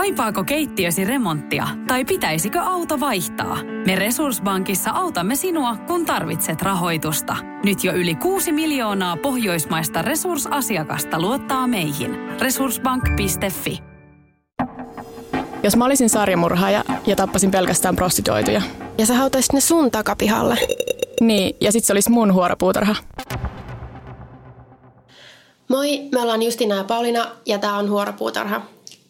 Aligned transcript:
Kaipaako 0.00 0.44
keittiösi 0.44 1.04
remonttia 1.04 1.68
tai 1.86 2.04
pitäisikö 2.04 2.60
auto 2.60 3.00
vaihtaa? 3.00 3.58
Me 3.86 3.96
Resurssbankissa 3.96 4.90
autamme 4.90 5.36
sinua, 5.36 5.76
kun 5.76 6.06
tarvitset 6.06 6.62
rahoitusta. 6.62 7.36
Nyt 7.64 7.84
jo 7.84 7.92
yli 7.92 8.14
6 8.14 8.52
miljoonaa 8.52 9.16
pohjoismaista 9.16 10.02
resursasiakasta 10.02 11.20
luottaa 11.20 11.66
meihin. 11.66 12.16
Resurssbank.fi 12.40 13.78
Jos 15.62 15.76
mä 15.76 15.84
olisin 15.84 16.10
sarjamurhaaja 16.10 16.84
ja 17.06 17.16
tappasin 17.16 17.50
pelkästään 17.50 17.96
prostituoituja. 17.96 18.62
Ja 18.98 19.06
sä 19.06 19.14
hautaisit 19.14 19.52
ne 19.52 19.60
sun 19.60 19.90
takapihalle. 19.90 20.58
Niin, 21.20 21.56
ja 21.60 21.72
sit 21.72 21.84
se 21.84 21.92
olisi 21.92 22.10
mun 22.10 22.34
huoropuutarha. 22.34 22.96
Moi, 25.68 26.08
me 26.12 26.20
ollaan 26.20 26.42
Justina 26.42 26.74
ja 26.74 26.84
Paulina 26.84 27.26
ja 27.46 27.58
tää 27.58 27.76
on 27.76 27.90
Huoropuutarha. 27.90 28.62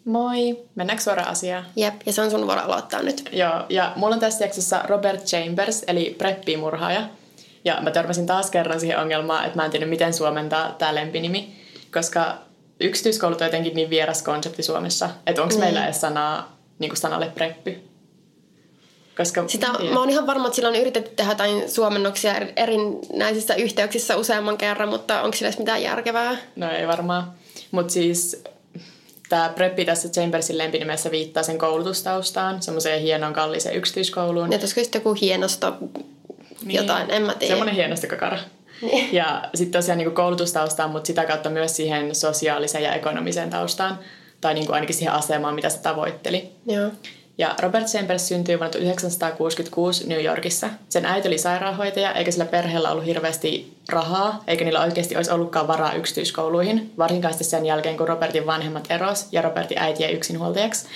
Moi, 0.05 0.59
mennäänkö 0.75 1.03
suoraan 1.05 1.29
asiaan? 1.29 1.65
Jep, 1.77 1.95
ja 2.07 2.13
se 2.13 2.23
on 2.23 2.31
sun 2.31 2.47
vuoro 2.47 2.61
aloittaa 2.61 3.03
nyt. 3.03 3.29
Joo, 3.33 3.67
ja 3.69 3.93
mulla 3.97 4.15
on 4.15 4.21
tässä 4.21 4.45
jaksossa 4.45 4.83
Robert 4.87 5.25
Chambers, 5.25 5.85
eli 5.87 6.15
preppimurhaaja. 6.19 7.09
Ja 7.65 7.79
mä 7.83 7.91
törmäsin 7.91 8.27
taas 8.27 8.51
kerran 8.51 8.81
siihen 8.81 8.99
ongelmaan, 8.99 9.45
että 9.45 9.57
mä 9.57 9.65
en 9.65 9.71
tiedä 9.71 9.87
miten 9.87 10.15
suomentaa 10.15 10.73
tää 10.79 10.95
lempinimi, 10.95 11.57
koska 11.95 12.39
yksityiskoulut 12.81 13.41
on 13.41 13.47
jotenkin 13.47 13.75
niin 13.75 13.91
vieras 13.91 14.23
konsepti 14.23 14.63
Suomessa, 14.63 15.11
että 15.27 15.43
onko 15.43 15.55
Niin. 15.55 15.65
meillä 15.65 15.85
edes 15.85 16.01
sanaa 16.01 16.57
niin 16.79 16.89
kuin 16.89 16.97
sanalle 16.99 17.27
preppi? 17.35 17.91
Koska, 19.17 19.45
Sitä, 19.47 19.67
mä 19.93 20.01
oon 20.01 20.11
ihan 20.11 20.27
varma, 20.27 20.47
että 20.47 20.57
sillä 20.57 20.69
on 20.69 20.75
yritetty 20.77 21.11
tehdä 21.17 21.31
jotain 21.31 21.71
suomennoksia 21.71 22.35
eri- 22.37 22.53
erinäisissä 22.57 23.55
yhteyksissä 23.55 24.17
useamman 24.17 24.59
kerran, 24.59 24.89
mutta 24.89 25.23
onko 25.23 25.37
sillä 25.37 25.49
edes 25.49 25.59
mitään 25.59 25.83
järkevää? 25.83 26.37
No 26.57 26.71
ei 26.71 26.87
varmaan. 26.89 27.33
Mutta 27.71 27.93
siis 27.93 28.43
tämä 29.31 29.49
preppi 29.55 29.85
tässä 29.85 30.09
Chambersin 30.09 30.59
lempinimessä 30.59 31.11
viittaa 31.11 31.43
sen 31.43 31.59
koulutustaustaan, 31.59 32.63
semmoiseen 32.63 33.03
hienoon 33.03 33.33
kalliiseen 33.33 33.77
yksityiskouluun. 33.77 34.53
Ja 34.53 34.59
olisiko 34.59 34.81
sitten 34.81 34.99
joku 34.99 35.17
hienosto 35.21 35.77
niin. 36.65 36.77
jotain, 36.77 37.11
en 37.11 37.23
mä 37.23 37.35
tiedä. 37.35 37.53
Semmoinen 37.53 37.75
hienosta 37.75 38.07
kakara. 38.07 38.39
Niin. 38.83 39.15
Ja 39.15 39.49
sitten 39.55 39.81
tosiaan 39.81 39.99
niin 39.99 40.13
koulutustaustaan, 40.13 40.91
mutta 40.91 41.07
sitä 41.07 41.25
kautta 41.25 41.51
myös 41.51 41.77
siihen 41.77 42.15
sosiaaliseen 42.15 42.85
ja 42.85 42.95
ekonomiseen 42.95 43.51
taustaan, 43.51 43.99
tai 44.41 44.55
niin 44.55 44.73
ainakin 44.73 44.97
siihen 44.97 45.15
asemaan, 45.15 45.55
mitä 45.55 45.69
se 45.69 45.79
tavoitteli. 45.79 46.53
Joo. 46.67 46.91
Ja 47.41 47.55
Robert 47.63 47.87
Chambers 47.87 48.29
syntyi 48.29 48.59
vuonna 48.59 48.73
1966 48.73 50.07
New 50.07 50.25
Yorkissa. 50.25 50.71
Sen 50.89 51.07
äiti 51.07 51.29
oli 51.29 51.39
sairaanhoitaja, 51.39 52.13
eikä 52.13 52.31
sillä 52.31 52.45
perheellä 52.45 52.91
ollut 52.91 53.07
hirveästi 53.07 53.77
rahaa, 53.89 54.45
eikä 54.47 54.65
niillä 54.65 54.83
oikeasti 54.83 55.17
olisi 55.17 55.31
ollutkaan 55.31 55.69
varaa 55.69 55.93
yksityiskouluihin, 55.93 56.93
varsinkaan 56.99 57.35
sen 57.35 57.67
jälkeen, 57.67 57.97
kun 57.97 58.09
Robertin 58.09 58.47
vanhemmat 58.47 58.87
eros 58.91 59.29
ja 59.33 59.43
Robertin 59.43 59.79
äiti 59.79 60.03
jäi 60.03 60.13
yksinhuoltajaksi. 60.13 60.87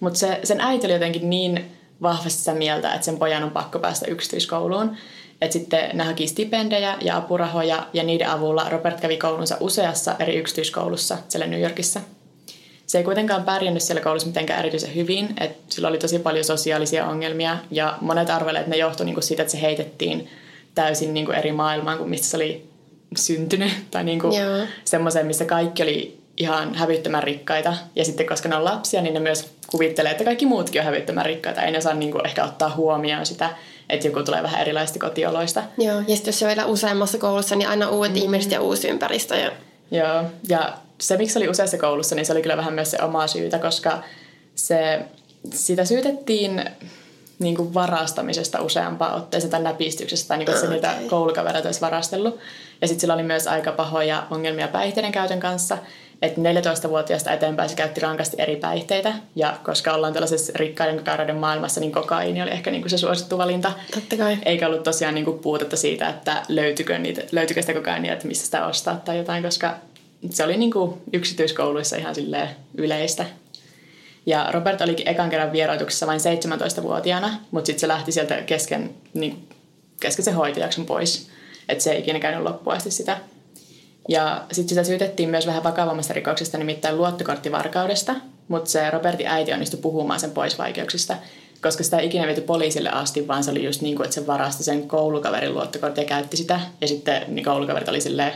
Mutta 0.00 0.18
se, 0.18 0.40
sen 0.44 0.60
äiti 0.60 0.86
oli 0.86 0.92
jotenkin 0.92 1.30
niin 1.30 1.72
vahvasti 2.02 2.38
sitä 2.38 2.54
mieltä, 2.54 2.94
että 2.94 3.04
sen 3.04 3.18
pojan 3.18 3.44
on 3.44 3.50
pakko 3.50 3.78
päästä 3.78 4.06
yksityiskouluun. 4.06 4.96
Että 5.40 5.52
sitten 5.52 5.90
ne 5.96 6.04
haki 6.04 6.26
stipendejä 6.26 6.96
ja 7.00 7.16
apurahoja, 7.16 7.86
ja 7.92 8.02
niiden 8.02 8.30
avulla 8.30 8.68
Robert 8.68 9.00
kävi 9.00 9.16
koulunsa 9.16 9.56
useassa 9.60 10.16
eri 10.18 10.36
yksityiskoulussa 10.36 11.18
siellä 11.28 11.46
New 11.46 11.60
Yorkissa. 11.60 12.00
Se 12.94 12.98
ei 12.98 13.04
kuitenkaan 13.04 13.44
pärjännyt 13.44 13.82
siellä 13.82 14.02
koulussa 14.02 14.28
mitenkään 14.28 14.58
erityisen 14.58 14.94
hyvin, 14.94 15.34
että 15.40 15.74
sillä 15.74 15.88
oli 15.88 15.98
tosi 15.98 16.18
paljon 16.18 16.44
sosiaalisia 16.44 17.06
ongelmia 17.06 17.58
ja 17.70 17.98
monet 18.00 18.30
arvelevat, 18.30 18.60
että 18.60 18.70
ne 18.70 18.76
johtui 18.76 19.06
niinku 19.06 19.20
siitä, 19.20 19.42
että 19.42 19.52
se 19.52 19.60
heitettiin 19.60 20.28
täysin 20.74 21.14
niinku 21.14 21.32
eri 21.32 21.52
maailmaan 21.52 21.98
kuin 21.98 22.10
mistä 22.10 22.26
se 22.26 22.36
oli 22.36 22.68
syntynyt 23.16 23.72
tai 23.90 24.04
niinku 24.04 24.30
semmoiseen, 24.84 25.26
missä 25.26 25.44
kaikki 25.44 25.82
oli 25.82 26.18
ihan 26.36 26.74
hävyttömän 26.74 27.22
rikkaita. 27.22 27.74
Ja 27.96 28.04
sitten 28.04 28.26
koska 28.26 28.48
ne 28.48 28.56
on 28.56 28.64
lapsia, 28.64 29.02
niin 29.02 29.14
ne 29.14 29.20
myös 29.20 29.50
kuvittelee, 29.66 30.12
että 30.12 30.24
kaikki 30.24 30.46
muutkin 30.46 30.80
on 30.80 30.84
hävyttömän 30.84 31.26
rikkaita. 31.26 31.62
Ei 31.62 31.72
ne 31.72 31.80
saa 31.80 31.94
niinku 31.94 32.18
ehkä 32.24 32.44
ottaa 32.44 32.74
huomioon 32.76 33.26
sitä, 33.26 33.50
että 33.88 34.06
joku 34.08 34.22
tulee 34.22 34.42
vähän 34.42 34.60
erilaisista 34.60 34.98
kotioloista. 34.98 35.62
Joo, 35.78 35.96
ja 36.08 36.16
sitten 36.16 36.28
jos 36.28 36.38
se 36.38 36.44
on 36.44 36.48
vielä 36.48 36.66
useammassa 36.66 37.18
koulussa, 37.18 37.56
niin 37.56 37.68
aina 37.68 37.88
uudet 37.88 38.12
mm. 38.12 38.18
ihmiset 38.18 38.52
ja 38.52 38.60
uusi 38.60 38.88
ympäristö. 38.88 39.36
Ja... 39.36 39.50
Joo, 39.90 40.24
ja 40.48 40.83
se 41.00 41.16
miksi 41.16 41.32
se 41.32 41.38
oli 41.38 41.48
useassa 41.48 41.78
koulussa, 41.78 42.14
niin 42.14 42.26
se 42.26 42.32
oli 42.32 42.42
kyllä 42.42 42.56
vähän 42.56 42.74
myös 42.74 42.90
se 42.90 42.98
oma 43.02 43.26
syytä, 43.26 43.58
koska 43.58 44.02
se, 44.54 45.00
sitä 45.50 45.84
syytettiin 45.84 46.64
niin 47.38 47.56
kuin 47.56 47.74
varastamisesta 47.74 48.62
useampaan 48.62 49.14
otteeseen 49.14 49.50
tai 49.50 49.62
näpistyksestä, 49.62 50.28
tai 50.28 50.38
niin 50.38 50.46
kuin, 50.46 50.58
se 50.58 50.68
niitä 50.68 50.94
koulukavereita 51.10 51.68
olisi 51.68 51.80
varastellut. 51.80 52.38
Ja 52.80 52.88
sitten 52.88 53.00
sillä 53.00 53.14
oli 53.14 53.22
myös 53.22 53.46
aika 53.46 53.72
pahoja 53.72 54.26
ongelmia 54.30 54.68
päihteiden 54.68 55.12
käytön 55.12 55.40
kanssa, 55.40 55.78
että 56.22 56.40
14-vuotiaasta 56.40 57.32
eteenpäin 57.32 57.68
se 57.68 57.76
käytti 57.76 58.00
rankasti 58.00 58.36
eri 58.38 58.56
päihteitä, 58.56 59.12
ja 59.36 59.56
koska 59.62 59.94
ollaan 59.94 60.12
tällaisessa 60.12 60.52
rikkaiden 60.56 60.96
kakaroiden 60.96 61.36
maailmassa, 61.36 61.80
niin 61.80 61.92
kokaiini 61.92 62.42
oli 62.42 62.50
ehkä 62.50 62.70
niin 62.70 62.82
kuin 62.82 62.90
se 62.90 62.98
suosittu 62.98 63.38
valinta. 63.38 63.72
Totta 63.94 64.16
kai. 64.16 64.38
Eikä 64.44 64.66
ollut 64.66 64.82
tosiaan 64.82 65.14
niin 65.14 65.24
kuin 65.24 65.38
puutetta 65.38 65.76
siitä, 65.76 66.08
että 66.08 66.42
löytyykö, 66.48 66.98
niitä, 66.98 67.22
löytyykö 67.32 67.62
sitä 67.62 67.74
kokainia, 67.74 68.12
että 68.12 68.26
mistä 68.26 68.44
sitä 68.44 68.66
ostaa 68.66 68.96
tai 69.04 69.18
jotain, 69.18 69.42
koska 69.42 69.74
se 70.30 70.44
oli 70.44 70.56
niin 70.56 70.70
kuin 70.70 70.94
yksityiskouluissa 71.12 71.96
ihan 71.96 72.14
silleen 72.14 72.48
yleistä. 72.74 73.26
Ja 74.26 74.48
Robert 74.52 74.80
olikin 74.80 75.08
ekan 75.08 75.30
kerran 75.30 75.52
vieroituksessa 75.52 76.06
vain 76.06 76.20
17-vuotiaana, 76.20 77.34
mutta 77.50 77.66
sitten 77.66 77.80
se 77.80 77.88
lähti 77.88 78.12
sieltä 78.12 78.42
kesken, 78.42 78.90
niin, 79.14 79.48
kesken 80.00 80.24
sen 80.24 80.34
hoitojakson 80.34 80.86
pois. 80.86 81.28
Että 81.68 81.84
se 81.84 81.92
ei 81.92 82.00
ikinä 82.00 82.20
käynyt 82.20 82.42
loppuun 82.42 82.76
asti 82.76 82.90
sitä. 82.90 83.16
Ja 84.08 84.44
sitten 84.52 84.68
sitä 84.68 84.84
syytettiin 84.84 85.28
myös 85.28 85.46
vähän 85.46 85.64
vakavammasta 85.64 86.14
rikoksesta, 86.14 86.58
nimittäin 86.58 86.96
luottokorttivarkaudesta, 86.96 88.14
mutta 88.48 88.70
se 88.70 88.90
Robertin 88.90 89.26
äiti 89.26 89.52
onnistui 89.52 89.80
puhumaan 89.80 90.20
sen 90.20 90.30
pois 90.30 90.58
vaikeuksista, 90.58 91.16
koska 91.62 91.84
sitä 91.84 91.98
ei 91.98 92.06
ikinä 92.06 92.26
viety 92.26 92.40
poliisille 92.40 92.90
asti, 92.90 93.28
vaan 93.28 93.44
se 93.44 93.50
oli 93.50 93.64
just 93.64 93.80
niin 93.80 93.96
kuin, 93.96 94.04
että 94.04 94.14
se 94.14 94.26
varasti 94.26 94.64
sen 94.64 94.88
koulukaverin 94.88 95.54
luottokortin 95.54 96.02
ja 96.02 96.08
käytti 96.08 96.36
sitä. 96.36 96.60
Ja 96.80 96.88
sitten 96.88 97.22
niin 97.28 97.44
koulukaverit 97.44 97.88
oli 97.88 98.00
silleen, 98.00 98.32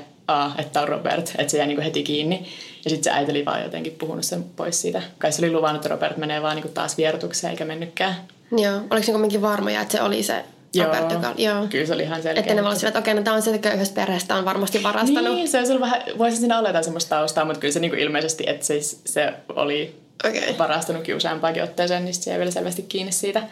Että 0.59 0.81
on 0.81 0.89
Robert, 0.89 1.33
että 1.39 1.51
se 1.51 1.59
jäi 1.59 1.67
niin 1.67 1.77
kuin 1.77 1.85
heti 1.85 2.03
kiinni. 2.03 2.47
Ja 2.85 2.91
sitten 2.91 3.05
se 3.13 3.19
äiti 3.19 3.31
oli 3.31 3.45
vaan 3.45 3.63
jotenkin 3.63 3.93
puhunut 3.93 4.25
sen 4.25 4.45
pois 4.45 4.81
siitä. 4.81 5.03
Kai 5.19 5.33
se 5.33 5.45
oli 5.45 5.53
luvannut, 5.53 5.85
että 5.85 5.95
Robert 5.95 6.17
menee 6.17 6.43
vaan 6.43 6.57
niin 6.57 6.63
kuin 6.63 6.75
taas 6.75 6.97
vierotukseen 6.97 7.51
eikä 7.51 7.65
mennytkään. 7.65 8.15
Joo, 8.59 8.81
oliko 8.91 9.07
se 9.07 9.13
kuitenkin 9.13 9.43
varmoja, 9.43 9.81
että 9.81 9.93
se 9.93 10.03
oli 10.03 10.23
se 10.23 10.45
Robert, 10.85 11.13
joka... 11.13 11.35
Joo. 11.37 11.67
Kyllä 11.71 11.87
se 11.87 11.95
oli 11.95 12.03
ihan 12.03 12.23
selkeä. 12.23 12.41
Että 12.41 12.55
ne 12.55 12.63
voi 12.63 12.69
olla 12.69 12.79
sillä, 12.79 12.89
että 12.89 12.99
okei, 12.99 13.15
no 13.15 13.23
tämä 13.23 13.37
on 13.37 13.43
sieltä 13.43 13.69
köyhästä 13.69 13.95
perheestä, 13.95 14.35
on 14.35 14.45
varmasti 14.45 14.83
varastanut. 14.83 15.35
Niin, 15.35 15.49
se 15.49 15.59
ollut 15.59 15.81
vähän, 15.81 16.03
voisin 16.19 16.39
siinä 16.39 16.59
olettaa 16.59 16.83
semmoista 16.83 17.17
taustaa, 17.17 17.45
mutta 17.45 17.61
kyllä 17.61 17.73
se 17.73 17.81
niin 17.81 17.91
kuin 17.91 18.01
ilmeisesti, 18.01 18.45
että 18.47 18.67
se, 18.67 18.81
se 19.05 19.33
oli 19.49 19.97
Okei. 20.25 20.59
varastanutkin 20.59 21.17
useampaankin 21.17 21.63
otteeseen, 21.63 22.05
niin 22.05 22.15
se 22.15 22.31
jäi 22.31 22.39
vielä 22.39 22.51
selvästi 22.51 22.83
kiinni 22.83 23.13
siitä. 23.13 23.43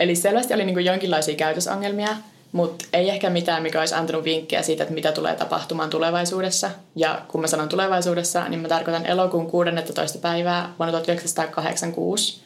Eli 0.00 0.16
selvästi 0.16 0.54
oli 0.54 0.64
niin 0.64 0.74
kuin 0.74 0.86
jonkinlaisia 0.86 1.34
käytösongelmia, 1.34 2.16
mutta 2.52 2.84
ei 2.92 3.10
ehkä 3.10 3.30
mitään, 3.30 3.62
mikä 3.62 3.80
olisi 3.80 3.94
antanut 3.94 4.24
vinkkejä 4.24 4.62
siitä, 4.62 4.82
että 4.82 4.94
mitä 4.94 5.12
tulee 5.12 5.34
tapahtumaan 5.34 5.90
tulevaisuudessa. 5.90 6.70
Ja 6.96 7.22
kun 7.28 7.40
mä 7.40 7.46
sanon 7.46 7.68
tulevaisuudessa, 7.68 8.48
niin 8.48 8.60
mä 8.60 8.68
tarkoitan 8.68 9.06
elokuun 9.06 9.50
16. 9.50 10.18
päivää 10.18 10.72
vuonna 10.78 10.92
1986. 10.92 12.40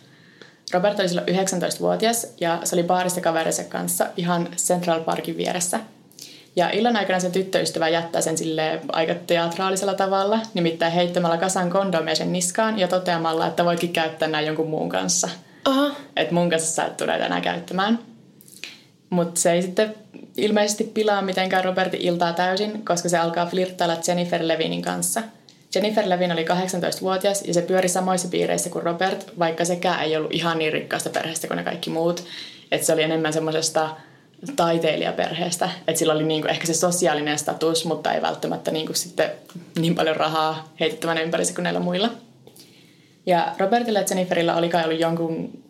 Robert 0.72 1.00
oli 1.00 1.08
silloin 1.08 1.28
19-vuotias 1.28 2.26
ja 2.40 2.58
se 2.64 2.76
oli 2.76 2.82
baarissa 2.82 3.20
kaverinsa 3.20 3.64
kanssa 3.64 4.06
ihan 4.16 4.48
Central 4.56 5.00
Parkin 5.00 5.36
vieressä. 5.36 5.80
Ja 6.56 6.70
illan 6.70 6.96
aikana 6.96 7.20
sen 7.20 7.32
tyttöystävä 7.32 7.88
jättää 7.88 8.20
sen 8.20 8.38
sille 8.38 8.80
aika 8.92 9.14
teatraalisella 9.26 9.94
tavalla, 9.94 10.38
nimittäin 10.54 10.92
heittämällä 10.92 11.36
kasan 11.36 11.70
kondomia 11.70 12.14
sen 12.14 12.32
niskaan 12.32 12.78
ja 12.78 12.88
toteamalla, 12.88 13.46
että 13.46 13.64
voitkin 13.64 13.92
käyttää 13.92 14.28
näin 14.28 14.46
jonkun 14.46 14.70
muun 14.70 14.88
kanssa. 14.88 15.28
Aha, 15.64 15.90
Että 16.16 16.34
mun 16.34 16.50
kanssa 16.50 16.74
sä 16.74 16.84
et 16.84 16.96
tule 16.96 17.16
enää 17.16 17.40
käyttämään. 17.40 17.98
Mutta 19.10 19.40
se 19.40 19.52
ei 19.52 19.62
sitten 19.62 19.94
ilmeisesti 20.36 20.84
pilaa 20.84 21.22
mitenkään 21.22 21.64
Robertin 21.64 22.00
iltaa 22.00 22.32
täysin, 22.32 22.84
koska 22.84 23.08
se 23.08 23.18
alkaa 23.18 23.46
flirttailla 23.46 23.96
Jennifer 24.08 24.40
Levinin 24.48 24.82
kanssa. 24.82 25.22
Jennifer 25.74 26.08
Levin 26.08 26.32
oli 26.32 26.44
18-vuotias 26.44 27.42
ja 27.46 27.54
se 27.54 27.62
pyöri 27.62 27.88
samoissa 27.88 28.28
piireissä 28.28 28.70
kuin 28.70 28.82
Robert, 28.82 29.38
vaikka 29.38 29.64
sekään 29.64 30.02
ei 30.02 30.16
ollut 30.16 30.34
ihan 30.34 30.58
niin 30.58 30.72
rikkaasta 30.72 31.10
perheestä 31.10 31.46
kuin 31.46 31.56
ne 31.56 31.64
kaikki 31.64 31.90
muut. 31.90 32.24
Että 32.72 32.86
se 32.86 32.92
oli 32.92 33.02
enemmän 33.02 33.32
semmoisesta 33.32 33.96
taiteilijaperheestä. 34.56 35.70
Että 35.88 35.98
sillä 35.98 36.12
oli 36.12 36.24
niinku 36.24 36.48
ehkä 36.48 36.66
se 36.66 36.74
sosiaalinen 36.74 37.38
status, 37.38 37.84
mutta 37.84 38.12
ei 38.12 38.22
välttämättä 38.22 38.70
niinku 38.70 38.94
sitten 38.94 39.30
niin 39.78 39.94
paljon 39.94 40.16
rahaa 40.16 40.72
heitettävänä 40.80 41.20
ympärissä 41.20 41.54
kuin 41.54 41.62
näillä 41.62 41.80
muilla. 41.80 42.10
Ja 43.26 43.54
Robertilla 43.58 43.98
ja 43.98 44.04
Jenniferillä 44.10 44.56
oli 44.56 44.68
kai 44.68 44.84
ollut 44.84 45.00
jonkun 45.00 45.62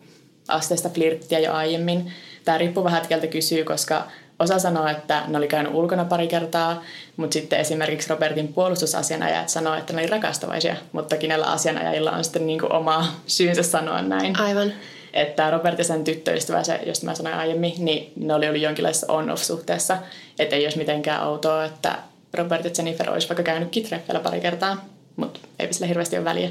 asteista 0.47 0.89
flirttiä 0.89 1.39
jo 1.39 1.53
aiemmin. 1.53 2.11
Tämä 2.45 2.57
riippuu 2.57 2.83
vähän, 2.83 2.97
että 2.97 3.09
keltä 3.09 3.27
kysyy, 3.27 3.63
koska 3.63 4.07
osa 4.39 4.59
sanoo, 4.59 4.87
että 4.87 5.23
ne 5.27 5.37
oli 5.37 5.47
käynyt 5.47 5.73
ulkona 5.73 6.05
pari 6.05 6.27
kertaa, 6.27 6.83
mutta 7.17 7.33
sitten 7.33 7.59
esimerkiksi 7.59 8.09
Robertin 8.09 8.53
puolustusasianajajat 8.53 9.49
sanoo, 9.49 9.75
että 9.75 9.93
ne 9.93 10.01
oli 10.01 10.07
rakastavaisia, 10.07 10.75
mutta 10.91 11.17
kenellä 11.17 11.45
asianajajilla 11.45 12.11
on 12.11 12.23
sitten 12.23 12.47
niinku 12.47 12.67
oma 12.69 13.07
syynsä 13.27 13.63
sanoa 13.63 14.01
näin. 14.01 14.39
aivan. 14.39 14.73
Että 15.13 15.51
Robert 15.51 15.77
ja 15.77 15.83
sen 15.83 16.03
tyttöystävä, 16.03 16.63
se, 16.63 16.79
josta 16.85 17.05
mä 17.05 17.15
sanoin 17.15 17.35
aiemmin, 17.35 17.73
niin 17.77 18.13
ne 18.15 18.33
oli 18.33 18.47
ollut 18.47 18.61
jonkinlaisessa 18.61 19.13
on-off-suhteessa. 19.13 19.97
Että 20.39 20.55
ei 20.55 20.65
olisi 20.65 20.77
mitenkään 20.77 21.27
outoa, 21.27 21.65
että 21.65 21.95
Robert 22.33 22.65
ja 22.65 22.71
Jennifer 22.77 23.11
olisi 23.11 23.29
vaikka 23.29 23.43
käynyt 23.43 23.71
treffeillä 23.71 24.23
pari 24.23 24.41
kertaa, 24.41 24.85
mutta 25.15 25.39
ei 25.59 25.73
sillä 25.73 25.87
hirveästi 25.87 26.17
ole 26.17 26.25
väliä. 26.25 26.49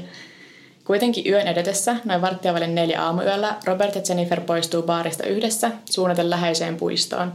Kuitenkin 0.91 1.27
yön 1.27 1.47
edetessä, 1.47 1.95
noin 2.05 2.21
varttia 2.21 2.53
välin 2.53 2.75
neljä 2.75 3.01
aamuyöllä, 3.01 3.55
Robert 3.65 3.95
ja 3.95 4.01
Jennifer 4.09 4.41
poistuu 4.41 4.83
baarista 4.83 5.27
yhdessä 5.27 5.71
suunnaten 5.85 6.29
läheiseen 6.29 6.75
puistoon. 6.75 7.33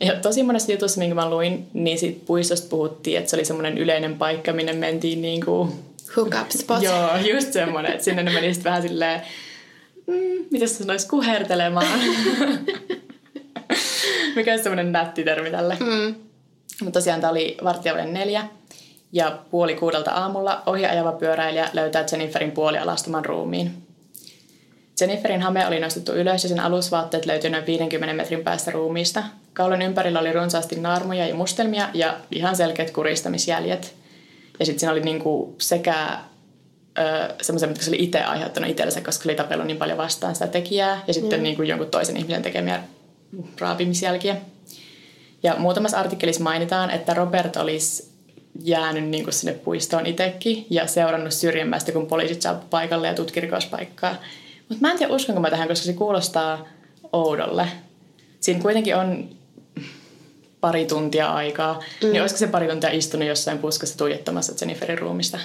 Ja 0.00 0.14
tosi 0.14 0.42
monessa 0.42 0.72
jutussa, 0.72 0.98
minkä 0.98 1.14
mä 1.14 1.30
luin, 1.30 1.66
niin 1.72 1.98
siitä 1.98 2.20
puistosta 2.26 2.68
puhuttiin, 2.68 3.18
että 3.18 3.30
se 3.30 3.36
oli 3.36 3.44
semmoinen 3.44 3.78
yleinen 3.78 4.18
paikka, 4.18 4.52
minne 4.52 4.72
mentiin 4.72 5.22
niin 5.22 5.44
kuin... 5.44 5.72
Hook 6.16 6.34
up 6.40 6.50
spot. 6.50 6.82
Joo, 6.88 7.16
just 7.16 7.52
semmoinen, 7.52 7.92
että 7.92 8.04
sinne 8.04 8.22
ne 8.22 8.32
meni 8.32 8.52
vähän 8.64 8.82
silleen, 8.82 9.22
mm, 10.06 10.44
mitä 10.50 10.66
se 10.66 10.74
sanoisi, 10.74 11.08
kuhertelemaan. 11.08 12.00
Mikä 14.36 14.52
on 14.52 14.58
semmoinen 14.58 14.92
nätti 14.92 15.24
termi 15.24 15.50
tälle. 15.50 15.76
Mm. 15.80 16.14
Mutta 16.82 17.00
tosiaan 17.00 17.20
tämä 17.20 17.30
oli 17.30 17.56
varttia 17.64 18.04
neljä. 18.04 18.44
Ja 19.14 19.38
puoli 19.50 19.74
kuudelta 19.74 20.10
aamulla 20.10 20.62
ohi 20.66 20.86
ajava 20.86 21.12
pyöräilijä 21.12 21.70
löytää 21.72 22.04
Jenniferin 22.12 22.50
puolialastuman 22.50 23.24
ruumiin. 23.24 23.86
Jenniferin 25.00 25.42
hame 25.42 25.66
oli 25.66 25.80
nostettu 25.80 26.12
ylös 26.12 26.42
ja 26.42 26.48
sen 26.48 26.60
alusvaatteet 26.60 27.26
löytyi 27.26 27.50
noin 27.50 27.66
50 27.66 28.14
metrin 28.14 28.44
päästä 28.44 28.70
ruumiista. 28.70 29.24
Kaulon 29.52 29.82
ympärillä 29.82 30.20
oli 30.20 30.32
runsaasti 30.32 30.80
naarmuja 30.80 31.26
ja 31.26 31.34
mustelmia 31.34 31.88
ja 31.94 32.16
ihan 32.30 32.56
selkeät 32.56 32.90
kuristamisjäljet. 32.90 33.94
Ja 34.58 34.66
sitten 34.66 34.80
siinä 34.80 34.92
oli 34.92 35.00
niinku 35.00 35.54
sekä 35.58 36.18
semmoisen, 37.42 37.68
mitä 37.68 37.84
se 37.84 37.90
oli 37.90 38.02
itse 38.02 38.20
aiheuttanut 38.20 38.70
itsellensä, 38.70 39.00
koska 39.00 39.22
se 39.22 39.28
oli 39.28 39.36
tapellut 39.36 39.66
niin 39.66 39.76
paljon 39.76 39.98
vastaan 39.98 40.34
sitä 40.34 40.46
tekijää. 40.46 41.02
Ja 41.06 41.14
sitten 41.14 41.38
mm. 41.38 41.42
niinku 41.42 41.62
jonkun 41.62 41.90
toisen 41.90 42.16
ihmisen 42.16 42.42
tekemiä 42.42 42.82
raapimisjälkiä. 43.60 44.36
Ja 45.42 45.54
muutamassa 45.58 45.98
artikkelissa 45.98 46.42
mainitaan, 46.42 46.90
että 46.90 47.14
Robert 47.14 47.56
olisi 47.56 48.13
jäänyt 48.62 49.04
niin 49.04 49.24
kuin 49.24 49.34
sinne 49.34 49.52
puistoon 49.52 50.06
itsekin 50.06 50.66
ja 50.70 50.86
seurannut 50.86 51.32
syrjemmästä, 51.32 51.92
kun 51.92 52.06
poliisit 52.06 52.42
saapuivat 52.42 52.70
paikalle 52.70 53.06
ja 53.06 53.14
tutki 53.14 53.40
rikospaikkaa. 53.40 54.14
Mutta 54.68 54.80
mä 54.80 54.90
en 54.90 54.98
tiedä, 54.98 55.12
uskonko 55.12 55.40
mä 55.40 55.50
tähän, 55.50 55.68
koska 55.68 55.86
se 55.86 55.92
kuulostaa 55.92 56.68
oudolle. 57.12 57.68
Siinä 58.40 58.60
kuitenkin 58.60 58.96
on 58.96 59.28
pari 60.60 60.86
tuntia 60.86 61.32
aikaa, 61.32 61.82
mm. 62.02 62.08
niin 62.08 62.20
olisiko 62.20 62.38
se 62.38 62.46
pari 62.46 62.68
tuntia 62.68 62.90
istunut 62.90 63.28
jossain 63.28 63.58
puskassa 63.58 63.98
tuijottamassa 63.98 64.54
Jenniferin 64.60 64.98
ruumista? 64.98 65.38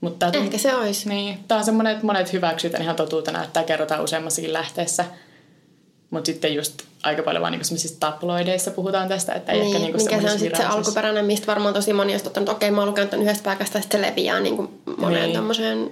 Mutta 0.00 0.30
Ehkä 0.34 0.58
se 0.58 0.74
olisi. 0.74 1.08
Niin, 1.08 1.38
tämä 1.48 1.58
on 1.58 1.64
semmoinen, 1.64 1.92
että 1.92 2.06
monet 2.06 2.32
hyväksytään 2.32 2.82
ihan 2.82 2.96
totuutena, 2.96 3.42
että 3.42 3.52
tämä 3.52 3.64
kerrotaan 3.64 4.04
useammassakin 4.04 4.52
lähteessä– 4.52 5.04
mutta 6.10 6.26
sitten 6.26 6.54
just 6.54 6.82
aika 7.06 7.22
paljon 7.22 7.42
vaan 7.42 7.52
niinku 7.52 7.66
tabloideissa 8.00 8.70
puhutaan 8.70 9.08
tästä, 9.08 9.32
että 9.32 9.52
ei 9.52 9.60
niin, 9.60 9.66
ehkä 9.66 9.78
niinku 9.78 9.98
mikä 9.98 10.20
se 10.20 10.32
on 10.32 10.38
sitten 10.38 10.60
se 10.60 10.66
alkuperäinen, 10.66 11.24
mistä 11.24 11.46
varmaan 11.46 11.74
tosi 11.74 11.92
moni 11.92 12.14
on 12.14 12.20
ottanut, 12.26 12.48
okei 12.48 12.68
okay, 12.68 12.74
mä 12.74 12.80
oon 12.80 12.88
lukenut 12.88 13.12
yhdestä 13.12 13.44
paikasta, 13.44 13.80
sitten 13.80 14.00
se 14.00 14.06
leviää 14.06 14.40
niinku 14.40 14.70
moneen 14.96 15.22
niin. 15.22 15.32
tämmöiseen. 15.32 15.90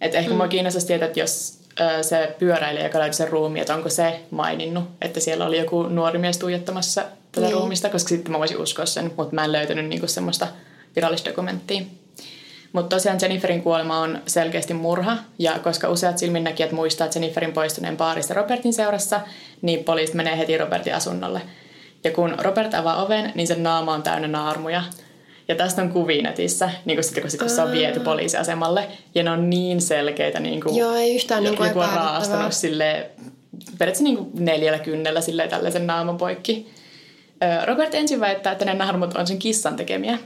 Että 0.00 0.18
ehkä 0.18 0.30
mm. 0.30 0.36
mua 0.36 0.48
kiinnostaisi 0.48 0.86
tietää, 0.86 1.06
että 1.06 1.20
jos 1.20 1.58
ö, 1.80 2.02
se 2.02 2.36
pyöräilijä, 2.38 2.84
joka 2.84 2.98
löytyi 2.98 3.14
sen 3.14 3.28
ruumiin, 3.28 3.60
että 3.60 3.74
onko 3.74 3.88
se 3.88 4.20
maininnut, 4.30 4.84
että 5.00 5.20
siellä 5.20 5.46
oli 5.46 5.58
joku 5.58 5.82
nuori 5.82 6.18
mies 6.18 6.38
tuijottamassa 6.38 7.04
tätä 7.32 7.46
niin. 7.46 7.54
ruumista, 7.54 7.88
koska 7.88 8.08
sitten 8.08 8.32
mä 8.32 8.38
voisin 8.38 8.58
uskoa 8.58 8.86
sen, 8.86 9.12
mutta 9.16 9.34
mä 9.34 9.44
en 9.44 9.52
löytänyt 9.52 9.86
niinku 9.86 10.06
semmoista 10.06 10.46
virallista 10.96 11.30
dokumenttia. 11.30 11.82
Mutta 12.74 12.96
tosiaan 12.96 13.18
Jenniferin 13.22 13.62
kuolema 13.62 13.98
on 13.98 14.18
selkeästi 14.26 14.74
murha, 14.74 15.16
ja 15.38 15.58
koska 15.58 15.88
useat 15.88 16.18
silminnäkijät 16.18 16.72
muistaa 16.72 17.08
Jenniferin 17.14 17.52
poistuneen 17.52 17.96
baarista 17.96 18.34
Robertin 18.34 18.72
seurassa, 18.72 19.20
niin 19.62 19.84
poliisi 19.84 20.16
menee 20.16 20.38
heti 20.38 20.58
Robertin 20.58 20.94
asunnolle. 20.94 21.42
Ja 22.04 22.10
kun 22.10 22.34
Robert 22.38 22.74
avaa 22.74 23.02
oven, 23.04 23.32
niin 23.34 23.46
sen 23.46 23.62
naama 23.62 23.92
on 23.92 24.02
täynnä 24.02 24.28
naarmuja. 24.28 24.82
Ja 25.48 25.54
tästä 25.54 25.82
on 25.82 25.92
kuvia 25.92 26.22
netissä, 26.22 26.70
niin 26.84 26.96
kuin 26.96 27.04
sitten 27.04 27.22
kun, 27.22 27.30
sit, 27.30 27.40
kun 27.40 27.50
se 27.50 27.62
on 27.62 27.72
viety 27.72 28.00
poliisiasemalle. 28.00 28.88
Ja 29.14 29.22
ne 29.22 29.30
on 29.30 29.50
niin 29.50 29.80
selkeitä. 29.80 30.40
Niin 30.40 30.60
kuin, 30.60 30.76
Joo, 30.76 30.94
ei 30.94 31.14
yhtään 31.14 31.42
niin 31.42 31.56
kuin 31.56 31.68
on 31.68 31.74
raastanut 31.74 32.52
sille, 32.52 33.10
periaatteessa 33.78 34.04
niin 34.04 34.16
kuin 34.16 34.30
neljällä 34.38 34.78
kynnellä 34.78 35.20
silleen 35.20 35.50
tällaisen 35.50 35.86
naaman 35.86 36.16
poikki. 36.16 36.70
Robert 37.64 37.94
ensin 37.94 38.20
väittää, 38.20 38.52
että 38.52 38.64
ne 38.64 38.74
naarmut 38.74 39.16
on 39.16 39.26
sen 39.26 39.38
kissan 39.38 39.76
tekemiä. 39.76 40.18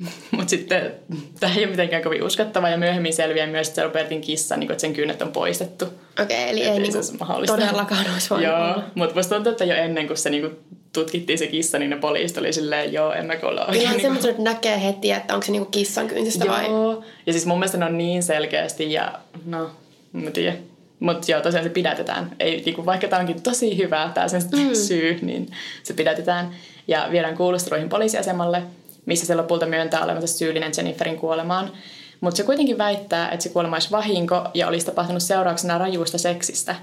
Mutta 0.30 0.50
sitten 0.50 0.92
tämä 1.40 1.54
ei 1.54 1.64
ole 1.64 1.70
mitenkään 1.70 2.02
kovin 2.02 2.22
uskottava 2.22 2.68
ja 2.68 2.76
myöhemmin 2.76 3.12
selviää 3.12 3.46
myös, 3.46 3.68
että 3.68 3.82
Robertin 3.82 4.20
kissa, 4.20 4.56
niin 4.56 4.70
että 4.70 4.80
sen 4.80 4.92
kynnet 4.92 5.22
on 5.22 5.32
poistettu. 5.32 5.84
Okei, 5.84 6.24
okay, 6.24 6.48
eli 6.48 6.62
ei, 6.62 6.68
ei 6.68 6.78
niinku 6.78 6.98
todellakaan 7.46 8.06
olisi 8.12 8.30
voinut 8.30 8.48
Joo, 8.48 8.82
mutta 8.94 9.16
musta 9.16 9.34
tuntuu, 9.34 9.52
että 9.52 9.64
jo 9.64 9.74
ennen 9.74 10.06
kuin 10.06 10.16
se 10.16 10.30
niinku 10.30 10.56
tutkittiin 10.92 11.38
se 11.38 11.46
kissa, 11.46 11.78
niin 11.78 11.90
ne 11.90 11.96
poliisit 11.96 12.38
oli 12.38 12.52
silleen, 12.52 12.92
joo, 12.92 13.12
emmekö 13.12 13.48
ole 13.48 13.60
oikein. 13.60 13.82
Ihan 13.82 13.96
niinku... 13.96 14.28
että 14.28 14.42
näkee 14.42 14.82
heti, 14.82 15.10
että 15.10 15.34
onko 15.34 15.46
se 15.46 15.52
niinku 15.52 15.70
kissan 15.70 16.08
kynsistä 16.08 16.46
vai? 16.46 16.64
Joo, 16.64 17.04
ja 17.26 17.32
siis 17.32 17.46
mun 17.46 17.58
mielestä 17.58 17.78
ne 17.78 17.84
on 17.84 17.98
niin 17.98 18.22
selkeästi 18.22 18.92
ja 18.92 19.18
no, 19.46 19.70
mä 20.12 20.30
tiedän. 20.30 20.58
Mutta 21.00 21.32
joo, 21.32 21.40
tosiaan 21.40 21.64
se 21.64 21.70
pidätetään. 21.70 22.36
Ei, 22.40 22.62
niinku, 22.66 22.86
vaikka 22.86 23.08
tämä 23.08 23.20
onkin 23.20 23.42
tosi 23.42 23.78
hyvä, 23.78 24.10
tämä 24.14 24.28
sen 24.28 24.42
mm. 24.52 24.74
syy, 24.74 25.18
niin 25.22 25.48
se 25.82 25.94
pidätetään. 25.94 26.54
Ja 26.88 27.08
viedään 27.10 27.36
kuulusteluihin 27.36 27.88
poliisiasemalle– 27.88 28.62
missä 29.10 29.26
se 29.26 29.34
lopulta 29.34 29.66
myöntää 29.66 30.04
olevansa 30.04 30.26
syyllinen 30.26 30.72
Jenniferin 30.76 31.16
kuolemaan. 31.16 31.72
Mutta 32.20 32.36
se 32.36 32.42
kuitenkin 32.42 32.78
väittää, 32.78 33.30
että 33.30 33.42
se 33.42 33.48
kuolema 33.48 33.76
olisi 33.76 33.90
vahinko 33.90 34.48
ja 34.54 34.68
olisi 34.68 34.86
tapahtunut 34.86 35.22
seurauksena 35.22 35.78
rajuista 35.78 36.18
seksistä. 36.18 36.74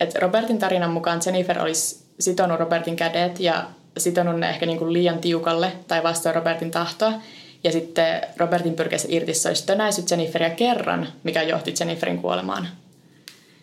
Et 0.00 0.14
Robertin 0.14 0.58
tarinan 0.58 0.90
mukaan 0.90 1.20
Jennifer 1.26 1.62
olisi 1.62 2.04
sitonut 2.20 2.60
Robertin 2.60 2.96
kädet 2.96 3.40
ja 3.40 3.64
sitonut 3.98 4.40
ne 4.40 4.50
ehkä 4.50 4.66
niinku 4.66 4.92
liian 4.92 5.18
tiukalle 5.18 5.72
tai 5.88 6.02
vastoin 6.02 6.34
Robertin 6.34 6.70
tahtoa. 6.70 7.12
Ja 7.64 7.72
sitten 7.72 8.20
Robertin 8.36 8.74
pyrkässä 8.74 9.08
irti 9.10 9.34
se 9.34 9.48
olisi 9.48 9.66
tönäisyt 9.66 10.10
Jenniferia 10.10 10.50
kerran, 10.50 11.08
mikä 11.22 11.42
johti 11.42 11.74
Jenniferin 11.80 12.18
kuolemaan. 12.18 12.68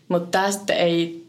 Mutta 0.08 0.28
tämä 0.32 0.52
sitten 0.52 0.78
ei 0.78 1.24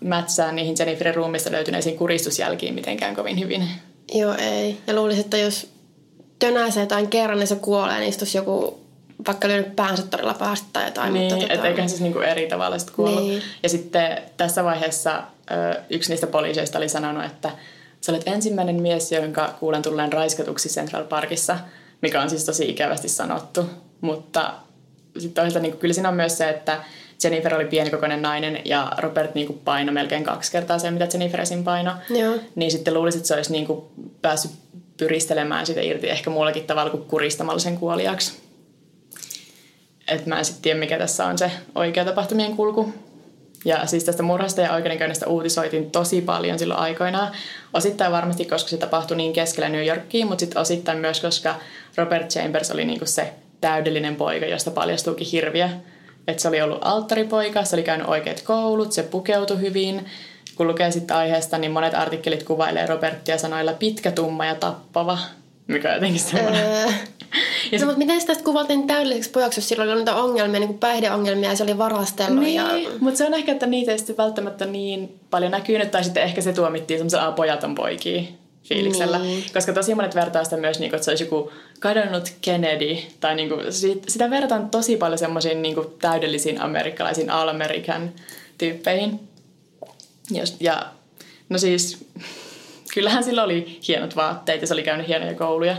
mätsää 0.00 0.52
niihin 0.52 0.76
Jenniferin 0.78 1.14
ruumista 1.14 1.52
löytyneisiin 1.52 1.98
kuristusjälkiin 1.98 2.74
mitenkään 2.74 3.16
kovin 3.16 3.40
hyvin. 3.40 3.68
Joo, 4.14 4.34
ei. 4.38 4.76
Ja 4.86 4.94
luulisin, 4.94 5.24
että 5.24 5.36
jos 5.36 5.73
tönäisee 6.48 6.82
jotain 6.82 7.08
kerran, 7.08 7.38
niin 7.38 7.46
se 7.46 7.56
kuolee, 7.56 7.98
niin 7.98 8.08
istuisi 8.08 8.38
joku 8.38 8.84
vaikka 9.26 9.48
lyönyt 9.48 9.76
päänsä 9.76 10.02
todella 10.02 10.34
pahasti 10.34 10.66
tai 10.72 10.84
jotain. 10.84 11.12
Niin, 11.12 11.34
mutta 11.34 11.48
tota... 11.48 11.68
eiköhän 11.68 11.88
siis 11.88 12.00
niinku 12.00 12.18
eri 12.18 12.46
tavalla 12.46 12.78
sitten 12.78 12.96
kuollut. 12.96 13.22
Niin. 13.22 13.42
Ja 13.62 13.68
sitten 13.68 14.22
tässä 14.36 14.64
vaiheessa 14.64 15.22
yksi 15.90 16.10
niistä 16.10 16.26
poliiseista 16.26 16.78
oli 16.78 16.88
sanonut, 16.88 17.24
että 17.24 17.50
sä 18.00 18.12
olet 18.12 18.28
ensimmäinen 18.28 18.82
mies, 18.82 19.12
jonka 19.12 19.54
kuulen 19.60 19.82
tulleen 19.82 20.12
raiskatuksi 20.12 20.68
Central 20.68 21.04
Parkissa, 21.04 21.58
mikä 22.00 22.22
on 22.22 22.30
siis 22.30 22.44
tosi 22.44 22.70
ikävästi 22.70 23.08
sanottu. 23.08 23.70
Mutta 24.00 24.54
sitten 25.18 25.42
toisaalta 25.42 25.60
niin 25.60 25.76
kyllä 25.76 25.94
siinä 25.94 26.08
on 26.08 26.14
myös 26.14 26.38
se, 26.38 26.48
että 26.50 26.78
Jennifer 27.24 27.54
oli 27.54 27.64
pienikokoinen 27.64 28.22
nainen 28.22 28.60
ja 28.64 28.92
Robert 28.98 29.34
niin 29.34 29.46
kuin 29.46 29.58
paino 29.64 29.92
melkein 29.92 30.24
kaksi 30.24 30.52
kertaa 30.52 30.78
se, 30.78 30.90
mitä 30.90 31.08
Jennifer 31.12 31.40
esim. 31.40 31.64
paino. 31.64 31.92
Joo. 32.10 32.34
Niin 32.54 32.70
sitten 32.70 32.94
luulisin, 32.94 33.18
että 33.18 33.28
se 33.28 33.34
olisi 33.34 33.52
niin 33.52 33.66
kuin 33.66 33.84
päässyt 34.22 34.50
pyristelemään 34.96 35.66
sitä 35.66 35.80
irti 35.80 36.10
ehkä 36.10 36.30
muullakin 36.30 36.66
tavalla 36.66 36.90
kuin 36.90 37.04
kuristamalla 37.04 37.58
sen 37.58 37.78
kuoliaksi. 37.78 38.44
Et 40.08 40.26
mä 40.26 40.38
en 40.38 40.44
sitten 40.44 40.62
tiedä, 40.62 40.78
mikä 40.80 40.98
tässä 40.98 41.26
on 41.26 41.38
se 41.38 41.50
oikea 41.74 42.04
tapahtumien 42.04 42.56
kulku. 42.56 42.92
Ja 43.64 43.86
siis 43.86 44.04
tästä 44.04 44.22
murhasta 44.22 44.60
ja 44.60 44.72
oikeudenkäynnistä 44.72 45.26
uutisoitiin 45.26 45.90
tosi 45.90 46.20
paljon 46.20 46.58
silloin 46.58 46.80
aikoinaan. 46.80 47.32
Osittain 47.72 48.12
varmasti, 48.12 48.44
koska 48.44 48.70
se 48.70 48.76
tapahtui 48.76 49.16
niin 49.16 49.32
keskellä 49.32 49.68
New 49.68 49.86
Yorkia, 49.86 50.26
mutta 50.26 50.40
sitten 50.40 50.62
osittain 50.62 50.98
myös, 50.98 51.20
koska 51.20 51.54
Robert 51.96 52.28
Chambers 52.28 52.70
oli 52.70 52.84
niinku 52.84 53.06
se 53.06 53.32
täydellinen 53.60 54.16
poika, 54.16 54.46
josta 54.46 54.70
paljastuukin 54.70 55.26
hirviä. 55.26 55.70
Että 56.28 56.42
se 56.42 56.48
oli 56.48 56.62
ollut 56.62 56.78
alttaripoika, 56.80 57.64
se 57.64 57.76
oli 57.76 57.82
käynyt 57.82 58.08
oikeat 58.08 58.40
koulut, 58.40 58.92
se 58.92 59.02
pukeutui 59.02 59.60
hyvin, 59.60 60.06
kun 60.56 60.68
lukee 60.68 60.90
sitten 60.90 61.16
aiheesta, 61.16 61.58
niin 61.58 61.72
monet 61.72 61.94
artikkelit 61.94 62.42
kuvailee 62.42 62.86
Robertia 62.86 63.38
sanoilla 63.38 63.72
pitkä, 63.72 64.12
tumma 64.12 64.46
ja 64.46 64.54
tappava, 64.54 65.18
mikä 65.66 65.88
on 65.88 65.94
jotenkin 65.94 66.20
semmoinen. 66.20 66.66
Öö. 66.66 66.92
ja 67.72 67.78
no, 67.78 67.86
mutta 67.86 67.98
miten 67.98 68.26
tästä 68.26 68.44
kuvattiin 68.44 68.86
täydelliseksi 68.86 69.30
pojaksi, 69.30 69.60
jos 69.60 69.68
sillä 69.68 69.84
oli 69.84 69.94
niitä 69.94 70.14
ongelmia, 70.14 70.60
niin 70.60 70.68
kuin 70.68 70.78
päihdeongelmia 70.78 71.50
ja 71.50 71.56
se 71.56 71.62
oli 71.62 71.78
varastellut? 71.78 72.44
Niin, 72.44 72.54
ja... 72.54 72.90
mutta 73.00 73.18
se 73.18 73.26
on 73.26 73.34
ehkä, 73.34 73.52
että 73.52 73.66
niitä 73.66 73.92
ei 73.92 73.98
sitten 73.98 74.16
välttämättä 74.16 74.66
niin 74.66 75.18
paljon 75.30 75.52
näkynyt, 75.52 75.90
tai 75.90 76.04
sitten 76.04 76.22
ehkä 76.22 76.40
se 76.40 76.52
tuomittiin 76.52 76.98
semmoisella 76.98 77.32
pojaton 77.32 77.74
poikia 77.74 78.22
fiiliksellä. 78.64 79.18
Niin. 79.18 79.44
Koska 79.54 79.72
tosi 79.72 79.94
monet 79.94 80.14
vertaa 80.14 80.44
sitä 80.44 80.56
myös, 80.56 80.78
niin 80.78 80.90
kuin, 80.90 80.96
että 80.96 81.04
se 81.04 81.10
olisi 81.10 81.24
joku 81.24 81.52
kadonnut 81.80 82.32
Kennedy. 82.40 82.96
Tai 83.20 83.34
niin 83.34 83.48
kuin, 83.48 83.60
sitä 84.08 84.30
vertaan 84.30 84.70
tosi 84.70 84.96
paljon 84.96 85.18
semmoisiin 85.18 85.62
niin 85.62 85.76
täydellisiin 86.00 86.60
amerikkalaisiin 86.60 87.30
all-american 87.30 88.10
tyyppeihin. 88.58 89.20
Just, 90.30 90.60
ja 90.60 90.86
no 91.48 91.58
siis, 91.58 92.06
kyllähän 92.94 93.24
sillä 93.24 93.42
oli 93.44 93.80
hienot 93.88 94.16
vaatteet 94.16 94.60
ja 94.60 94.66
se 94.66 94.74
oli 94.74 94.82
käynyt 94.82 95.08
hienoja 95.08 95.34
kouluja. 95.34 95.76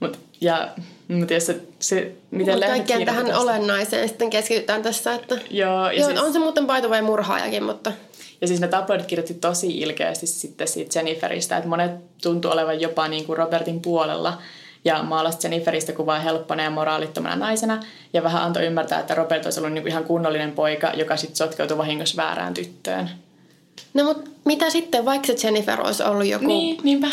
Mut, 0.00 0.18
ja 0.40 0.68
mä 1.08 1.26
tiedän, 1.26 1.46
se, 1.46 1.60
se 1.78 2.12
miten 2.30 2.54
Mut 2.54 2.64
kaikkeen 2.64 3.04
tähän 3.04 3.26
tästä. 3.26 3.40
olennaiseen 3.40 4.08
sitten 4.08 4.30
keskitytään 4.30 4.82
tässä. 4.82 5.14
Että... 5.14 5.38
Joo, 5.50 5.90
ja 5.90 5.92
Joo 5.92 6.08
siis... 6.08 6.20
on 6.20 6.32
se 6.32 6.38
muuten 6.38 6.66
paito 6.66 6.90
vai 6.90 7.02
murhaajakin, 7.02 7.62
mutta... 7.62 7.92
Ja 8.40 8.46
siis 8.46 8.60
ne 8.60 8.68
tabloidit 8.68 9.06
kirjoitti 9.06 9.34
tosi 9.34 9.78
ilkeästi 9.78 10.26
sitten 10.26 10.68
siitä 10.68 10.98
Jenniferistä, 10.98 11.56
että 11.56 11.68
monet 11.68 11.92
tuntuu 12.22 12.50
olevan 12.50 12.80
jopa 12.80 13.08
niin 13.08 13.26
kuin 13.26 13.36
Robertin 13.36 13.80
puolella. 13.80 14.38
ja 14.84 15.02
maalasi 15.02 15.38
Jenniferistä 15.42 15.92
kuvaa 15.92 16.18
helppona 16.18 16.62
ja 16.62 16.70
moraalittomana 16.70 17.36
naisena 17.36 17.80
ja 18.12 18.22
vähän 18.22 18.42
antoi 18.42 18.66
ymmärtää, 18.66 19.00
että 19.00 19.14
Robert 19.14 19.44
olisi 19.44 19.60
ollut 19.60 19.72
niinku 19.72 19.88
ihan 19.88 20.04
kunnollinen 20.04 20.52
poika, 20.52 20.92
joka 20.94 21.16
sitten 21.16 21.36
sotkeutui 21.36 21.78
vahingossa 21.78 22.16
väärään 22.16 22.54
tyttöön. 22.54 23.10
No 23.94 24.04
mutta 24.04 24.30
mitä 24.44 24.70
sitten, 24.70 25.04
vaikka 25.04 25.26
se 25.26 25.36
Jennifer 25.46 25.80
olisi 25.80 26.02
ollut 26.02 26.26
joku 26.26 26.46
Niin, 26.46 26.76
niinpä. 26.82 27.06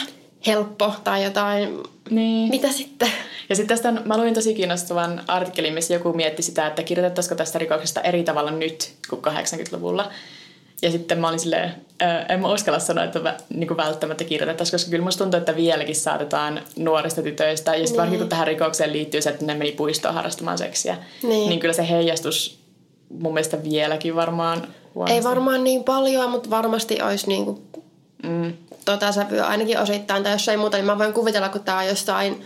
helppo 0.48 0.94
tai 1.04 1.24
jotain, 1.24 1.78
Niin. 2.10 2.50
mitä 2.50 2.72
sitten? 2.72 3.12
Ja 3.50 3.56
sitten 3.56 3.78
tästä 3.78 3.90
on, 3.90 4.02
mä 4.06 4.18
luin 4.18 4.34
tosi 4.34 4.54
kiinnostavan 4.54 5.24
artikkelin, 5.28 5.74
missä 5.74 5.94
joku 5.94 6.14
mietti 6.14 6.44
sitä, 6.44 6.68
että 6.68 6.84
kirjoitettaisiko 6.84 7.36
tästä 7.36 7.60
rikoksesta 7.60 8.02
eri 8.02 8.24
tavalla 8.24 8.52
nyt 8.52 8.92
kuin 9.10 9.22
80-luvulla. 9.26 10.12
Ja 10.82 10.92
sitten 10.92 11.20
mä 11.20 11.28
olin 11.28 11.40
silleen, 11.40 11.76
ää, 12.00 12.26
en 12.30 12.42
mä 12.42 12.54
uskalla 12.54 12.80
sanoa, 12.80 13.04
että 13.04 13.24
vä, 13.24 13.34
niin 13.54 13.68
kuin 13.68 13.78
välttämättä 13.78 14.24
kirjoitettaisiin, 14.24 14.72
koska 14.72 14.92
kyllä 14.92 15.04
musta 15.04 15.24
tuntuu, 15.24 15.38
että 15.38 15.56
vieläkin 15.56 15.96
saatetaan 15.96 16.62
nuorista 16.76 17.22
tytöistä. 17.22 17.72
Ja 17.72 17.78
sitten 17.78 17.92
Niin. 17.92 17.98
varsinkin 17.98 18.20
kun 18.20 18.30
tähän 18.30 18.48
rikokseen 18.48 18.94
liittyy 18.94 19.22
se, 19.22 19.30
että 19.30 19.46
ne 19.46 19.54
meni 19.56 19.72
puistoon 19.72 20.14
harrastamaan 20.14 20.58
seksiä, 20.58 20.98
Niin. 21.24 21.50
niin 21.50 21.60
kyllä 21.60 21.74
se 21.74 21.90
heijastus 21.90 22.60
mun 23.10 23.34
mielestä 23.34 23.64
vieläkin 23.64 24.16
varmaan 24.16 24.68
huonosti. 24.98 25.18
Ei 25.18 25.24
varmaan 25.24 25.63
niin 25.63 25.84
paljon, 25.84 26.32
mutta 26.32 26.50
varmasti 26.50 27.01
olisi 27.01 27.27
niinku 27.27 27.62
Mm, 28.24 28.54
tota 28.86 29.12
sävyä 29.12 29.46
ainakin 29.46 29.80
osittain 29.80 30.24
tai 30.24 30.32
jos 30.32 30.50
ei 30.50 30.58
muuta, 30.58 30.77
niin 30.77 30.86
mä 30.86 30.98
voin 30.98 31.13
kuvitella, 31.13 31.50
kun 31.50 31.63
tää 31.63 31.77
on 31.77 31.88
jossain, 31.88 32.42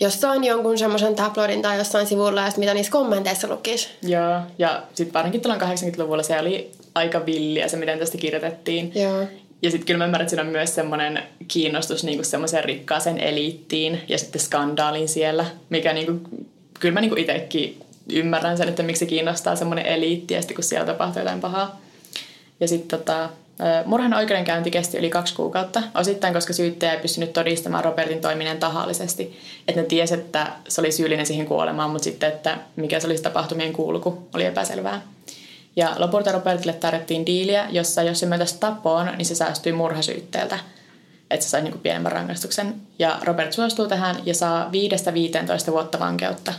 jossain 0.00 0.44
jonkun 0.44 0.78
semmoisen 0.78 1.14
tabloidin 1.14 1.62
tai 1.62 1.78
jossain 1.78 2.06
sivulla 2.06 2.40
ja 2.40 2.50
sit 2.50 2.58
mitä 2.58 2.74
niissä 2.74 2.92
kommenteissa 2.92 3.48
lukisi. 3.48 3.88
joo, 4.02 4.40
ja 4.58 4.82
sitten 4.94 5.12
varsinkin 5.12 5.40
tuolla 5.40 5.58
80-luvulla 5.58 6.22
se 6.22 6.40
oli 6.40 6.70
aika 6.94 7.26
villiä 7.26 7.68
se, 7.68 7.76
miten 7.76 7.98
tästä 7.98 8.18
kirjoitettiin. 8.18 8.92
Joo. 8.94 9.26
Ja 9.62 9.70
sitten 9.70 9.86
kyllä 9.86 9.98
mä 9.98 10.04
ymmärrän, 10.04 10.24
että 10.24 10.30
siinä 10.30 10.42
on 10.42 10.52
myös 10.52 10.74
semmoinen 10.74 11.22
kiinnostus 11.48 12.04
niinku 12.04 12.24
semmoiseen 12.24 12.64
rikkaaseen 12.64 13.18
eliittiin 13.18 14.00
ja 14.08 14.18
sitten 14.18 14.40
skandaalin 14.40 15.08
siellä, 15.08 15.44
mikä 15.70 15.92
niinku, 15.92 16.28
kyllä 16.80 16.94
mä 16.94 17.00
niinku 17.00 17.16
itsekin 17.16 17.80
ymmärrän 18.12 18.56
sen, 18.56 18.68
että 18.68 18.82
miksi 18.82 19.00
se 19.00 19.06
kiinnostaa 19.06 19.56
semmoinen 19.56 19.86
eliitti 19.86 20.34
ja 20.34 20.40
sitten 20.40 20.54
kun 20.54 20.64
siellä 20.64 20.86
tapahtuu 20.86 21.20
jotain 21.20 21.40
pahaa. 21.40 21.80
Ja 22.60 22.68
sitten 22.68 22.98
tota, 22.98 23.30
murhan 23.84 24.14
oikeudenkäynti 24.14 24.70
kesti 24.70 24.98
yli 24.98 25.10
kaksi 25.10 25.34
kuukautta, 25.34 25.82
osittain 25.94 26.34
koska 26.34 26.52
syyttäjä 26.52 26.92
ei 26.92 27.00
pystynyt 27.00 27.32
todistamaan 27.32 27.84
Robertin 27.84 28.20
toimineen 28.20 28.58
tahallisesti. 28.58 29.38
Että 29.68 29.80
ne 29.80 29.86
tiesi, 29.86 30.14
että 30.14 30.52
se 30.68 30.80
oli 30.80 30.92
syyllinen 30.92 31.26
siihen 31.26 31.46
kuolemaan, 31.46 31.90
mutta 31.90 32.04
sitten, 32.04 32.28
että 32.28 32.58
mikä 32.76 33.00
se 33.00 33.06
olisi 33.06 33.22
tapahtumien 33.22 33.72
kulku, 33.72 34.28
oli 34.34 34.44
epäselvää. 34.44 35.02
Ja 35.76 35.94
lopulta 35.98 36.32
Robertille 36.32 36.72
tarjottiin 36.72 37.26
diiliä, 37.26 37.66
jossa 37.70 38.02
jos 38.02 38.20
se 38.20 38.26
myöntäisi 38.26 38.56
tapoon, 38.60 39.10
niin 39.16 39.26
se 39.26 39.34
säästyi 39.34 39.72
murhasyytteeltä. 39.72 40.58
Että 41.30 41.46
se 41.46 41.50
sai 41.50 41.62
niinku 41.62 41.78
pienemmän 41.78 42.12
rangaistuksen. 42.12 42.74
Ja 42.98 43.18
Robert 43.22 43.52
suostuu 43.52 43.88
tähän 43.88 44.16
ja 44.24 44.34
saa 44.34 44.70
5-15 45.68 45.72
vuotta 45.72 46.00
vankeutta. 46.00 46.52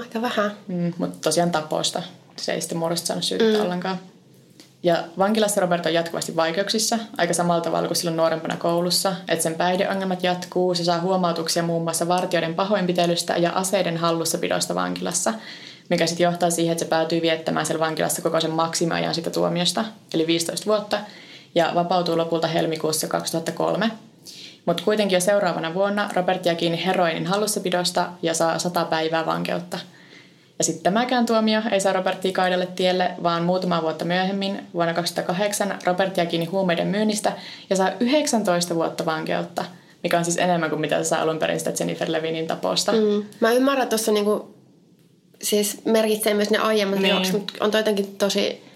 Aika 0.00 0.22
vähän. 0.22 0.52
Mm, 0.68 0.92
mutta 0.98 1.18
tosiaan 1.20 1.50
taposta. 1.50 2.02
Se 2.36 2.52
ei 2.52 2.60
sitten 2.60 2.78
murhasta 2.78 3.06
saanut 3.06 3.24
syyttä 3.24 3.58
mm. 3.58 3.64
ollenkaan. 3.64 3.98
Ja 4.82 5.04
vankilassa 5.18 5.60
Robert 5.60 5.86
on 5.86 5.94
jatkuvasti 5.94 6.36
vaikeuksissa, 6.36 6.98
aika 7.18 7.34
samalla 7.34 7.60
tavalla 7.60 7.88
kuin 7.88 7.96
silloin 7.96 8.16
nuorempana 8.16 8.56
koulussa, 8.56 9.14
että 9.28 9.42
sen 9.42 9.54
päihdeongelmat 9.54 10.22
jatkuu, 10.22 10.74
se 10.74 10.84
saa 10.84 11.00
huomautuksia 11.00 11.62
muun 11.62 11.82
muassa 11.82 12.08
vartijoiden 12.08 12.54
pahoinpitelystä 12.54 13.36
ja 13.36 13.50
aseiden 13.50 13.96
hallussapidosta 13.96 14.74
vankilassa, 14.74 15.34
mikä 15.88 16.06
sitten 16.06 16.24
johtaa 16.24 16.50
siihen, 16.50 16.72
että 16.72 16.84
se 16.84 16.88
päätyy 16.88 17.22
viettämään 17.22 17.66
siellä 17.66 17.86
vankilassa 17.86 18.22
koko 18.22 18.40
sen 18.40 18.50
maksimiajan 18.50 19.14
sitä 19.14 19.30
tuomiosta, 19.30 19.84
eli 20.14 20.26
15 20.26 20.66
vuotta, 20.66 20.98
ja 21.54 21.72
vapautuu 21.74 22.18
lopulta 22.18 22.46
helmikuussa 22.46 23.08
2003. 23.08 23.90
Mutta 24.70 24.82
kuitenkin 24.84 25.16
jo 25.16 25.20
seuraavana 25.20 25.74
vuonna 25.74 26.10
Robert 26.14 26.46
jää 26.46 26.54
kiinni 26.54 26.84
heroinin 26.86 27.26
hallussapidosta 27.26 28.08
ja 28.22 28.34
saa 28.34 28.58
100 28.58 28.84
päivää 28.84 29.26
vankeutta– 29.26 29.78
ja 30.58 30.64
sitten 30.64 30.82
tämäkään 30.82 31.26
tuomio 31.26 31.60
ei 31.72 31.80
saa 31.80 31.92
Robertia 31.92 32.32
kaidelle 32.32 32.66
tielle, 32.66 33.10
vaan 33.22 33.42
muutama 33.42 33.82
vuotta 33.82 34.04
myöhemmin, 34.04 34.60
vuonna 34.74 34.94
2008, 34.94 35.78
Robert 35.84 36.16
jää 36.16 36.26
kiinni 36.26 36.46
huumeiden 36.46 36.86
myynnistä 36.86 37.32
ja 37.70 37.76
saa 37.76 37.90
19 38.00 38.74
vuotta 38.74 39.06
vankeutta, 39.06 39.64
mikä 40.02 40.18
on 40.18 40.24
siis 40.24 40.36
enemmän 40.36 40.70
kuin 40.70 40.80
mitä 40.80 41.02
se 41.02 41.08
saa 41.08 41.22
alun 41.22 41.38
perin 41.38 41.58
sitä 41.58 41.72
Jennifer 41.80 42.12
Levinin 42.12 42.46
taposta. 42.46 42.92
Mm. 42.92 43.24
Mä 43.40 43.52
ymmärrän, 43.52 43.82
että 43.82 43.96
tuossa 43.96 44.12
niinku, 44.12 44.54
siis 45.42 45.84
merkitsee 45.84 46.34
myös 46.34 46.50
ne 46.50 46.58
aiemmat 46.58 46.98
Niin. 46.98 47.10
rikokset, 47.10 47.34
mutta 47.34 47.54
on 47.60 47.70
jotenkin 47.74 48.16
tosi 48.16 48.69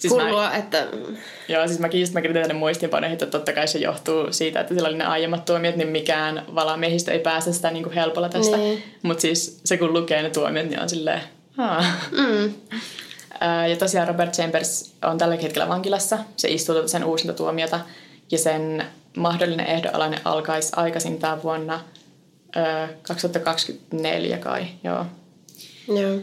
Siis 0.00 0.12
hullua, 0.12 0.48
mä- 0.48 0.56
että 0.56 0.86
Joo, 1.48 1.66
siis 1.66 1.78
mäkin 1.78 2.00
just 2.00 2.12
mä 2.12 2.20
kirjoitin 2.20 2.42
tänne 2.42 2.58
muistiinpanoihin, 2.60 3.12
että 3.12 3.26
totta 3.26 3.52
kai 3.52 3.68
se 3.68 3.78
johtuu 3.78 4.32
siitä, 4.32 4.60
että 4.60 4.74
sillä 4.74 4.88
oli 4.88 4.96
ne 4.96 5.04
aiemmat 5.04 5.44
tuomiot, 5.44 5.76
niin 5.76 5.88
mikään 5.88 6.44
valamiehistä 6.54 7.12
ei 7.12 7.18
pääse 7.18 7.52
sitä 7.52 7.70
niin 7.70 7.82
kuin 7.82 7.94
helpolla 7.94 8.28
tästä. 8.28 8.56
Niin. 8.56 8.82
Mutta 9.02 9.22
siis 9.22 9.60
se 9.64 9.76
kun 9.76 9.92
lukee 9.92 10.22
ne 10.22 10.30
tuomiot, 10.30 10.66
niin 10.66 10.80
on 10.82 10.88
silleen, 10.88 11.20
mm, 12.10 12.52
Ja 13.70 13.76
tosiaan 13.78 14.08
Robert 14.08 14.32
Chambers 14.34 14.92
on 15.02 15.18
tällä 15.18 15.36
hetkellä 15.36 15.68
vankilassa. 15.68 16.18
Se 16.36 16.48
istuu 16.48 16.74
tuota 16.74 16.88
sen 16.88 17.04
uusinta 17.04 17.32
tuomiota 17.32 17.80
ja 18.30 18.38
sen 18.38 18.84
mahdollinen 19.16 19.66
ehdonalainen 19.66 20.20
alkaisi 20.24 20.72
aikaisintaan 20.76 21.42
vuonna 21.42 21.80
ää, 22.56 22.88
2024 23.02 24.38
kai. 24.38 24.66
Joo. 24.84 25.06
joo. 25.88 26.18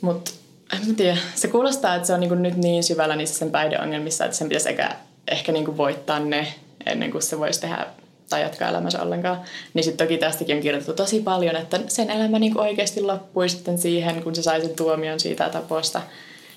Mutta 0.00 0.30
en 0.72 0.88
mä 0.88 0.94
tiedä. 0.94 1.16
Se 1.34 1.48
kuulostaa, 1.48 1.94
että 1.94 2.06
se 2.06 2.12
on 2.12 2.20
niinku 2.20 2.34
nyt 2.34 2.56
niin 2.56 2.84
syvällä 2.84 3.16
niissä 3.16 3.38
sen 3.38 3.50
päihdeongelmissa, 3.50 4.24
että 4.24 4.36
sen 4.36 4.48
pitäisi 4.48 4.68
ehkä, 4.68 4.96
ehkä 5.28 5.52
niinku 5.52 5.76
voittaa 5.76 6.18
ne 6.18 6.54
ennen 6.86 7.10
kuin 7.10 7.22
se 7.22 7.38
voisi 7.38 7.60
tehdä 7.60 7.86
tai 8.30 8.42
jatkaa 8.42 8.68
elämänsä 8.68 9.02
ollenkaan. 9.02 9.40
Niin 9.74 9.84
sitten 9.84 10.06
toki 10.06 10.18
tästäkin 10.18 10.56
on 10.56 10.62
kirjoitettu 10.62 10.94
tosi 10.94 11.20
paljon, 11.20 11.56
että 11.56 11.80
sen 11.88 12.10
elämä 12.10 12.38
niinku 12.38 12.60
oikeasti 12.60 13.00
loppui 13.00 13.48
sitten 13.48 13.78
siihen, 13.78 14.22
kun 14.22 14.34
se 14.34 14.42
sai 14.42 14.60
sen 14.60 14.74
tuomion 14.76 15.20
siitä 15.20 15.48
taposta. 15.48 16.00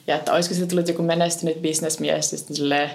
Ja 0.07 0.15
että 0.15 0.33
olisiko 0.33 0.55
se 0.55 0.65
tullut 0.65 0.87
joku 0.87 1.01
menestynyt 1.01 1.61
bisnesmies, 1.61 2.29
sitten 2.29 2.55
silleen, 2.55 2.89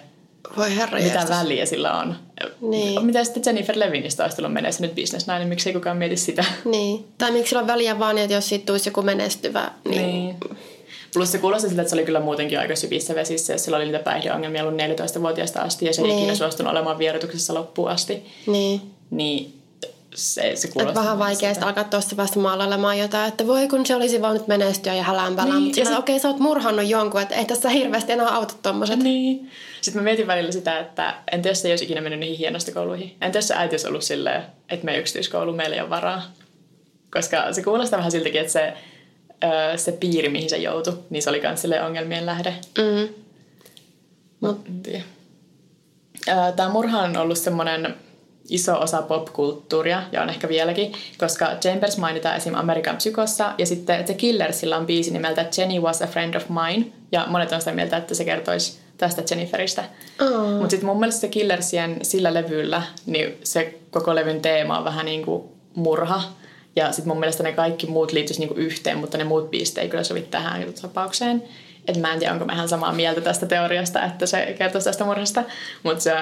Voi 0.57 0.77
herra 0.77 0.99
mitä 0.99 1.19
jestas. 1.21 1.39
väliä 1.39 1.67
sillä 1.67 1.99
on. 1.99 2.17
Niin. 2.61 3.07
Mitä 3.07 3.25
sitten 3.25 3.43
Jennifer 3.47 3.79
Levinistä 3.79 4.23
olisi 4.23 4.37
tullut 4.37 4.53
menestynyt 4.53 4.95
bisnesnainen, 4.95 5.49
miksi 5.49 5.69
ei 5.69 5.75
kukaan 5.75 5.97
mieti 5.97 6.17
sitä? 6.17 6.45
Niin. 6.65 7.05
Tai 7.19 7.31
miksi 7.31 7.49
sillä 7.49 7.61
on 7.61 7.67
väliä 7.67 7.99
vaan, 7.99 8.19
että 8.19 8.35
jos 8.35 8.49
siitä 8.49 8.67
tulisi 8.67 8.89
joku 8.89 9.03
menestyvä, 9.03 9.71
niin, 9.89 10.03
Niin. 10.03 10.37
Plus 11.15 11.33
se 11.33 11.39
kuulosti 11.39 11.69
siltä, 11.69 11.83
että 11.83 11.91
se 11.91 11.97
oli 11.97 12.05
kyllä 12.05 12.21
muutenkin 12.21 12.59
aika 12.59 12.77
syvissä 12.77 13.15
vesissä, 13.15 13.53
jos 13.53 13.65
sillä 13.65 13.77
oli 13.77 13.85
niitä 13.85 13.99
päihdeongelmia 13.99 14.65
ollut 14.65 14.81
14-vuotiaasta 14.81 15.61
asti 15.61 15.87
ja 15.87 15.93
se 15.95 16.03
ei 16.03 16.07
Niin. 16.09 16.19
ikinä 16.19 16.35
suostunut 16.35 16.73
olemaan 16.73 16.99
vierotuksessa 16.99 17.55
loppuun 17.55 17.91
asti. 17.91 18.25
niin. 18.47 18.81
Niin 19.11 19.61
se, 20.15 20.53
se 20.57 20.69
kuulosti... 20.69 20.95
vähän 20.95 21.19
vaikea 21.19 21.55
sitä 21.55 21.67
alkaa 21.67 21.85
tuosta 21.85 22.17
vasta 22.17 22.39
maalailemaan 22.41 22.99
jotain, 22.99 23.29
että 23.29 23.47
voi 23.47 23.69
kun 23.69 23.87
se 23.87 23.95
olisi 23.95 24.23
voinut 24.23 24.49
menestyä 24.49 24.95
ja 24.95 25.03
hälänpälää, 25.03 25.55
Niin, 25.55 25.63
mutta 25.65 25.81
ja 25.81 25.87
sit- 25.87 25.99
okei 25.99 26.19
sä 26.19 26.29
oot 26.29 26.39
murhannut 26.39 26.89
jonkun, 26.89 27.23
että 27.23 27.35
ei 27.35 27.45
tässä 27.45 27.69
hirveästi 27.69 28.13
enää 28.13 28.29
auta 28.29 28.55
tommoset. 28.63 28.99
Niin. 28.99 29.51
Sitten 29.81 30.03
mä 30.03 30.05
mietin 30.05 30.27
välillä 30.27 30.53
sitä, 30.53 30.79
että 30.79 31.15
entä 31.33 31.49
jos 31.49 31.63
se 31.63 31.69
ei 31.69 31.73
olisi 31.73 31.85
ikinä 31.85 32.01
mennyt 32.01 32.21
niihin 32.21 32.39
hienostokouluihin? 32.39 33.17
Entä 33.21 33.39
jos 33.39 33.49
se 33.49 33.55
äiti 33.55 33.73
olisi 33.75 33.89
ollut 33.89 34.03
silleen, 34.03 34.43
että 34.69 34.85
me 34.85 34.99
yksityiskoulu, 34.99 35.53
meillä 35.53 35.77
ei 35.77 35.83
ole 35.83 35.91
varaa? 35.91 36.23
Koska 37.13 37.53
se 37.53 37.63
kuulostaa 37.63 37.99
vähän 37.99 38.11
siltäkin, 38.13 38.41
että 38.41 38.53
se, 38.53 38.73
se 39.77 39.93
piiri, 39.93 40.29
mihin 40.29 40.51
se 40.51 40.57
joutui, 40.57 40.99
niin 41.11 41.23
se 41.23 41.31
oli 41.31 41.41
myös 41.41 41.63
ongelmien 41.87 42.27
lähde. 42.27 42.55
Mm. 42.79 43.09
Mut, 44.41 44.61
Tämä 46.57 46.69
murha 46.69 47.03
on 47.03 47.17
ollut 47.17 47.39
semmoinen 47.39 47.95
iso 48.49 48.81
osa 48.81 49.03
popkulttuuria, 49.03 50.03
ja 50.13 50.23
on 50.23 50.29
ehkä 50.29 50.49
vieläkin, 50.49 50.93
koska 51.19 51.47
Chambers 51.61 51.99
mainitaan 51.99 52.37
esim. 52.37 52.55
Amerikan 52.55 52.97
psykossa, 52.97 53.53
ja 53.59 53.67
sitten 53.67 54.05
The 54.05 54.15
Killersilla 54.15 54.77
on 54.77 54.87
biisi 54.87 55.11
nimeltä 55.11 55.47
Jenny 55.59 55.81
was 55.81 56.03
a 56.03 56.07
friend 56.07 56.35
of 56.35 56.45
mine, 56.49 56.87
ja 57.13 57.27
monet 57.29 57.53
on 57.53 57.61
sitä 57.61 57.73
mieltä, 57.73 57.97
että 57.97 58.15
se 58.15 58.25
kertoisi 58.25 58.79
tästä 58.99 59.23
Jenniferistä. 59.31 59.85
Oh. 60.21 60.51
Mutta 60.51 60.71
sitten 60.71 60.87
mun 60.87 61.01
mielestä 61.01 61.21
se 61.21 61.29
Killersien 61.29 61.99
sillä 62.03 62.35
levyllä, 62.35 62.83
niin 63.07 63.39
se 63.45 63.79
koko 63.91 64.15
levyn 64.15 64.41
teema 64.41 64.79
on 64.79 64.85
vähän 64.85 65.07
niin 65.07 65.25
kuin 65.25 65.45
murha, 65.75 66.23
ja 66.77 66.93
sitten 66.93 67.09
mun 67.09 67.21
mielestä 67.21 67.43
ne 67.43 67.53
kaikki 67.53 67.87
muut 67.87 68.13
liittyisi 68.13 68.41
niinku 68.41 68.55
yhteen, 68.55 68.99
mutta 68.99 69.19
ne 69.19 69.25
muut 69.25 69.51
biisit 69.51 69.79
ei 69.79 69.89
kyllä 69.89 70.05
sovi 70.05 70.23
tähän 70.23 70.65
tapaukseen. 70.83 71.43
Et 71.89 71.97
mä 71.97 72.13
en 72.13 72.19
tiedä, 72.19 72.33
onko 72.33 72.45
mä 72.45 72.53
ihan 72.53 72.69
samaa 72.69 72.93
mieltä 72.93 73.21
tästä 73.21 73.47
teoriasta, 73.47 74.05
että 74.05 74.27
se 74.27 74.55
kertoisi 74.59 74.85
tästä 74.85 75.05
murhasta. 75.05 75.45
Mutta 75.83 76.01
se, 76.01 76.13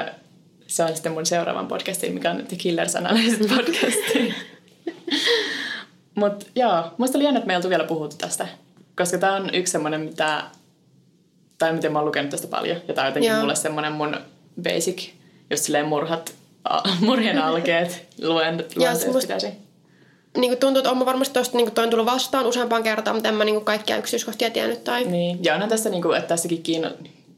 se 0.67 0.85
on 0.85 0.95
sitten 0.95 1.13
mun 1.13 1.27
seuraavan 1.27 1.69
podcastin, 1.69 2.15
mikä 2.15 2.31
on 2.31 2.47
The 2.47 2.57
Killers 2.57 2.97
Analysis 2.97 3.49
podcasti. 3.57 4.35
Mutta 6.15 6.47
joo, 6.55 6.85
musta 6.99 7.19
oli 7.19 7.25
jännä, 7.25 7.39
että 7.39 7.47
me 7.47 7.53
ei 7.53 7.57
oltu 7.57 7.69
vielä 7.69 7.85
puhuttu 7.85 8.17
tästä. 8.17 8.49
Koska 8.97 9.19
tää 9.19 9.33
on 9.33 9.55
yksi 9.55 9.71
semmoinen, 9.71 10.01
mitä... 10.01 10.43
Tai 11.59 11.73
miten 11.73 11.93
mä 11.93 11.99
oon 11.99 12.07
lukenut 12.07 12.31
tästä 12.31 12.47
paljon. 12.47 12.77
Ja 12.89 12.95
tää 12.95 13.05
on 13.05 13.09
jotenkin 13.09 13.31
Joo. 13.31 13.41
mulle 13.41 13.57
semmoinen 13.57 13.93
mun 13.93 14.17
basic, 14.63 15.11
just 15.51 15.65
silleen 15.65 15.87
murhat, 15.87 16.35
murhien 17.01 17.39
alkeet, 17.39 18.07
luen, 18.23 18.65
luen 18.77 18.87
Joo, 18.87 18.95
se 18.95 19.21
pitäisi. 19.21 19.47
Niin 20.37 20.51
kuin 20.51 20.59
tuntuu, 20.59 20.79
että 20.79 20.91
on 20.91 21.07
varmasti 21.07 21.35
tosta 21.35 21.57
niin 21.57 21.73
toi 21.73 21.85
on 21.85 21.91
tullut 21.91 22.07
vastaan 22.07 22.47
useampaan 22.47 22.83
kertaan, 22.83 23.17
mutta 23.17 23.29
en 23.29 23.35
mä 23.35 23.45
niin 23.45 23.55
kuin 23.55 23.65
kaikkia 23.65 23.97
yksityiskohtia 23.97 24.51
tiennyt. 24.51 24.85
Tai... 24.85 25.05
Niin, 25.05 25.45
ja 25.45 25.55
onhan 25.55 25.69
tässä, 25.69 25.91
niinku, 25.91 26.13
että 26.13 26.29
tässäkin 26.29 26.63
kiinno... 26.63 26.91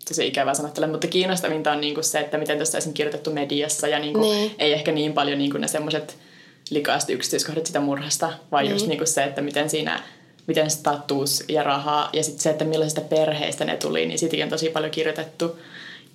tosi 0.08 0.26
ikävää 0.26 0.54
sanottele, 0.54 0.86
mutta 0.86 1.06
kiinnostavinta 1.06 1.72
on 1.72 1.80
niinku 1.80 2.02
se, 2.02 2.18
että 2.18 2.38
miten 2.38 2.58
tästä 2.58 2.78
on 2.86 2.92
kirjoitettu 2.92 3.30
mediassa 3.30 3.88
ja 3.88 3.98
niinku, 3.98 4.20
Niin. 4.20 4.54
ei 4.58 4.72
ehkä 4.72 4.92
niin 4.92 5.12
paljon 5.12 5.38
niinku 5.38 5.58
ne 5.58 5.68
semmoiset 5.68 6.16
likaasti 6.70 7.12
yksityiskohdat 7.12 7.66
sitä 7.66 7.80
murhasta, 7.80 8.32
vaan 8.52 8.70
just 8.70 8.86
niinku 8.86 9.06
se, 9.06 9.24
että 9.24 9.42
miten 9.42 9.70
siinä 9.70 10.00
miten 10.46 10.70
status 10.70 11.44
ja 11.48 11.62
raha 11.62 12.10
ja 12.12 12.22
sitten 12.22 12.42
se, 12.42 12.50
että 12.50 12.64
millaisista 12.64 13.00
perheistä 13.00 13.64
ne 13.64 13.76
tuli, 13.76 14.06
niin 14.06 14.18
siitäkin 14.18 14.44
on 14.44 14.50
tosi 14.50 14.68
paljon 14.70 14.90
kirjoitettu. 14.90 15.58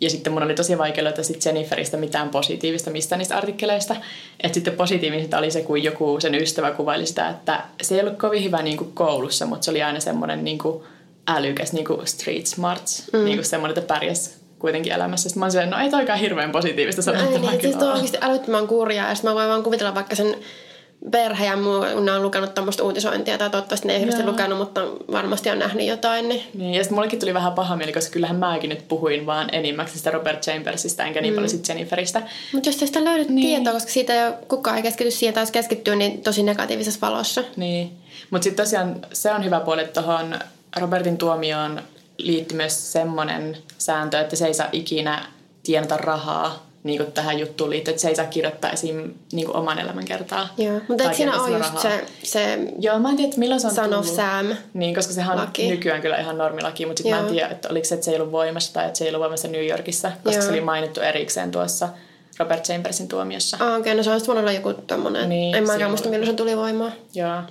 Ja 0.02 0.10
sitten 0.10 0.34
mun 0.34 0.44
oli 0.44 0.54
tosi 0.54 0.78
vaikea 0.78 1.04
löytää 1.04 1.24
sitten 1.24 1.50
Jenniferistä 1.50 1.98
mitään 1.98 2.30
positiivista 2.30 2.90
mistä 2.90 3.18
niistä 3.18 3.38
artikkeleista. 3.38 3.96
Että 4.44 4.54
sitten 4.54 4.74
positiivista 4.74 5.38
oli 5.38 5.52
se, 5.52 5.62
kun 5.62 5.84
joku 5.84 6.20
sen 6.20 6.36
ystävä 6.36 6.72
kuvaili 6.72 7.06
sitä, 7.06 7.30
että 7.30 7.64
se 7.82 7.96
ei 7.96 8.02
ollut 8.02 8.18
kovin 8.20 8.44
hyvä 8.44 8.62
niin 8.62 8.78
kuin 8.78 8.92
koulussa, 8.94 9.46
mutta 9.46 9.66
se 9.66 9.72
oli 9.72 9.84
aina 9.84 10.00
semmoinen 10.00 10.44
niin 10.44 10.58
kuin 10.58 10.84
älykäs 11.28 11.74
niin 11.74 11.86
kuin 11.86 12.08
street 12.08 12.46
smarts, 12.46 13.10
mm. 13.14 13.26
niin 13.26 13.38
kuin 13.38 13.46
semmoinen, 13.46 13.78
että 13.78 13.94
pärjäs 13.94 14.40
kuitenkin 14.60 14.94
elämässä. 14.94 15.30
Sitten 15.30 15.40
mä 15.40 15.46
olin 15.46 15.70
no 15.70 15.78
ei 15.78 15.90
toikaan 15.90 16.20
hirveän 16.20 16.52
positiivista 16.52 17.02
sanottavaa. 17.02 17.52
Ei, 17.52 17.58
niin, 17.58 17.62
siis 17.62 17.76
on 17.76 17.92
oikeasti 17.92 18.18
älyttömän 18.22 18.68
kurjaa. 18.68 19.10
Ja 19.10 19.16
sitten 19.16 19.32
mä 19.32 19.36
voin 19.36 19.50
vaan 19.50 19.64
kuvitella 19.64 19.96
vaikka 19.96 20.16
sen 20.16 20.36
perhe 21.12 21.46
ja 21.46 21.58
muu, 21.58 21.86
kun 21.94 22.06
ne 22.06 22.12
on 22.12 22.24
lukenut 22.24 22.54
tuommoista 22.54 22.84
uutisointia, 22.84 23.38
tai 23.38 23.50
toivottavasti 23.50 23.88
ne 23.88 23.94
ei 23.94 24.00
hirveästi 24.00 24.26
lukenut, 24.26 24.58
mutta 24.58 24.82
varmasti 25.12 25.50
on 25.50 25.60
nähnyt 25.60 25.88
jotain. 25.88 26.30
Niin, 26.30 26.44
niin 26.54 26.74
ja 26.74 26.84
sitten 26.84 26.96
mullekin 26.96 27.20
tuli 27.20 27.34
vähän 27.34 27.54
paha 27.54 27.76
mieli, 27.76 27.94
koska 27.94 28.12
kyllähän 28.12 28.36
mäkin 28.36 28.70
nyt 28.70 28.88
puhuin 28.88 29.26
vaan 29.26 29.50
enimmäkseen 29.52 29.98
sitä 29.98 30.12
Robert 30.12 30.42
Chambersista, 30.44 31.04
enkä 31.04 31.22
niin 31.22 31.34
mm. 31.34 31.36
paljon 31.36 31.50
sitten 31.50 31.74
Jenniferistä. 31.74 32.22
Mutta 32.54 32.70
jos 32.70 32.80
sitä 32.80 33.04
löydät 33.04 33.30
niin. 33.30 33.48
tietoa, 33.48 33.74
koska 33.74 33.92
siitä 33.92 34.26
ei 34.26 34.34
kukaan 34.48 34.78
ei 34.78 34.84
keskity 34.84 35.12
siihen, 35.12 35.34
taas 35.34 35.52
keskittyy 35.52 35.96
niin 35.96 36.22
tosi 36.22 36.44
negatiivisessa 36.44 37.02
valossa. 37.02 37.44
Niin, 37.56 37.92
mutta 38.30 38.44
sitten 38.44 38.66
tosiaan 38.66 38.96
se 39.14 39.32
on 39.32 39.46
hyvä 39.46 39.60
puoli, 39.60 39.82
että 39.82 40.02
tuohon 40.02 40.40
Robertin 40.78 41.18
tuomioon 41.18 41.82
liittyy 42.18 42.58
myös 42.58 42.92
semmoinen 42.92 43.58
sääntö, 43.78 44.20
että 44.20 44.36
se 44.36 44.48
ei 44.48 44.54
saa 44.54 44.70
ikinä 44.72 45.26
tienata 45.64 45.98
rahaa 45.98 46.69
niin 46.84 46.98
kuin 46.98 47.12
tähän 47.12 47.40
juttuun 47.40 47.70
liittyen, 47.70 47.94
että 47.94 48.02
se 48.02 48.08
ei 48.08 48.16
saa 48.16 48.26
kirjoittaa 48.26 48.72
esim. 48.72 49.14
Niin 49.32 49.46
kuin 49.46 49.58
oman 49.58 49.80
elämän 49.80 50.06
kertaa. 50.06 50.48
Joo, 50.58 50.80
mutta 50.88 51.04
eikö 51.04 51.16
siinä 51.16 51.42
ole 51.42 51.58
just 51.58 51.80
se, 51.80 52.06
se 52.24 52.60
Joo, 52.80 53.00
mä 53.00 53.10
en 53.10 53.18
tiedä, 53.18 53.34
milloin 53.38 53.62
se 53.62 53.68
on 53.68 53.76
Son 53.76 53.94
of 53.94 54.06
Sam 54.06 54.56
Niin, 54.74 54.96
koska 54.96 55.14
sehän 55.14 55.40
on 55.40 55.48
nykyään 55.70 56.02
kyllä 56.02 56.18
ihan 56.18 56.38
normilaki, 56.38 56.86
mutta 56.86 57.04
sitten 57.04 57.20
mä 57.20 57.28
en 57.28 57.34
tiedä, 57.34 57.48
että 57.48 57.70
oliko 57.70 57.86
se, 57.86 57.96
että 57.96 58.06
se 58.06 58.12
ei 58.12 58.20
ollut 58.20 58.32
voimassa 58.32 58.74
tai 58.74 58.86
että 58.86 58.98
se 58.98 59.06
ei 59.06 59.10
ollut 59.10 59.22
voimassa 59.22 59.48
New 59.48 59.68
Yorkissa, 59.68 60.12
koska 60.24 60.32
Joo. 60.32 60.42
se 60.42 60.50
oli 60.50 60.62
mainittu 60.62 61.02
erikseen 61.02 61.52
tuossa 61.52 61.90
Robert 62.40 62.64
Chambersin 62.64 63.08
tuomiossa. 63.08 63.58
Ah, 63.60 63.68
okei, 63.68 63.80
okay, 63.80 63.96
no 63.96 64.04
se 64.04 64.12
olisi 64.12 64.28
voinut 64.28 64.42
olla 64.42 64.52
joku 64.52 64.74
tommonen. 64.74 65.30
Niin, 65.30 65.56
en 65.56 65.64
mä 65.64 65.88
muista, 65.88 66.10
milloin 66.10 66.32
se 66.32 66.36
tuli 66.36 66.58
voimaan. 66.58 66.94
Joo. 67.14 67.42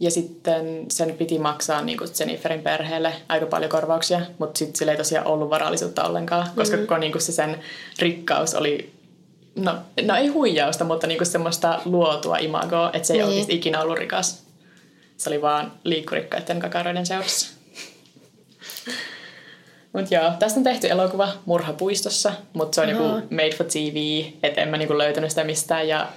Ja 0.00 0.10
sitten 0.10 0.86
sen 0.90 1.14
piti 1.14 1.38
maksaa 1.38 1.82
niin 1.82 1.98
kuin 1.98 2.10
Jenniferin 2.18 2.62
perheelle 2.62 3.12
aika 3.28 3.46
paljon 3.46 3.70
korvauksia, 3.70 4.20
mutta 4.38 4.58
sitten 4.58 4.76
sillä 4.76 4.92
ei 4.92 4.98
tosiaan 4.98 5.26
ollut 5.26 5.50
varallisuutta 5.50 6.04
ollenkaan, 6.04 6.50
koska 6.56 6.76
mm. 6.76 6.82
koko 6.82 6.98
niin 6.98 7.12
kuin 7.12 7.22
se 7.22 7.32
sen 7.32 7.60
rikkaus 7.98 8.54
oli, 8.54 8.92
no, 9.56 9.74
no 10.06 10.16
ei 10.16 10.26
huijausta, 10.26 10.84
mutta 10.84 11.06
niin 11.06 11.18
kuin 11.18 11.26
semmoista 11.26 11.80
luotua 11.84 12.36
imagoa, 12.36 12.90
että 12.92 13.06
se 13.06 13.12
ei 13.12 13.18
niin. 13.18 13.28
oikeasti 13.28 13.54
ikinä 13.54 13.82
ollut 13.82 13.98
rikas. 13.98 14.42
Se 15.16 15.30
oli 15.30 15.42
vaan 15.42 15.72
liikkurikkaiden 15.84 16.60
kakaroiden 16.60 17.06
seurassa. 17.06 17.46
Mutta 19.92 20.14
joo, 20.14 20.32
tästä 20.38 20.60
on 20.60 20.64
tehty 20.64 20.88
elokuva 20.90 21.28
Murhapuistossa, 21.46 22.32
mutta 22.52 22.74
se 22.74 22.80
on 22.80 22.88
joku 22.88 23.02
made 23.30 23.50
for 23.56 23.66
TV, 23.66 24.24
että 24.42 24.60
en 24.60 24.68
mä 24.68 24.76
niinku 24.76 24.98
löytänyt 24.98 25.30
sitä 25.30 25.44
mistään. 25.44 25.88
Ja 25.88 26.08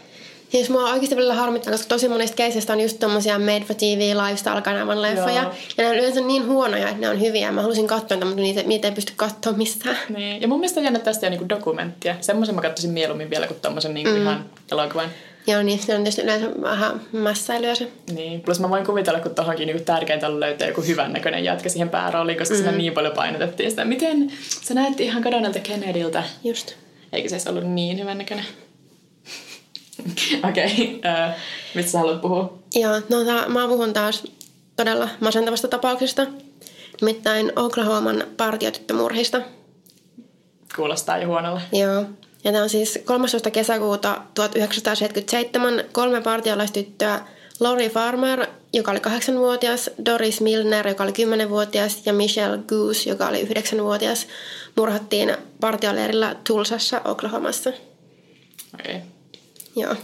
jos 0.53 0.69
mua 0.69 0.83
oikeasti 0.83 1.15
välillä 1.15 1.33
harmittaa, 1.33 1.71
koska 1.71 1.87
tosi 1.87 2.07
monista 2.07 2.35
keisistä 2.35 2.73
on 2.73 2.81
just 2.81 2.99
tommosia 2.99 3.39
made 3.39 3.61
for 3.67 3.75
TV 3.75 4.13
lifestyle-kanavan 4.15 5.01
leffoja. 5.01 5.41
Joo. 5.41 5.53
Ja 5.77 5.83
ne 5.83 5.89
on 5.89 5.95
yleensä 5.95 6.21
niin 6.21 6.45
huonoja, 6.45 6.87
että 6.87 7.01
ne 7.01 7.09
on 7.09 7.21
hyviä. 7.21 7.51
Mä 7.51 7.61
halusin 7.61 7.87
katsoa 7.87 8.15
niitä, 8.15 8.25
mutta 8.25 8.41
niitä, 8.41 8.63
niitä 8.63 8.87
ei 8.87 8.93
pysty 8.93 9.13
katsoa 9.15 9.53
mistään. 9.53 9.97
Niin. 10.09 10.41
Ja 10.41 10.47
mun 10.47 10.59
mielestä 10.59 10.79
on 10.79 10.83
jännä 10.83 10.99
tästä 10.99 11.25
jo 11.25 11.29
niinku 11.29 11.49
dokumenttia. 11.49 12.15
Semmoisen 12.21 12.55
mä 12.55 12.61
katsoisin 12.61 12.91
mieluummin 12.91 13.29
vielä 13.29 13.47
kuin 13.47 13.59
tommosen 13.59 13.93
niinku 13.93 14.11
mm. 14.11 14.21
ihan 14.21 14.45
elokuvan. 14.71 15.09
Joo, 15.47 15.63
niin 15.63 15.79
se 15.79 15.95
on 15.95 16.03
tietysti 16.03 16.21
yleensä 16.21 16.47
vähän 16.61 17.01
mässäilyä 17.11 17.75
se. 17.75 17.87
Niin, 18.13 18.41
plus 18.41 18.59
mä 18.59 18.69
voin 18.69 18.85
kuvitella, 18.85 19.19
kun 19.19 19.35
tohonkin 19.35 19.67
niinku 19.67 19.83
tärkeintä 19.83 20.27
on 20.27 20.39
löytää 20.39 20.67
joku 20.67 20.81
hyvän 20.81 21.13
näköinen 21.13 21.43
jätkä 21.43 21.69
siihen 21.69 21.89
päärooliin, 21.89 22.37
koska 22.37 22.53
mm. 22.53 22.57
siinä 22.57 22.71
niin 22.71 22.93
paljon 22.93 23.13
painotettiin 23.13 23.69
sitä. 23.69 23.85
Miten 23.85 24.31
sä 24.61 24.73
näet 24.73 24.99
ihan 24.99 25.23
kadonnelta 25.23 25.59
Kennedyltä? 25.59 26.23
Just. 26.43 26.73
Eikö 27.13 27.39
se 27.39 27.49
ollut 27.49 27.63
niin 27.63 27.99
hyvän 27.99 28.17
näköinen? 28.17 28.45
Okei, 30.49 30.65
okay. 30.65 31.29
uh, 31.29 31.35
mistä 31.75 31.91
sä 31.91 31.99
haluat 31.99 32.21
puhua? 32.21 32.59
Joo, 32.75 32.93
no 33.09 33.25
ta, 33.25 33.49
mä 33.49 33.67
puhun 33.67 33.93
taas 33.93 34.23
todella 34.75 35.09
masentavasta 35.19 35.67
tapauksesta. 35.67 36.27
Nimittäin 37.01 37.51
Oklahoman 37.55 38.23
partiotyttömurhista. 38.37 39.41
Kuulostaa 40.75 41.17
jo 41.17 41.27
huonolle. 41.27 41.61
Joo. 41.71 42.05
Ja 42.43 42.51
tämä 42.51 42.63
on 42.63 42.69
siis 42.69 42.99
13. 43.05 43.51
kesäkuuta 43.51 44.21
1977 44.33 45.83
kolme 45.91 46.21
partiolaistyttöä 46.21 47.19
Lori 47.59 47.89
Farmer, 47.89 48.47
joka 48.73 48.91
oli 48.91 48.99
8-vuotias, 48.99 49.89
Doris 50.05 50.41
Milner, 50.41 50.87
joka 50.87 51.03
oli 51.03 51.11
10-vuotias 51.11 52.01
ja 52.05 52.13
Michelle 52.13 52.57
Goose, 52.67 53.09
joka 53.09 53.27
oli 53.27 53.43
9-vuotias, 53.43 54.27
murhattiin 54.77 55.37
partioleirillä 55.59 56.35
Tulsassa, 56.47 57.01
Oklahomassa. 57.05 57.69
Okei. 58.73 58.95
Okay. 58.95 59.10
Joo. 59.75 59.95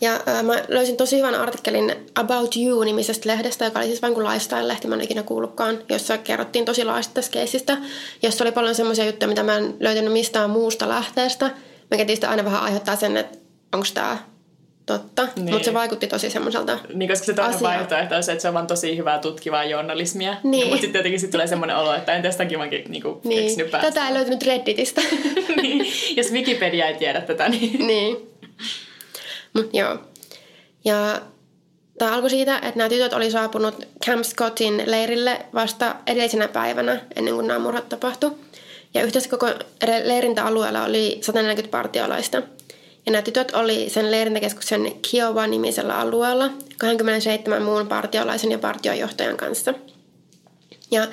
Ja 0.00 0.20
äh, 0.28 0.42
mä 0.42 0.64
löysin 0.68 0.96
tosi 0.96 1.18
hyvän 1.18 1.34
artikkelin 1.34 1.92
About 2.14 2.56
You-nimisestä 2.56 3.28
lehdestä, 3.28 3.64
joka 3.64 3.78
oli 3.78 3.86
siis 3.86 4.02
vain 4.02 4.14
kuin 4.14 4.26
lifestyle-lehti, 4.26 4.88
mä 4.88 4.94
en 4.94 5.00
ikinä 5.00 5.22
kuullutkaan, 5.22 5.78
jossa 5.88 6.18
kerrottiin 6.18 6.64
tosi 6.64 6.84
laajasti 6.84 7.14
tästä 7.14 7.32
keisistä, 7.32 7.76
jossa 8.22 8.44
oli 8.44 8.52
paljon 8.52 8.74
semmoisia 8.74 9.04
juttuja, 9.04 9.28
mitä 9.28 9.42
mä 9.42 9.56
en 9.56 9.74
löytänyt 9.80 10.12
mistään 10.12 10.50
muusta 10.50 10.88
lähteestä, 10.88 11.50
mikä 11.90 12.04
tietysti 12.04 12.26
aina 12.26 12.44
vähän 12.44 12.62
aiheuttaa 12.62 12.96
sen, 12.96 13.16
että 13.16 13.38
onko 13.72 13.86
tämä 13.94 14.18
totta, 14.86 15.28
niin. 15.36 15.50
mutta 15.50 15.64
se 15.64 15.74
vaikutti 15.74 16.06
tosi 16.06 16.30
semmoiselta 16.30 16.78
Niin, 16.94 17.08
koska 17.08 17.26
se 17.26 17.34
toinen 17.34 17.62
vaihtoehto 17.62 18.14
on 18.14 18.22
se, 18.22 18.32
että 18.32 18.42
se 18.42 18.48
on 18.48 18.54
vaan 18.54 18.66
tosi 18.66 18.96
hyvää 18.96 19.18
tutkivaa 19.18 19.64
journalismia. 19.64 20.36
Niin. 20.42 20.66
Mutta 20.66 20.80
sitten 20.80 20.98
jotenkin 20.98 21.20
sit 21.20 21.30
tulee 21.30 21.46
semmoinen 21.46 21.76
olo, 21.76 21.94
että 21.94 22.12
en 22.12 22.22
tästäkin 22.22 22.58
vaan 22.58 22.70
niinku 22.88 23.20
niin. 23.24 23.70
Tätä 23.70 24.08
ei 24.08 24.14
löytynyt 24.14 24.42
Redditistä. 24.42 25.00
niin. 25.62 25.86
Jos 26.16 26.32
Wikipedia 26.32 26.86
ei 26.86 26.94
tiedä 26.94 27.20
tätä, 27.20 27.48
niin... 27.48 27.86
niin. 27.86 28.16
Mut 29.52 29.70
joo. 29.72 29.98
Ja 30.84 31.20
tämä 31.98 32.14
alkoi 32.14 32.30
siitä, 32.30 32.56
että 32.56 32.72
nämä 32.74 32.88
tytöt 32.88 33.12
oli 33.12 33.30
saapunut 33.30 33.86
Camp 34.06 34.24
Scottin 34.24 34.82
leirille 34.86 35.46
vasta 35.54 35.96
edellisenä 36.06 36.48
päivänä, 36.48 37.00
ennen 37.16 37.34
kuin 37.34 37.46
nämä 37.46 37.58
murhat 37.58 37.88
tapahtui. 37.88 38.32
Ja 38.94 39.02
yhteensä 39.04 39.28
koko 39.28 39.46
leirintäalueella 40.04 40.84
oli 40.84 41.18
140 41.22 41.70
partiolaista. 41.70 42.36
Ja 43.06 43.12
nämä 43.12 43.22
tytöt 43.22 43.54
oli 43.54 43.90
sen 43.90 44.10
leirintäkeskuksen 44.10 44.92
Kiowa-nimisellä 45.02 45.98
alueella 45.98 46.50
27 46.78 47.62
muun 47.62 47.88
partiolaisen 47.88 48.52
ja 48.52 48.58
partiojohtajan 48.58 49.36
kanssa. 49.36 49.74
Ja 50.90 51.06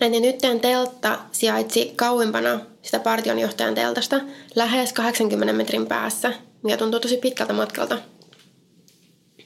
näiden 0.00 0.22
tyttöjen 0.22 0.60
teltta 0.60 1.18
sijaitsi 1.32 1.92
kauimpana 1.96 2.60
sitä 2.82 3.00
partionjohtajan 3.00 3.74
teltasta 3.74 4.20
lähes 4.54 4.92
80 4.92 5.52
metrin 5.52 5.86
päässä 5.86 6.32
mikä 6.62 6.76
tuntuu 6.76 7.00
tosi 7.00 7.16
pitkältä 7.16 7.52
matkalta. 7.52 7.98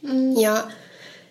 Mm. 0.03 0.41
Ja 0.41 0.65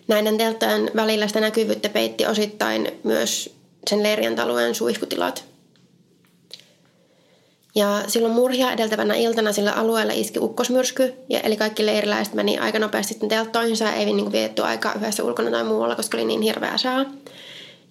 näiden 0.08 0.38
telttojen 0.38 0.90
välillä 0.96 1.26
sitä 1.26 1.40
näkyvyyttä 1.40 1.88
peitti 1.88 2.26
osittain 2.26 3.00
myös 3.04 3.54
sen 3.90 4.02
leirien 4.02 4.40
alueen 4.40 4.74
suihkutilat. 4.74 5.44
Ja 7.74 8.02
silloin 8.06 8.34
murhia 8.34 8.72
edeltävänä 8.72 9.14
iltana 9.14 9.52
sillä 9.52 9.72
alueella 9.72 10.12
iski 10.12 10.38
ukkosmyrsky, 10.38 11.14
ja 11.28 11.40
eli 11.40 11.56
kaikki 11.56 11.86
leiriläiset 11.86 12.34
meni 12.34 12.58
aika 12.58 12.78
nopeasti 12.78 13.12
sitten 13.12 13.28
telttoihinsa, 13.28 13.92
ei 13.92 14.04
niin 14.04 14.32
vietetty 14.32 14.62
aikaa 14.62 14.94
yhdessä 14.94 15.24
ulkona 15.24 15.50
tai 15.50 15.64
muualla, 15.64 15.94
koska 15.94 16.16
oli 16.16 16.24
niin 16.24 16.42
hirveä 16.42 16.78
sää. 16.78 17.04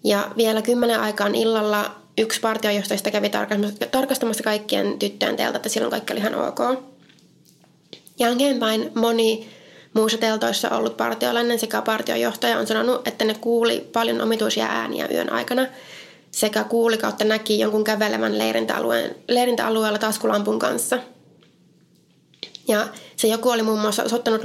Ja 0.03 0.31
vielä 0.37 0.61
kymmenen 0.61 0.99
aikaan 0.99 1.35
illalla 1.35 1.95
yksi 2.17 2.39
partiojohtajista 2.39 3.11
kävi 3.11 3.31
tarkastamassa 3.91 4.43
kaikkien 4.43 4.99
tyttöjen 4.99 5.35
teltat, 5.35 5.55
että 5.55 5.69
silloin 5.69 5.91
kaikki 5.91 6.13
oli 6.13 6.19
ihan 6.19 6.35
ok. 6.35 6.59
Jälkeenpäin 8.21 8.91
moni 8.95 9.49
muussa 9.93 10.17
teltoissa 10.17 10.69
ollut 10.69 10.97
partiolainen 10.97 11.59
sekä 11.59 11.81
partiojohtaja 11.81 12.57
on 12.57 12.67
sanonut, 12.67 13.07
että 13.07 13.25
ne 13.25 13.33
kuuli 13.33 13.89
paljon 13.93 14.21
omituisia 14.21 14.65
ääniä 14.65 15.07
yön 15.11 15.31
aikana 15.31 15.67
sekä 16.31 16.63
kuuli 16.63 16.97
kautta 16.97 17.25
näki 17.25 17.59
jonkun 17.59 17.83
kävelevän 17.83 18.37
leirintäalueen, 18.37 19.15
leirintäalueella 19.27 19.97
taskulampun 19.97 20.59
kanssa. 20.59 20.97
Ja 22.67 22.87
se 23.15 23.27
joku 23.27 23.49
oli 23.49 23.63
muun 23.63 23.79
muassa 23.79 24.03
osoittanut 24.03 24.43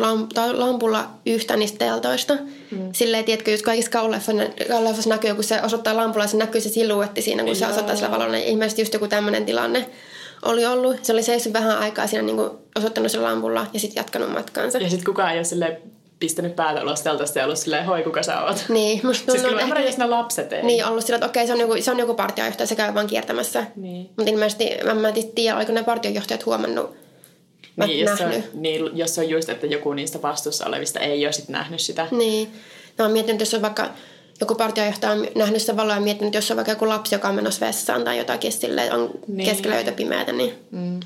lampulla 0.52 1.10
yhtä 1.26 1.56
niistä 1.56 1.78
teltoista. 1.78 2.34
Mm. 2.70 2.88
Silleen, 2.92 3.24
tiedätkö, 3.24 3.50
jos 3.50 3.62
kaikissa 3.62 3.90
kauleffassa 3.90 5.08
näkyy, 5.08 5.34
kun 5.34 5.44
se 5.44 5.62
osoittaa 5.62 5.96
lampulla, 5.96 6.26
se 6.26 6.36
näkyy 6.36 6.60
se 6.60 6.68
siluetti 6.68 7.22
siinä, 7.22 7.44
kun 7.44 7.56
se 7.56 7.66
osoittaa 7.66 7.96
sillä 7.96 8.10
valolla. 8.10 8.32
Niin 8.32 8.48
ilmeisesti 8.48 8.82
just 8.82 8.92
joku 8.92 9.08
tämmöinen 9.08 9.46
tilanne 9.46 9.90
oli 10.42 10.66
ollut. 10.66 11.04
Se 11.04 11.12
oli 11.12 11.22
seissyt 11.22 11.52
vähän 11.52 11.78
aikaa 11.78 12.06
siinä 12.06 12.22
niin 12.22 12.36
kuin 12.36 12.50
osoittanut 12.76 13.12
sen 13.12 13.22
lampulla 13.22 13.66
ja 13.72 13.80
sitten 13.80 14.00
jatkanut 14.00 14.32
matkaansa. 14.32 14.78
Ja 14.78 14.90
sitten 14.90 15.04
kukaan 15.06 15.32
ei 15.32 15.38
ole 15.38 15.44
silleen 15.44 15.78
pistänyt 16.18 16.56
päätä 16.56 16.82
ulos 16.82 17.02
teltasta 17.02 17.38
ja 17.38 17.44
ollut 17.44 17.58
silleen, 17.58 17.84
hoi 17.84 18.02
kuka 18.02 18.22
sä 18.22 18.42
oot. 18.42 18.64
Niin, 18.68 19.00
musta 19.06 19.32
siis 19.32 19.44
kyllä 19.44 19.60
ehkä... 19.60 19.80
jos 19.80 19.98
ne 19.98 20.06
lapset 20.06 20.52
ei. 20.52 20.62
Niin, 20.62 20.86
ollut 20.86 21.04
sillä, 21.04 21.16
että 21.16 21.26
okei, 21.26 21.46
se 21.46 21.52
on 21.52 21.60
joku, 21.60 21.74
se 21.80 21.90
on 21.90 21.98
joku 21.98 22.14
partiojohtaja, 22.14 22.66
se 22.66 22.74
käy 22.74 22.94
vaan 22.94 23.06
kiertämässä. 23.06 23.66
Niin. 23.76 24.10
Mutta 24.16 24.30
ilmeisesti, 24.30 24.70
mä, 24.84 24.94
mä 24.94 25.08
en 25.08 25.14
tiedä, 25.34 25.56
oliko 25.56 25.72
ne 25.72 25.82
partiojohtajat 25.82 26.46
huomannut 26.46 26.96
Niin, 27.76 28.00
jos 28.00 28.20
on, 28.20 28.30
niin, 28.54 28.96
jos 28.96 29.18
on 29.18 29.28
just, 29.28 29.48
että 29.48 29.66
joku 29.66 29.92
niistä 29.92 30.22
vastuussa 30.22 30.66
olevista 30.66 31.00
ei 31.00 31.26
ole 31.26 31.32
sit 31.32 31.48
nähnyt 31.48 31.80
sitä. 31.80 32.06
Niin. 32.10 32.52
Mä 32.98 33.04
oon 33.04 33.12
miettinyt, 33.12 33.40
jos 33.40 33.54
on 33.54 33.62
vaikka 33.62 33.90
joku 34.40 34.54
partiojohtaja 34.54 35.12
on 35.12 35.26
nähnyt 35.34 35.62
sen 35.62 35.76
valoa 35.76 35.94
ja 35.94 36.00
miettinyt, 36.00 36.34
jos 36.34 36.50
on 36.50 36.56
vaikka 36.56 36.72
joku 36.72 36.88
lapsi, 36.88 37.14
joka 37.14 37.28
on 37.28 37.34
menossa 37.34 37.66
vessaan 37.66 38.04
tai 38.04 38.18
jotakin 38.18 38.52
sille 38.52 38.92
on 38.92 39.10
Niin. 39.26 39.48
keskellä 39.50 39.76
yötä 39.76 39.92
pimeätä, 39.92 40.32
niin 40.32 40.54
Mm. 40.70 41.00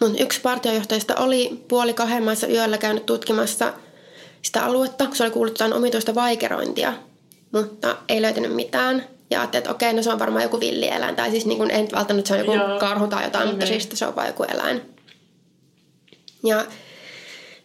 Mutta 0.00 0.22
yksi 0.22 0.40
partiojohtajista 0.40 1.14
oli 1.16 1.64
puoli 1.68 1.94
kahden 1.94 2.22
maissa 2.22 2.46
yöllä 2.46 2.78
käynyt 2.78 3.06
tutkimassa 3.06 3.72
sitä 4.42 4.64
aluetta, 4.64 5.06
kun 5.06 5.16
se 5.16 5.22
oli 5.22 5.30
kuullut 5.30 5.54
jotain 5.54 5.72
omituista 5.72 6.14
vaikerointia, 6.14 6.92
mutta 7.52 7.96
ei 8.08 8.22
löytänyt 8.22 8.54
mitään. 8.54 9.04
Ja 9.30 9.40
ajattelin, 9.40 9.60
että 9.60 9.70
okei, 9.70 9.92
no 9.92 10.02
se 10.02 10.10
on 10.12 10.18
varmaan 10.18 10.42
joku 10.42 10.60
villieläin. 10.60 11.16
Tai 11.16 11.30
siis 11.30 11.46
niin 11.46 11.58
kuin, 11.58 11.70
nyt 11.82 11.92
välttämättä 11.92 12.28
se 12.28 12.34
on 12.34 12.40
joku 12.40 12.52
Joo. 12.52 12.78
Karhu 12.78 13.06
tai 13.06 13.24
jotain, 13.24 13.48
mutta 13.48 13.64
Niin. 13.66 13.80
siis 13.80 13.98
se 13.98 14.06
on 14.06 14.16
vain 14.16 14.26
joku 14.26 14.42
eläin. 14.42 14.82
Ja 16.44 16.64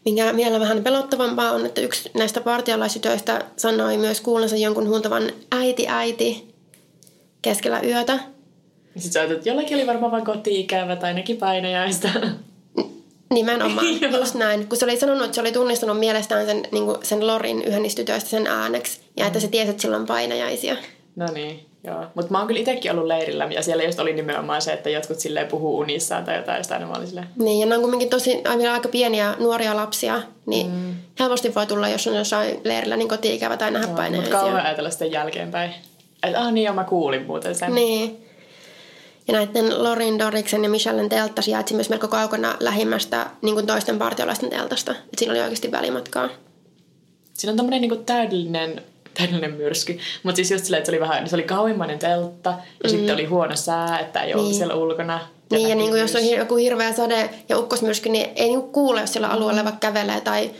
mikä 0.05 0.35
vielä 0.35 0.59
vähän 0.59 0.83
pelottavampaa 0.83 1.51
on, 1.51 1.65
että 1.65 1.81
yksi 1.81 2.12
näistä 2.13 2.41
partiolaisytöistä 2.41 3.45
sanoi 3.57 3.97
myös 3.97 4.21
kuullensa 4.21 4.55
jonkun 4.55 4.88
huuntavan 4.88 5.23
äiti, 5.51 5.85
äiti 5.88 6.55
keskellä 7.41 7.79
yötä. 7.81 8.19
Sitten 8.93 9.12
sä 9.12 9.19
ajattelet, 9.19 9.39
että 9.39 9.49
jollakin 9.49 9.77
oli 9.77 9.88
varmaan 9.88 10.12
vain 10.12 10.25
koti-ikävä 10.25 10.95
tai 10.95 11.09
ainakin 11.09 11.38
painajaista. 11.38 12.09
Nimenomaan, 13.33 13.85
just 14.19 14.35
näin. 14.35 14.67
Kun 14.67 14.77
se 14.77 14.85
oli 14.85 14.97
sanonut, 14.97 15.23
että 15.23 15.35
se 15.35 15.41
oli 15.41 15.51
tunnistanut 15.51 15.99
mielestään 15.99 16.45
sen, 16.45 16.63
niin 16.71 16.83
sen 17.03 17.27
Lorin 17.27 17.62
yhden 17.62 17.83
sen 18.19 18.47
ääneksi. 18.47 19.01
Ja 19.17 19.27
että 19.27 19.39
se 19.39 19.47
tiesi, 19.47 19.69
että 19.69 19.81
sillä 19.81 19.97
on 19.97 20.05
painajaisia. 20.05 20.75
No 21.15 21.25
niin, 21.33 21.68
joo. 21.83 22.05
Mutta 22.15 22.31
mä 22.31 22.37
oon 22.37 22.47
kyllä 22.47 22.59
itsekin 22.59 22.91
ollut 22.91 23.07
leirillä 23.07 23.47
ja 23.51 23.63
siellä 23.63 23.83
just 23.83 23.99
oli 23.99 24.13
nimenomaan 24.13 24.61
se, 24.61 24.73
että 24.73 24.89
jotkut 24.89 25.19
silleen 25.19 25.47
puhuu 25.47 25.77
unissaan 25.77 26.25
tai 26.25 26.37
jotain, 26.37 26.63
sitä 26.63 26.79
mä 26.79 26.93
olin 26.93 27.07
silleen, 27.07 27.27
Niin, 27.35 27.59
ja 27.59 27.65
ne 27.65 27.75
on 27.75 27.81
kuitenkin 27.81 28.09
tosi 28.09 28.41
vielä 28.57 28.73
aika 28.73 28.89
pieniä 28.89 29.35
nuoria 29.39 29.75
lapsia, 29.75 30.21
niin 30.45 30.71
mm. 30.71 30.95
helposti 31.19 31.55
voi 31.55 31.65
tulla, 31.65 31.89
jos 31.89 32.07
on 32.07 32.15
jossain 32.15 32.61
leirillä, 32.63 32.97
niin 32.97 33.09
koti-ikävä 33.09 33.57
tai 33.57 33.71
nähdä 33.71 33.87
mutta 33.87 34.01
painajaisia. 34.01 34.37
kauhean 34.39 34.65
ajatella 34.65 34.89
sitten 34.89 35.11
jälkeenpäin. 35.11 35.71
Että 36.23 36.41
ah 36.41 36.51
niin, 36.51 36.65
joo, 36.65 36.75
mä 36.75 36.83
kuulin 36.83 37.25
muuten 37.25 37.55
sen. 37.55 37.75
Niin. 37.75 38.25
Ja 39.27 39.33
näiden 39.33 39.83
Lorin, 39.83 40.19
Doriksen 40.19 40.63
ja 40.63 40.69
Michellen 40.69 41.09
teltta 41.09 41.41
sijaitsi 41.41 41.73
myös 41.73 41.89
melko 41.89 42.07
kaukana 42.07 42.55
lähimmästä 42.59 43.27
niin 43.41 43.55
kuin 43.55 43.67
toisten 43.67 43.99
partiolaisten 43.99 44.49
teltasta. 44.49 44.91
Et 44.91 45.19
siinä 45.19 45.31
oli 45.31 45.41
oikeasti 45.41 45.71
välimatkaa. 45.71 46.29
Siinä 47.33 47.51
on 47.51 47.57
tämmöinen 47.57 47.81
niinku 47.81 47.95
täydellinen, 47.95 48.83
täydellinen 49.19 49.53
myrsky. 49.53 49.99
Mutta 50.23 50.36
siis 50.36 50.51
just 50.51 50.65
silleen, 50.65 50.79
että 50.79 50.91
se 50.91 50.97
oli 50.97 51.01
vähän, 51.01 51.29
se 51.29 51.36
oli 51.36 51.43
kauimmainen 51.43 51.99
teltta 51.99 52.49
ja 52.49 52.55
mm. 52.84 52.89
sitten 52.89 53.13
oli 53.13 53.25
huono 53.25 53.55
sää, 53.55 53.99
että 53.99 54.21
ei 54.23 54.34
ollut 54.34 54.47
Niin. 54.47 54.58
siellä 54.58 54.75
ulkona. 54.75 55.19
Niin, 55.51 55.69
ja 55.69 55.75
niin 55.75 55.89
kuin 55.89 56.01
jos 56.01 56.15
on 56.15 56.25
joku 56.25 56.55
hirveä 56.55 56.93
sade 56.93 57.29
ja 57.49 57.58
ukkosmyrsky, 57.58 58.10
niin 58.10 58.29
ei 58.36 58.47
niin 58.47 58.62
kuule, 58.62 59.01
jos 59.01 59.13
sillä 59.13 59.27
alueella 59.27 59.63
vaikka 59.63 59.79
kävelee 59.79 60.21
tai 60.21 60.51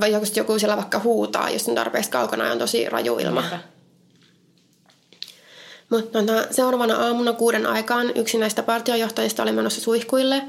vai 0.00 0.12
joku, 0.12 0.26
joku 0.36 0.58
siellä 0.58 0.76
vaikka 0.76 0.98
huutaa, 0.98 1.50
jos 1.50 1.68
on 1.68 1.74
tarpeeksi 1.74 2.10
kaukana 2.10 2.44
ja 2.44 2.52
on 2.52 2.58
tosi 2.58 2.88
raju 2.88 3.18
ilma. 3.18 3.40
Niinpä. 3.40 3.58
Mutta 5.90 6.18
tota, 6.18 6.46
seuraavana 6.54 6.96
aamuna 6.96 7.32
kuuden 7.32 7.66
aikaan 7.66 8.12
yksi 8.14 8.38
näistä 8.38 8.62
partiojohtajista 8.62 9.42
oli 9.42 9.52
menossa 9.52 9.80
suihkuille 9.80 10.42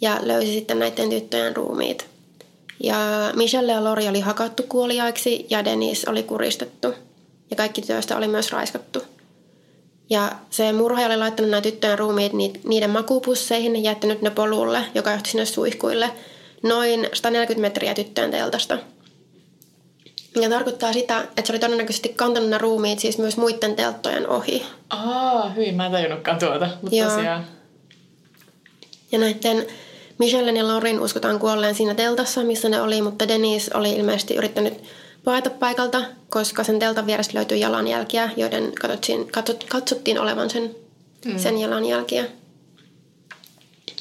ja 0.00 0.18
löysi 0.22 0.52
sitten 0.52 0.78
näiden 0.78 1.10
tyttöjen 1.10 1.56
ruumiit. 1.56 2.13
Ja 2.80 2.96
Michelle 3.34 3.72
ja 3.72 3.84
Lori 3.84 4.08
oli 4.08 4.20
hakattu 4.20 4.62
kuoliaiksi 4.68 5.46
ja 5.50 5.64
Dennis 5.64 6.04
oli 6.04 6.22
kuristettu. 6.22 6.94
Ja 7.50 7.56
kaikki 7.56 7.80
tytöistä 7.80 8.16
oli 8.16 8.28
myös 8.28 8.52
raiskattu. 8.52 9.02
Ja 10.10 10.32
se 10.50 10.72
murhaaja 10.72 11.06
oli 11.06 11.16
laittanut 11.16 11.50
nämä 11.50 11.60
tyttöjen 11.60 11.98
ruumiit 11.98 12.32
ni- 12.32 12.60
niiden 12.64 12.90
makuupusseihin 12.90 13.76
ja 13.76 13.82
jättänyt 13.82 14.22
ne 14.22 14.30
polulle, 14.30 14.84
joka 14.94 15.12
johti 15.12 15.30
sinne 15.30 15.44
suihkuille, 15.46 16.10
noin 16.62 17.08
140 17.12 17.60
metriä 17.60 17.94
tyttöjen 17.94 18.30
teltasta. 18.30 18.78
Ja 20.40 20.48
tarkoittaa 20.48 20.92
sitä, 20.92 21.20
että 21.20 21.42
se 21.44 21.52
oli 21.52 21.58
todennäköisesti 21.58 22.08
kantanut 22.08 22.50
ne 22.50 22.58
ruumiit 22.58 22.98
siis 22.98 23.18
myös 23.18 23.36
muiden 23.36 23.76
telttojen 23.76 24.28
ohi. 24.28 24.66
Aa, 24.90 25.48
hyvin, 25.48 25.74
mä 25.74 25.86
en 25.86 25.92
tajunnutkaan 25.92 26.38
tuota. 26.38 26.68
Mutta 26.82 26.96
Joo. 26.96 27.10
tosiaan. 27.10 27.46
Ja 29.12 29.18
näiden 29.18 29.66
Michellen 30.18 30.56
ja 30.56 30.68
Laurin 30.68 31.00
uskotaan 31.00 31.38
kuolleen 31.38 31.74
siinä 31.74 31.94
teltassa, 31.94 32.44
missä 32.44 32.68
ne 32.68 32.80
oli, 32.80 33.02
mutta 33.02 33.28
Denise 33.28 33.70
oli 33.74 33.92
ilmeisesti 33.92 34.34
yrittänyt 34.34 34.74
paeta 35.24 35.50
paikalta, 35.50 36.02
koska 36.28 36.64
sen 36.64 36.78
teltan 36.78 37.06
vierestä 37.06 37.34
löytyi 37.34 37.60
jalanjälkiä, 37.60 38.30
joiden 38.36 38.72
katsottiin, 38.80 39.32
katsot, 39.32 39.64
katsottiin 39.64 40.20
olevan 40.20 40.50
sen, 40.50 40.74
mm. 41.24 41.38
sen 41.38 41.58
jalanjälkiä. 41.58 42.24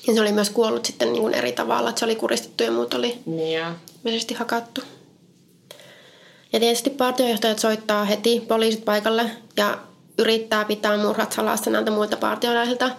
Ja 0.08 0.14
se 0.14 0.22
oli 0.22 0.32
myös 0.32 0.50
kuollut 0.50 0.86
sitten 0.86 1.14
niin 1.14 1.22
kuin 1.22 1.34
eri 1.34 1.52
tavalla, 1.52 1.90
että 1.90 2.00
se 2.00 2.06
oli 2.06 2.16
kuristettu 2.16 2.64
ja 2.64 2.72
muut 2.72 2.94
oli 2.94 3.20
ilmeisesti 4.04 4.34
hakattu. 4.34 4.82
Ja 6.54 6.60
tietysti 6.60 6.90
partiojohtajat 6.90 7.60
soittaa 7.60 8.06
heti 8.06 8.40
poliisit 8.48 8.86
paikalle 8.86 9.32
ja 9.58 9.78
yrittää 10.18 10.66
pitää 10.66 10.98
murhat 10.98 11.32
salassa 11.32 11.70
näiltä 11.72 11.92
muilta 11.92 12.18
partiolaisilta. 12.18 12.90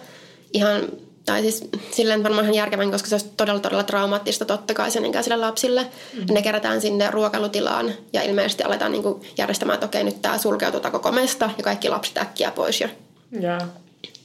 Ihan, 0.53 0.81
tai 1.25 1.41
siis 1.41 1.63
silleen 1.91 2.23
varmaan 2.23 2.43
ihan 2.43 2.55
järkevän, 2.55 2.91
koska 2.91 3.09
se 3.09 3.15
olisi 3.15 3.29
todella 3.37 3.59
todella 3.59 3.83
traumaattista 3.83 4.45
totta 4.45 4.73
kai 4.73 4.91
sen 4.91 5.05
ikäisille 5.05 5.37
lapsille. 5.37 5.83
Mm-hmm. 5.83 6.33
Ne 6.33 6.41
kerätään 6.41 6.81
sinne 6.81 7.11
ruokailutilaan 7.11 7.93
ja 8.13 8.21
ilmeisesti 8.21 8.63
aletaan 8.63 8.91
niinku 8.91 9.21
järjestämään, 9.37 9.73
että 9.73 9.85
okei 9.85 10.03
nyt 10.03 10.21
tämä 10.21 10.37
sulkeutuu 10.37 10.79
tää 10.79 10.91
koko 10.91 11.11
mesta 11.11 11.49
ja 11.57 11.63
kaikki 11.63 11.89
lapset 11.89 12.17
äkkiä 12.17 12.51
pois 12.51 12.81
jo. 12.81 12.87
Joo. 13.31 13.59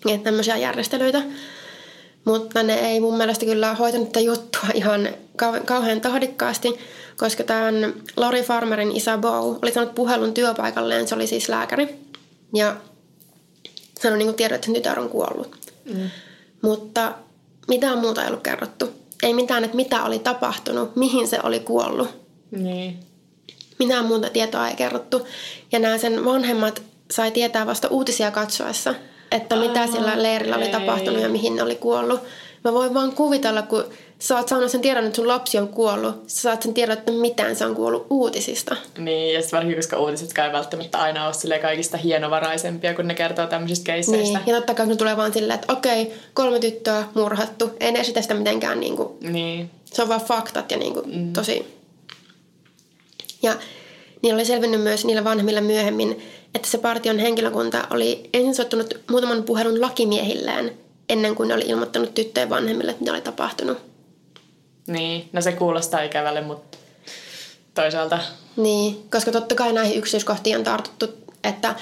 Ja 0.06 0.18
tämmöisiä 0.18 0.56
järjestelyitä. 0.56 1.22
Mutta 2.24 2.62
ne 2.62 2.74
ei 2.74 3.00
mun 3.00 3.16
mielestä 3.16 3.44
kyllä 3.46 3.74
hoitanut 3.74 4.08
tätä 4.08 4.20
juttua 4.20 4.68
ihan 4.74 5.08
kau- 5.42 5.64
kauhean 5.64 6.00
tahdikkaasti, 6.00 6.78
koska 7.16 7.44
tämän 7.44 7.94
Lori 8.16 8.42
Farmerin 8.42 8.96
isä 8.96 9.18
Bow 9.18 9.56
oli 9.62 9.72
saanut 9.72 9.94
puhelun 9.94 10.34
työpaikalleen, 10.34 11.08
se 11.08 11.14
oli 11.14 11.26
siis 11.26 11.48
lääkäri. 11.48 11.88
Ja 12.54 12.76
sanoi 14.02 14.18
niin 14.18 14.34
tiedot, 14.34 14.54
että 14.54 14.72
tytär 14.72 15.00
on 15.00 15.08
kuollut. 15.08 15.56
Mm. 15.84 16.10
Mutta 16.62 17.12
mitään 17.68 17.98
muuta 17.98 18.22
ei 18.22 18.28
ollut 18.28 18.42
kerrottu. 18.42 18.90
Ei 19.22 19.34
mitään, 19.34 19.64
että 19.64 19.76
mitä 19.76 20.04
oli 20.04 20.18
tapahtunut, 20.18 20.96
mihin 20.96 21.28
se 21.28 21.38
oli 21.42 21.60
kuollut. 21.60 22.08
Niin. 22.50 23.00
Mitään 23.78 24.04
muuta 24.04 24.30
tietoa 24.30 24.68
ei 24.68 24.76
kerrottu. 24.76 25.26
Ja 25.72 25.78
nämä 25.78 25.98
sen 25.98 26.24
vanhemmat 26.24 26.82
sai 27.10 27.30
tietää 27.30 27.66
vasta 27.66 27.88
uutisia 27.88 28.30
katsoessa, 28.30 28.94
että 29.30 29.56
mitä 29.56 29.80
Aa, 29.80 29.86
sillä 29.86 30.22
leirillä 30.22 30.56
oli 30.56 30.64
ei. 30.64 30.72
tapahtunut 30.72 31.22
ja 31.22 31.28
mihin 31.28 31.56
ne 31.56 31.62
oli 31.62 31.74
kuollut. 31.76 32.20
Mä 32.64 32.72
voin 32.72 32.94
vaan 32.94 33.12
kuvitella, 33.12 33.62
kun 33.62 33.84
sä 34.20 34.36
oot 34.36 34.48
saanut 34.48 34.70
sen 34.70 34.80
tiedon, 34.80 35.04
että 35.04 35.16
sun 35.16 35.28
lapsi 35.28 35.58
on 35.58 35.68
kuollut. 35.68 36.14
Sä 36.26 36.42
saat 36.42 36.62
sen 36.62 36.74
tiedon, 36.74 36.98
että 36.98 37.12
mitään 37.12 37.56
se 37.56 37.66
on 37.66 37.74
kuollut 37.74 38.06
uutisista. 38.10 38.76
Niin, 38.98 39.34
ja 39.34 39.40
sitten 39.40 39.56
varsinkin, 39.56 39.78
koska 39.78 39.98
uutisetkaan 39.98 40.48
ei 40.48 40.52
välttämättä 40.52 40.98
aina 40.98 41.26
ole 41.26 41.58
kaikista 41.58 41.96
hienovaraisempia, 41.96 42.94
kun 42.94 43.08
ne 43.08 43.14
kertoo 43.14 43.46
tämmöisistä 43.46 43.84
keisseistä. 43.84 44.38
Niin. 44.38 44.46
Ja 44.46 44.56
totta 44.56 44.74
kai 44.74 44.86
kun 44.86 44.96
tulee 44.96 45.16
vaan 45.16 45.32
silleen, 45.32 45.60
että 45.60 45.72
okei, 45.72 46.14
kolme 46.34 46.58
tyttöä 46.58 47.04
murhattu. 47.14 47.70
Ei 47.80 47.92
ne 47.92 48.00
esitä 48.00 48.22
sitä 48.22 48.34
mitenkään 48.34 48.80
niin 48.80 48.96
kuin 48.96 49.08
Niin. 49.20 49.70
Se 49.84 50.02
on 50.02 50.08
vaan 50.08 50.20
faktat 50.20 50.70
ja 50.70 50.78
niin 50.78 50.94
kuin 50.94 51.16
mm. 51.16 51.32
tosi... 51.32 51.80
Ja 53.42 53.56
niillä 54.22 54.36
oli 54.36 54.44
selvinnyt 54.44 54.82
myös 54.82 55.04
niillä 55.04 55.24
vanhemmilla 55.24 55.60
myöhemmin, 55.60 56.22
että 56.54 56.68
se 56.68 56.78
partion 56.78 57.18
henkilökunta 57.18 57.86
oli 57.90 58.30
ensin 58.34 58.54
soittanut 58.54 58.94
muutaman 59.10 59.42
puhelun 59.42 59.80
lakimiehilleen 59.80 60.72
ennen 61.08 61.34
kuin 61.34 61.48
ne 61.48 61.54
oli 61.54 61.64
ilmoittanut 61.66 62.14
tyttöjen 62.14 62.50
vanhemmille, 62.50 62.90
että 62.90 63.02
mitä 63.02 63.12
oli 63.12 63.20
tapahtunut. 63.20 63.89
Niin. 64.90 65.28
No 65.32 65.40
se 65.40 65.52
kuulostaa 65.52 66.02
ikävälle, 66.02 66.40
mutta 66.40 66.78
toisaalta 67.74 68.18
Niin, 68.56 69.02
koska 69.10 69.32
totta 69.32 69.54
kai 69.54 69.72
näihin 69.72 69.98
yksityiskohtiin 69.98 70.56
on 70.56 70.64
tartuttu, 70.64 71.06
että 71.44 71.74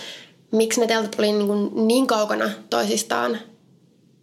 miksi 0.51 0.81
ne 0.81 0.87
teltat 0.87 1.17
oli 1.19 1.33
niin, 1.33 1.47
kuin 1.47 1.71
niin 1.87 2.07
kaukana 2.07 2.51
toisistaan. 2.71 3.39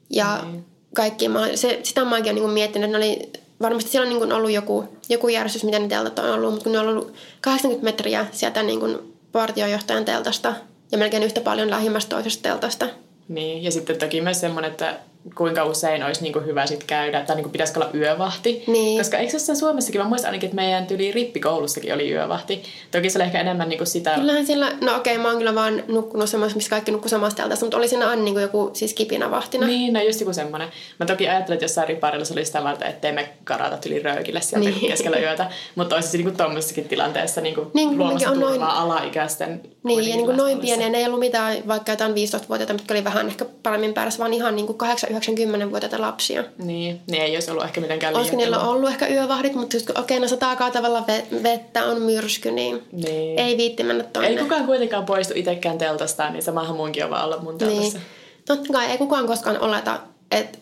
Ja 0.10 0.40
Niin. 0.44 0.66
kaikki, 0.96 1.30
mä, 1.30 1.48
se, 1.56 1.80
sitä 1.84 2.06
mäkin 2.06 2.32
olen 2.32 2.36
niin 2.36 2.50
miettinyt, 2.50 2.90
että 2.90 2.98
ne 2.98 3.06
oli, 3.06 3.30
varmasti 3.62 3.90
siellä 3.90 4.06
on 4.06 4.10
niin 4.10 4.20
kuin 4.20 4.34
ollut 4.34 4.52
joku, 4.52 4.84
joku 5.10 5.28
järjestys, 5.28 5.64
miten 5.64 5.82
ne 5.82 5.88
teltat 5.88 6.20
on 6.20 6.30
ollut, 6.30 6.52
mutta 6.52 6.64
kun 6.64 6.72
ne 6.72 6.80
on 6.80 6.88
ollut 6.88 7.14
80 7.42 7.84
metriä 7.86 8.26
sieltä 8.32 8.64
niin 8.64 8.80
kuin 8.80 9.16
partiojohtajan 9.32 10.06
teltasta 10.06 10.54
ja 10.92 10.98
melkein 10.98 11.24
yhtä 11.24 11.42
paljon 11.42 11.70
lähimmästä 11.70 12.16
toisesta 12.16 12.44
teltasta. 12.44 12.88
Niin, 13.28 13.64
ja 13.64 13.72
sitten 13.72 14.00
toki 14.00 14.22
myös 14.22 14.40
semmoinen, 14.40 14.72
että 14.72 15.00
kuinka 15.36 15.64
usein 15.64 16.04
olisi 16.04 16.22
niinku 16.24 16.40
hyvä 16.40 16.66
sit 16.66 16.84
käydä, 16.84 17.22
tai 17.22 17.36
niinku 17.36 17.50
pitäisikö 17.50 17.80
olla 17.80 17.90
yövahti. 17.94 18.64
Niin. 18.68 18.98
Koska 18.98 19.18
eikö 19.18 19.40
se 19.40 19.56
Suomessakin, 19.56 20.02
mä 20.02 20.08
muistan 20.08 20.28
ainakin, 20.30 20.48
että 20.48 20.56
meidän 20.56 20.88
tyli 20.88 21.12
rippikoulussakin 21.12 21.94
oli 21.94 22.12
yövahti. 22.12 22.64
Toki 22.92 23.10
se 23.10 23.18
oli 23.18 23.26
ehkä 23.26 23.40
enemmän 23.40 23.70
niinku 23.70 23.86
sitä... 23.86 24.16
Kyllähän 24.16 24.46
siellä, 24.46 24.72
no 24.82 24.96
okei, 24.96 25.18
mä 25.18 25.28
oon 25.28 25.38
kyllä 25.38 25.56
vaan 25.56 25.84
nukkunut 25.88 26.30
semmoisessa, 26.30 26.58
missä 26.58 26.70
kaikki 26.70 26.92
nukkuu 26.92 27.10
samasta 27.10 27.42
teltasta, 27.42 27.66
mutta 27.66 27.78
oli 27.78 27.88
siinä 27.88 28.10
aina 28.10 28.22
niin 28.24 28.34
kuin 28.34 28.42
joku 28.42 28.70
siis 28.74 28.94
kipinä 28.94 29.32
vahtina. 29.32 29.68
Niin, 29.68 29.94
no 29.94 30.02
just 30.02 30.20
joku 30.20 30.34
semmoinen. 30.34 30.68
Mä 31.00 31.06
toki 31.06 31.28
ajattelin, 31.30 31.56
että 31.56 31.66
jossain 31.66 31.88
riparilla 31.88 32.26
se 32.26 32.34
oli 32.34 32.46
sitä 32.46 32.64
varten, 32.64 32.88
ettei 32.88 33.12
me 33.12 33.30
karata 33.44 33.78
yli 33.88 34.00
röykille 34.00 34.42
sieltä 34.42 34.70
Niin. 34.70 34.80
niin. 34.80 34.92
keskellä 34.92 35.18
yötä. 35.18 35.50
Mutta 35.76 35.96
olisi 35.96 36.18
niinku 36.18 36.38
tommosessakin 36.38 36.88
tilanteessa 36.88 37.42
niinku 37.42 37.72
Niin, 37.74 37.90
kun 37.90 37.98
luomassa 37.98 38.30
on 38.32 38.40
noin- 38.40 38.62
alaikäisten 38.64 39.62
Niin, 39.84 40.10
ja 40.10 40.16
niin 40.16 40.26
kuin 40.26 40.38
noin 40.38 40.60
pieniä, 40.60 40.90
ne 40.90 40.98
ei 40.98 41.06
ollut 41.06 41.20
mitään 41.20 41.58
vaikka 41.68 41.92
jotain 41.92 42.14
15-vuotiaita, 42.14 42.74
mitkä 42.74 42.94
oli 42.94 43.04
vähän 43.04 43.28
ehkä 43.28 43.46
paremmin 43.64 43.94
päässä, 43.94 44.20
vaan 44.20 44.34
ihan 44.34 44.56
niin 44.56 44.66
kuin 44.66 44.78
90-vuotiaita 45.20 46.02
lapsia. 46.02 46.44
Niin, 46.58 47.02
niin 47.12 47.24
ei 47.24 47.36
olisi 47.36 47.52
ollut 47.52 47.64
ehkä 47.64 47.82
mitenkään 47.82 48.16
Olisiko 48.16 48.38
niillä 48.38 48.60
ollut 48.60 48.90
ehkä 48.90 49.08
yövahdit, 49.08 49.56
mutta 49.56 49.78
okei, 49.96 50.20
no 50.20 50.28
sataa 50.28 50.56
kaatavalla 50.56 51.00
ve- 51.08 51.44
vettä, 51.44 51.86
on 51.86 52.02
myrsky, 52.02 52.52
niin, 52.52 52.84
Niin. 52.92 53.40
ei 53.40 53.58
viitti 53.58 53.84
mennä 53.84 54.04
tonne. 54.04 54.30
Ei 54.30 54.38
kukaan 54.38 54.66
kuitenkaan 54.66 55.06
poistu 55.06 55.34
itsekään 55.36 55.78
teltastaan, 55.78 56.34
niin 56.34 56.44
samahan 56.44 56.76
munkin 56.76 57.04
on 57.06 57.10
vaan 57.10 57.26
olla 57.26 57.38
mun 57.38 57.58
teltassa. 57.58 57.98
Niin. 57.98 58.08
Totta 58.46 58.74
kai 58.74 58.92
ei 58.92 58.98
kukaan 58.98 59.28
koskaan 59.28 59.60
oleta, 59.60 60.00
että 60.32 60.58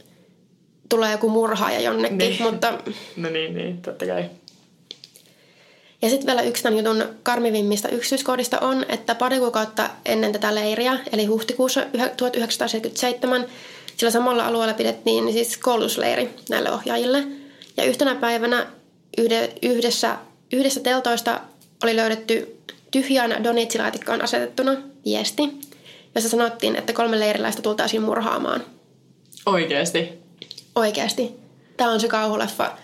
tulee 0.89 1.11
joku 1.11 1.29
murhaaja 1.29 1.79
jonnekin, 1.79 2.17
Niin. 2.17 2.43
mutta... 2.43 2.73
No 3.17 3.29
niin, 3.29 3.55
niin, 3.55 3.81
totta 3.81 4.05
kai. 4.05 4.25
Ja 6.01 6.09
sitten 6.09 6.27
vielä 6.27 6.41
yksi 6.41 6.63
tämän 6.63 6.77
jutun 6.77 7.03
karmivimmista 7.23 7.89
yksityiskohdista 7.89 8.59
on, 8.59 8.85
että 8.89 9.15
pari 9.15 9.39
kuukautta 9.39 9.89
ennen 10.05 10.31
tätä 10.31 10.55
leiriä, 10.55 10.99
eli 11.13 11.25
huhtikuussa 11.25 11.83
yhä- 11.93 12.09
1977, 12.17 13.45
sillä 13.97 14.11
samalla 14.11 14.45
alueella 14.45 14.73
pidettiin 14.73 15.33
siis 15.33 15.57
koulutusleiri 15.57 16.29
näille 16.49 16.71
ohjaajille. 16.71 17.23
Ja 17.77 17.83
yhtenä 17.83 18.15
päivänä 18.15 18.67
yhde, 19.17 19.53
yhdessä, 19.61 20.17
yhdessä 20.53 20.79
teltoista 20.79 21.39
oli 21.83 21.95
löydetty 21.95 22.57
tyhjään 22.91 23.43
donitsilaatikkoon 23.43 24.21
asetettuna 24.21 24.75
viesti, 25.05 25.43
jossa 26.15 26.29
sanottiin, 26.29 26.75
että 26.75 26.93
kolme 26.93 27.19
leiriläistä 27.19 27.61
tultaisiin 27.61 28.01
murhaamaan. 28.01 28.63
Oikeesti. 29.45 30.09
Oikeasti. 30.75 31.31
Tämä 31.77 31.91
on 31.91 31.99
se 31.99 32.07
kauhuleffa 32.07 32.77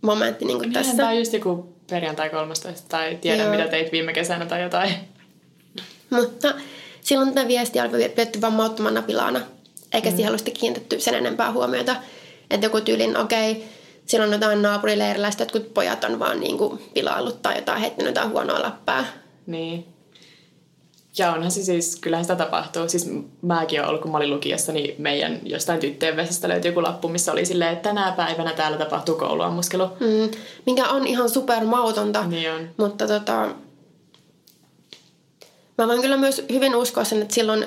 momentti 0.00 0.44
niin 0.44 0.58
kuin 0.58 0.72
Tässä. 0.72 0.90
tässä. 0.90 0.96
Tämä 0.96 1.08
on 1.08 1.18
just 1.18 1.32
joku 1.32 1.74
perjantai 1.90 2.30
13 2.30 2.88
tai 2.88 3.18
tiedän 3.20 3.46
Joo. 3.46 3.56
mitä 3.56 3.68
teit 3.68 3.92
viime 3.92 4.12
kesänä 4.12 4.46
tai 4.46 4.62
jotain. 4.62 4.94
Mutta 6.10 6.54
silloin 7.00 7.34
tätä 7.34 7.48
viestiä 7.48 7.84
oli 7.84 8.08
pidetty 8.08 8.40
vain 8.40 8.52
mauttomana 8.52 9.02
pilana, 9.02 9.40
eikä 9.94 10.10
mm. 10.10 10.16
siihen 10.16 10.30
ollut 10.30 10.40
sitten 10.40 10.60
kiinnitetty 10.60 11.00
sen 11.00 11.14
enempää 11.14 11.52
huomiota. 11.52 11.96
Että 12.50 12.66
joku 12.66 12.80
tyylin, 12.80 13.16
okei, 13.16 13.52
okay, 13.52 13.62
silloin 14.06 14.32
jotain 14.32 14.62
naapurileiriläistä, 14.62 15.42
jotkut 15.42 15.74
pojat 15.74 16.04
on 16.04 16.18
vaan 16.18 16.40
niin 16.40 16.58
kuin 16.58 16.78
pilaillut 16.94 17.42
tai 17.42 17.56
jotain 17.56 17.80
heittänyt 17.80 18.10
jotain 18.10 18.30
huonoa 18.30 18.62
läppää. 18.62 19.06
Niin. 19.46 19.94
Ja 21.18 21.32
onhan 21.32 21.50
se 21.50 21.62
siis, 21.62 21.96
kyllähän 21.96 22.24
sitä 22.24 22.36
tapahtuu. 22.36 22.88
Siis 22.88 23.10
mäkin 23.42 23.80
olen 23.80 23.88
ollut, 23.88 24.02
kun 24.02 24.10
mä 24.10 24.16
olin 24.16 24.30
lukiossa, 24.30 24.72
niin 24.72 24.94
meidän 24.98 25.40
jostain 25.42 25.80
tyttöjen 25.80 26.16
vesistä 26.16 26.48
löytyi 26.48 26.68
joku 26.68 26.82
lappu, 26.82 27.08
missä 27.08 27.32
oli 27.32 27.44
silleen, 27.44 27.72
että 27.72 27.88
tänä 27.88 28.12
päivänä 28.16 28.52
täällä 28.52 28.78
tapahtuu 28.78 29.14
kouluammuskelu. 29.14 29.86
Mm, 30.00 30.30
mikä 30.66 30.88
on 30.88 31.06
ihan 31.06 31.30
super 31.30 31.64
mautonta. 31.64 32.26
Niin 32.26 32.52
on. 32.52 32.68
Mutta 32.76 33.06
tota, 33.06 33.48
mä 35.78 35.88
voin 35.88 36.00
kyllä 36.00 36.16
myös 36.16 36.44
hyvin 36.52 36.76
uskoa 36.76 37.04
sen, 37.04 37.22
että 37.22 37.34
silloin 37.34 37.66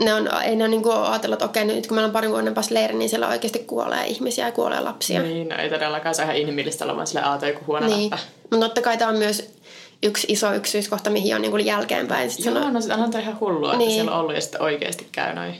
ne 0.00 0.14
on, 0.14 0.28
ei 0.44 0.56
ne 0.56 0.64
ole 0.64 0.68
niin 0.68 0.82
ajatella, 1.02 1.34
että 1.34 1.44
okei, 1.44 1.64
nyt 1.64 1.86
kun 1.86 1.94
meillä 1.94 2.06
on 2.06 2.12
parin 2.12 2.30
vuoden 2.30 2.54
päästä 2.54 2.74
leiri, 2.74 2.94
niin 2.94 3.08
siellä 3.08 3.28
oikeasti 3.28 3.58
kuolee 3.58 4.06
ihmisiä 4.06 4.46
ja 4.46 4.52
kuolee 4.52 4.80
lapsia. 4.80 5.22
Niin, 5.22 5.48
no 5.48 5.56
ei 5.56 5.70
todellakaan 5.70 6.14
se 6.14 6.22
on 6.22 6.26
ihan 6.28 6.40
inhimillistä 6.40 6.84
olla 6.84 6.96
vaan 6.96 7.06
sille 7.06 7.22
aata 7.22 7.46
joku 7.48 7.60
huono 7.66 7.86
Niin. 7.86 8.02
läppä. 8.10 8.18
Mutta 8.50 8.66
totta 8.66 8.80
kai 8.82 8.96
tämä 8.98 9.10
on 9.10 9.16
myös 9.18 9.50
yksi 10.02 10.26
iso 10.30 10.54
yksityiskohta, 10.54 11.10
mihin 11.10 11.34
on 11.36 11.42
niin 11.42 11.66
jälkeenpäin. 11.66 12.30
Sit 12.30 12.44
Joo, 12.44 12.54
sano, 12.54 12.70
no 12.70 12.80
sit 12.80 12.92
onhan 12.92 13.10
toi 13.10 13.20
ihan 13.22 13.40
hullua, 13.40 13.68
että 13.72 13.78
Niin. 13.78 13.90
siellä 13.90 14.12
on 14.12 14.20
ollut 14.20 14.34
ja 14.34 14.40
sitten 14.40 14.62
oikeasti 14.62 15.08
käy 15.12 15.34
noin. 15.34 15.54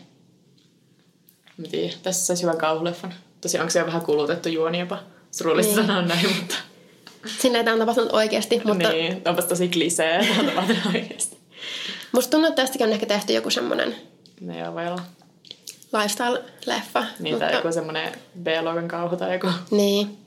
Mä 1.57 1.67
tässä 2.03 2.27
saisi 2.27 2.43
hyvän 2.43 2.59
kauhuleffan. 2.59 3.15
Tosi 3.41 3.59
onko 3.59 3.71
se 3.71 3.79
jo 3.79 3.87
vähän 3.87 4.01
kulutettu 4.03 4.49
juoni 4.49 4.79
jopa? 4.81 4.99
Surullista 5.31 5.77
Niin. 5.77 5.87
sanoa 5.87 6.03
näin, 6.03 6.27
mutta... 6.37 6.55
silleen 7.39 7.65
tämä 7.65 7.73
on 7.73 7.79
tapahtunut 7.79 8.13
oikeasti, 8.13 8.61
mutta 8.65 8.89
niin. 8.89 9.23
Onpas 9.29 9.45
tosi 9.45 9.69
klisee, 9.69 10.17
että 10.17 10.41
on 10.41 10.47
tapahtunut 10.47 10.87
oikeasti. 10.95 11.37
musta 12.13 12.31
tuntuu, 12.31 12.49
että 12.49 12.63
tästäkin 12.63 12.87
on 12.87 12.93
ehkä 12.93 13.07
tehty 13.07 13.33
joku 13.33 13.51
semmoinen 13.51 13.97
Ne 14.41 14.59
joo, 14.59 14.75
voi 14.75 14.87
olla. 14.87 15.03
lifestyle-leffa. 15.93 17.05
Niin, 17.19 17.35
mutta, 17.35 17.47
tai 17.47 17.55
joku 17.55 17.73
semmoinen 17.73 18.13
B-luokan 18.43 18.89
kauhu 18.89 19.17
tai 19.17 19.33
joku. 19.33 19.49
Niin. 19.71 20.19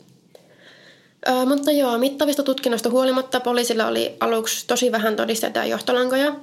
Ö, 1.30 1.46
mutta 1.46 1.72
joo, 1.72 1.98
mittavista 1.98 2.44
tutkinnoista 2.44 2.90
huolimatta 2.90 3.40
poliisilla 3.40 3.88
oli 3.88 4.18
aluksi 4.20 4.68
tosi 4.68 4.92
vähän 4.92 5.16
todisteita 5.16 5.60
ja 5.60 5.66
johtolankoja. 5.66 6.36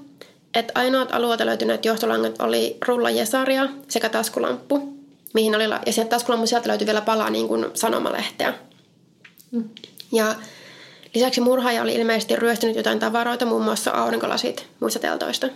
Et 0.54 0.72
ainoat 0.74 1.12
alueelta 1.12 1.46
löytyneet 1.46 1.85
johtolangat 1.85 2.40
oli 2.40 2.76
rulla 2.87 3.11
jesaria 3.11 3.68
sekä 3.88 4.09
taskulamppu. 4.09 4.98
Mihin 5.35 5.54
oli, 5.57 5.68
la- 5.68 5.81
ja 5.87 5.92
sieltä 5.92 6.11
taskulampun 6.11 6.48
sieltä 6.48 6.68
löytyi 6.68 6.87
vielä 6.87 7.00
pala 7.00 7.31
niin 7.31 7.48
kuin 7.48 7.66
sanomalehteä. 7.74 8.54
Ja 10.12 10.35
lisäksi 11.14 11.40
murhaaja 11.40 11.83
oli 11.83 11.94
ilmeisesti 11.94 12.37
ryöstänyt 12.37 12.76
jotain 12.76 12.98
tavaroita, 12.98 13.46
muun 13.46 13.64
muassa 13.64 13.90
aurinkolasit 13.90 14.66
muista 14.81 14.98
teltoista. 14.98 15.48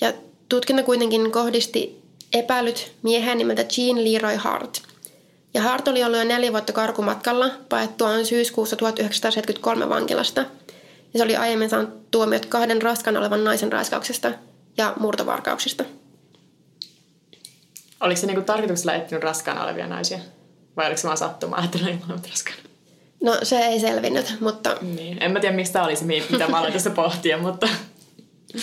Ja 0.00 0.12
tutkinta 0.48 0.82
kuitenkin 0.82 1.32
kohdisti 1.32 2.02
epäilyt 2.32 2.92
mieheen 3.02 3.38
nimeltä 3.38 3.64
Jean 3.76 4.12
Leroy 4.12 4.36
Hart. 4.36 4.82
Ja 5.54 5.62
Hart 5.62 5.88
oli 5.88 6.04
ollut 6.04 6.18
jo 6.18 6.24
neljä 6.24 6.52
vuotta 6.52 6.72
karkumatkalla 6.72 7.50
paettuaan 7.68 8.26
syyskuussa 8.26 8.76
1973 8.76 9.88
vankilasta. 9.88 10.40
Ja 11.14 11.18
se 11.18 11.22
oli 11.24 11.36
aiemmin 11.36 11.70
saanut 11.70 12.10
tuomiot 12.10 12.46
kahden 12.46 12.82
raskaana 12.82 13.20
olevan 13.20 13.44
naisen 13.44 13.72
raiskauksesta 13.72 14.32
ja 14.76 14.94
murtovarkauksista. 15.00 15.84
Oliko 18.00 18.20
se 18.20 18.26
niinku 18.26 18.42
tarkoituksella 18.42 18.94
etsinyt 18.94 19.24
raskaana 19.24 19.64
olevia 19.64 19.86
naisia? 19.86 20.18
Vai 20.76 20.86
oliko 20.86 21.00
se 21.00 21.06
vaan 21.06 21.16
sattumaa, 21.16 21.64
että 21.64 21.78
ne 21.78 21.84
oli 21.84 21.98
molemmat 22.00 22.28
raskaana? 22.30 22.60
No 23.22 23.38
se 23.42 23.58
ei 23.58 23.80
selvinnyt, 23.80 24.40
mutta 24.40 24.76
Niin. 24.82 25.22
En 25.22 25.32
mä 25.32 25.40
tiedä, 25.40 25.56
miksi 25.56 25.72
tämä 25.72 25.84
oli 25.84 25.96
se, 25.96 26.04
mi- 26.04 26.26
mitä 26.30 26.48
mä 26.48 26.58
aloin 26.58 26.72
tässä 26.72 26.90
pohtia, 26.90 27.38
mutta... 27.38 27.68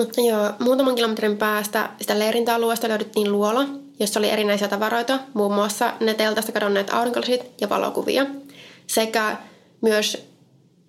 Mutta 0.00 0.20
joo, 0.20 0.50
muutaman 0.58 0.94
kilometrin 0.94 1.36
päästä 1.36 1.90
sitä 2.00 2.18
leirintäalueesta 2.18 2.88
löydettiin 2.88 3.32
luola, 3.32 3.66
jossa 4.00 4.20
oli 4.20 4.30
erinäisiä 4.30 4.68
tavaroita, 4.68 5.18
muun 5.34 5.54
muassa 5.54 5.92
ne 6.00 6.14
teltasta 6.14 6.52
kadonneet 6.52 6.94
aurinkolasit 6.94 7.40
ja 7.60 7.68
valokuvia. 7.68 8.26
Sekä 8.86 9.36
myös 9.80 10.26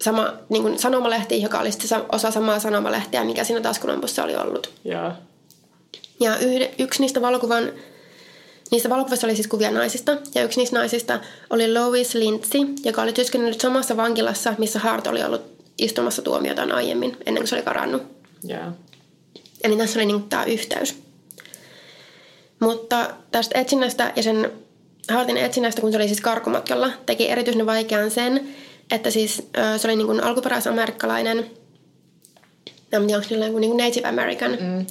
sama 0.01 0.33
niin 0.49 0.61
kuin 0.61 0.79
sanomalehti, 0.79 1.41
joka 1.41 1.59
oli 1.59 1.71
sitten 1.71 2.01
osa 2.11 2.31
samaa 2.31 2.59
sanomalehtiä, 2.59 3.23
mikä 3.23 3.43
siinä 3.43 3.61
taskulampussa 3.61 4.23
oli 4.23 4.35
ollut. 4.35 4.69
Joo. 4.85 5.11
Ja 6.19 6.37
yhde, 6.37 6.73
yksi 6.79 7.01
niistä 7.01 7.21
valokuvan 7.21 7.71
Niistä 8.71 8.89
valokuvista 8.89 9.27
oli 9.27 9.35
siis 9.35 9.47
kuvia 9.47 9.71
naisista, 9.71 10.17
ja 10.35 10.43
yksi 10.43 10.59
niistä 10.59 10.75
naisista 10.75 11.19
oli 11.49 11.73
Lois 11.73 12.15
Lindsay, 12.15 12.61
joka 12.83 13.01
oli 13.01 13.13
työskennellyt 13.13 13.61
samassa 13.61 13.97
vankilassa, 13.97 14.53
missä 14.57 14.79
Hart 14.79 15.07
oli 15.07 15.23
ollut 15.23 15.41
istumassa 15.77 16.21
tuomiotaan 16.21 16.71
aiemmin, 16.71 17.17
ennen 17.25 17.41
kuin 17.41 17.47
se 17.47 17.55
oli 17.55 17.63
karannut. 17.63 18.03
Joo. 18.43 18.71
Eli 19.63 19.77
tässä 19.77 19.99
oli 19.99 20.05
niin 20.05 20.23
tämä 20.23 20.43
yhteys. 20.43 21.01
Mutta 22.59 23.09
tästä 23.31 23.59
etsinnästä 23.59 24.13
ja 24.15 24.23
sen 24.23 24.51
Hartin 25.09 25.37
etsinnästä, 25.37 25.81
kun 25.81 25.91
se 25.91 25.97
oli 25.97 26.07
siis 26.07 26.21
karkumatkalla, 26.21 26.91
teki 27.05 27.29
erityisen 27.29 27.65
vaikean 27.65 28.11
sen, 28.11 28.47
että 28.91 29.11
siis 29.11 29.35
se 29.77 29.87
oli 29.87 29.95
niin 29.95 30.07
kuin 30.07 30.23
alkuperäisamerikkalainen, 30.23 31.37
en 32.93 33.07
tiedä, 33.07 33.15
onko 33.15 33.29
sillä 33.29 33.45
joku 33.45 33.59
niin 33.59 33.71
kuin 33.71 33.85
Native 33.85 34.07
American. 34.07 34.51
Mm. 34.51 34.85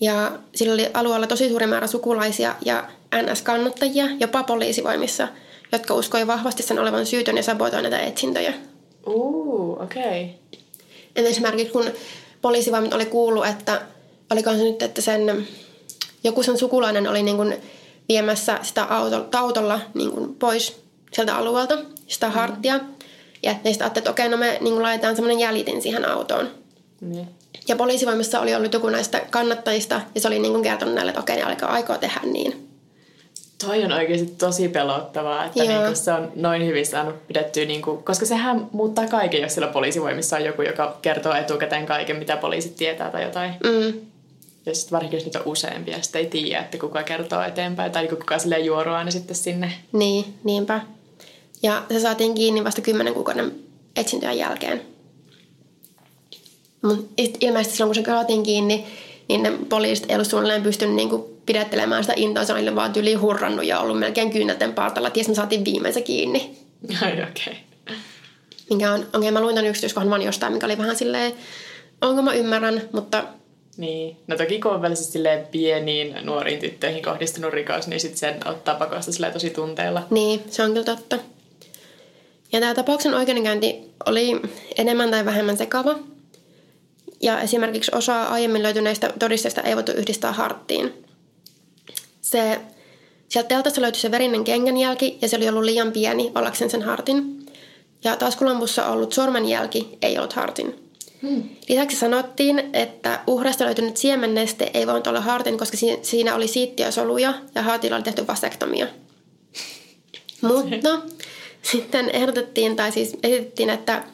Ja 0.00 0.32
sillä 0.54 0.74
oli 0.74 0.90
alueella 0.94 1.26
tosi 1.26 1.48
suuri 1.48 1.66
määrä 1.66 1.86
sukulaisia 1.86 2.54
ja 2.64 2.88
NS-kannattajia, 3.14 4.06
jopa 4.20 4.42
poliisivoimissa, 4.42 5.28
jotka 5.72 5.94
uskoi 5.94 6.26
vahvasti 6.26 6.62
sen 6.62 6.78
olevan 6.78 7.06
syytön 7.06 7.36
ja 7.36 7.42
sabotoi 7.42 7.82
näitä 7.82 7.98
etsintöjä. 7.98 8.54
Uu, 9.06 9.72
okei. 9.82 10.38
Okay. 11.14 11.26
Esimerkiksi 11.26 11.72
kun 11.72 11.84
poliisivoimat 12.46 12.94
oli 12.94 13.06
kuullut, 13.06 13.46
että 13.46 13.82
olikohan 14.30 14.58
se 14.58 14.64
nyt, 14.64 14.82
että 14.82 15.00
sen, 15.00 15.48
joku 16.24 16.42
sen 16.42 16.58
sukulainen 16.58 17.08
oli 17.08 17.22
niin 17.22 17.36
kuin 17.36 17.56
viemässä 18.08 18.58
sitä 18.62 18.84
auto, 18.84 19.26
autolla 19.32 19.80
niin 19.94 20.10
kuin 20.10 20.34
pois 20.34 20.80
sieltä 21.12 21.36
alueelta, 21.36 21.78
sitä 22.06 22.30
harttia. 22.30 22.80
Ja 23.42 23.54
ne 23.64 23.72
sitten 23.72 23.86
että 23.96 24.10
okei, 24.10 24.28
no 24.28 24.36
me 24.36 24.58
niin 24.60 24.74
kuin 24.74 24.82
laitetaan 24.82 25.16
semmoinen 25.16 25.40
jäljitin 25.40 25.82
siihen 25.82 26.08
autoon. 26.08 26.50
Niin. 27.00 27.28
Ja 27.68 27.76
poliisivoimassa 27.76 28.40
oli 28.40 28.54
ollut 28.54 28.72
joku 28.72 28.88
näistä 28.88 29.20
kannattajista, 29.30 30.00
ja 30.14 30.20
se 30.20 30.28
oli 30.28 30.38
niin 30.38 30.52
kuin 30.52 30.62
kertonut 30.62 30.94
näille, 30.94 31.10
että 31.10 31.20
okei, 31.20 31.36
ne 31.36 31.42
alkaa 31.42 31.72
aikoo 31.72 31.98
tehdä 31.98 32.20
niin. 32.24 32.65
Toi 33.64 33.84
on 33.84 33.92
oikeasti 33.92 34.26
tosi 34.38 34.68
pelottavaa, 34.68 35.44
että 35.44 35.64
Joo. 35.64 35.78
niinku 35.82 35.94
se 35.94 36.12
on 36.12 36.32
noin 36.34 36.66
hyvin 36.66 36.86
saanut 36.86 37.26
pidettyä, 37.26 37.64
niinku, 37.64 37.96
koska 38.04 38.26
sehän 38.26 38.68
muuttaa 38.72 39.06
kaiken, 39.08 39.42
jos 39.42 39.54
siellä 39.54 39.72
poliisivoimissa 39.72 40.36
on 40.36 40.44
joku, 40.44 40.62
joka 40.62 40.96
kertoo 41.02 41.34
etukäteen 41.34 41.86
kaiken, 41.86 42.16
mitä 42.16 42.36
poliisit 42.36 42.76
tietää 42.76 43.10
tai 43.10 43.22
jotain. 43.22 43.52
Mm. 43.64 44.00
Ja 44.66 44.74
sitten 44.74 44.90
varsinkin, 44.92 45.16
jos 45.16 45.24
niitä 45.24 45.38
on 45.38 45.46
useampia, 45.46 46.02
sitten 46.02 46.20
ei 46.20 46.26
tiedä, 46.26 46.60
että 46.60 46.78
kuka 46.78 47.02
kertoo 47.02 47.42
eteenpäin 47.42 47.92
tai 47.92 48.02
niinku 48.02 48.16
kuka 48.16 48.38
silleen 48.38 48.64
juoroaa 48.64 49.04
ne 49.04 49.10
sitten 49.10 49.36
sinne. 49.36 49.72
Niin, 49.92 50.24
niinpä. 50.44 50.80
Ja 51.62 51.82
se 51.90 52.00
saatiin 52.00 52.34
kiinni 52.34 52.64
vasta 52.64 52.80
kymmenen 52.80 53.14
kuukauden 53.14 53.54
etsintöjen 53.96 54.38
jälkeen. 54.38 54.82
Mut 56.82 57.10
it- 57.16 57.38
ilmeisesti 57.40 57.76
silloin, 57.76 57.96
kun 57.96 58.04
se 58.04 58.10
saatiin 58.10 58.42
kiinni, 58.42 58.86
niin 59.28 59.42
ne 59.42 59.52
poliisit 59.68 60.06
ei 60.08 60.14
ollut 60.16 60.28
suunnilleen 60.28 60.62
pystynyt 60.62 60.94
niinku 60.94 61.35
pidättelemään 61.46 62.04
sitä 62.04 62.14
intoa. 62.16 62.44
Se 62.44 62.52
oli 62.52 62.74
vaan 62.74 62.92
tyli 62.92 63.14
hurrannut 63.14 63.64
ja 63.64 63.80
ollut 63.80 63.98
melkein 63.98 64.30
kyynelten 64.30 64.72
partalla. 64.72 65.10
Ties 65.10 65.28
me 65.28 65.34
saatiin 65.34 65.64
viimeisen 65.64 66.04
kiinni. 66.04 66.58
Ai 67.02 67.12
okei. 67.12 67.26
Okay. 67.84 67.96
Minkä 68.70 68.92
on, 68.92 69.06
okei, 69.14 69.30
mä 69.30 69.40
luin 69.40 69.54
tämän 69.54 69.70
yksityiskohdan 69.70 70.10
vaan 70.10 70.22
jostain, 70.22 70.52
mikä 70.52 70.66
oli 70.66 70.78
vähän 70.78 70.96
silleen, 70.96 71.32
onko 72.00 72.22
mä 72.22 72.32
ymmärrän, 72.32 72.82
mutta 72.92 73.24
Niin. 73.76 74.16
No 74.26 74.36
toki 74.36 74.60
kun 74.60 74.72
on 74.72 74.96
siis 74.96 75.24
pieniin 75.50 76.16
nuoriin 76.22 76.58
tyttöihin 76.58 77.02
kohdistunut 77.02 77.52
rikos, 77.52 77.86
niin 77.86 78.00
sitten 78.00 78.18
sen 78.18 78.48
ottaa 78.48 78.74
pakosta 78.74 79.30
tosi 79.32 79.50
tunteella. 79.50 80.06
Niin, 80.10 80.42
se 80.50 80.62
on 80.62 80.72
kyllä 80.72 80.84
totta. 80.84 81.18
Ja 82.52 82.60
tämä 82.60 82.74
tapauksen 82.74 83.14
oikeudenkäynti 83.14 83.90
oli 84.06 84.40
enemmän 84.78 85.10
tai 85.10 85.24
vähemmän 85.24 85.56
sekava. 85.56 85.98
Ja 87.20 87.40
esimerkiksi 87.40 87.90
osa 87.94 88.22
aiemmin 88.24 88.62
löytyneistä 88.62 89.12
todisteista 89.18 89.60
ei 89.60 89.76
voitu 89.76 89.92
yhdistää 89.92 90.32
harttiin. 90.32 91.05
Se, 92.26 92.60
sieltä 93.28 93.48
teltasta 93.48 93.80
löytyi 93.80 94.00
se 94.00 94.10
verinen 94.10 94.44
kengänjälki 94.44 95.18
ja 95.22 95.28
se 95.28 95.36
oli 95.36 95.48
ollut 95.48 95.64
liian 95.64 95.92
pieni 95.92 96.32
ollakseen 96.34 96.70
sen 96.70 96.82
hartin. 96.82 97.46
Ja 98.04 98.16
taskulampussa 98.16 98.86
ollut 98.86 99.12
sormenjälki 99.12 99.98
ei 100.02 100.18
ollut 100.18 100.32
hartin. 100.32 100.90
Hmm. 101.22 101.42
Lisäksi 101.68 101.96
sanottiin, 101.96 102.70
että 102.72 103.20
uhrasta 103.26 103.64
löytynyt 103.64 103.96
siemenneste 103.96 104.70
ei 104.74 104.86
voinut 104.86 105.06
olla 105.06 105.20
hartin, 105.20 105.58
koska 105.58 105.76
siinä 106.02 106.34
oli 106.34 106.48
siittiösoluja 106.48 107.34
ja 107.54 107.62
hartilla 107.62 107.96
oli 107.96 108.04
tehty 108.04 108.26
vasektomia. 108.26 108.86
Mutta 110.40 110.98
sitten 111.62 112.10
ehdotettiin, 112.10 112.76
tai 112.76 112.92
siis 112.92 113.16
esitettiin, 113.22 113.70
että 113.70 114.04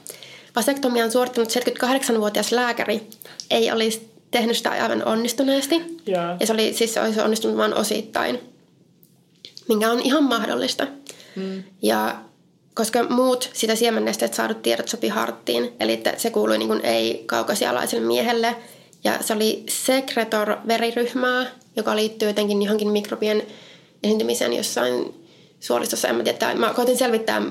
vasektomian 0.57 1.11
suorittanut 1.11 1.49
78-vuotias 1.51 2.53
lääkäri 2.53 3.03
ei 3.51 3.73
olisi 3.73 4.12
tehnyt 4.33 4.57
sitä 4.57 4.71
aivan 4.71 5.05
onnistuneesti. 5.05 5.75
Yeah. 6.09 6.37
Ja 6.41 6.47
se, 6.47 6.53
oli, 6.53 6.73
siis 6.73 6.95
se 6.95 7.01
olisi 7.01 7.21
onnistunut 7.21 7.57
vain 7.57 7.75
osittain, 7.75 8.41
mikä 9.69 9.91
on 9.91 10.01
ihan 10.01 10.25
mahdollista. 10.25 10.87
Mm. 11.37 11.63
Ja 11.83 12.17
koska 12.75 13.03
muut 13.03 13.51
sitä 13.53 13.75
siemennesteet 13.75 14.35
saadut 14.35 14.63
tiedot 14.63 14.89
sopi 14.89 15.09
harttiin, 15.09 15.73
eli 15.81 15.93
että 15.93 16.15
se 16.17 16.31
kuului 16.31 16.59
niin 16.59 16.69
kuin 16.69 16.81
ei-kaukasialaiselle 16.85 18.07
miehelle. 18.07 18.57
Ja 19.05 19.19
se 19.21 19.35
oli 19.35 19.65
sekretor-veriryhmää, 19.69 21.47
joka 21.77 21.97
liittyy 21.97 22.29
jotenkin 22.29 22.63
johonkin 22.63 22.89
mikrobien 22.89 23.43
esiintymiseen 24.03 24.53
jossain 24.53 25.15
suolistossa. 25.61 26.09
En 26.09 26.15
mä 26.15 26.23
tiedä, 26.23 26.55
mä 26.55 26.75
koitin 26.75 26.97
selvittää, 26.97 27.43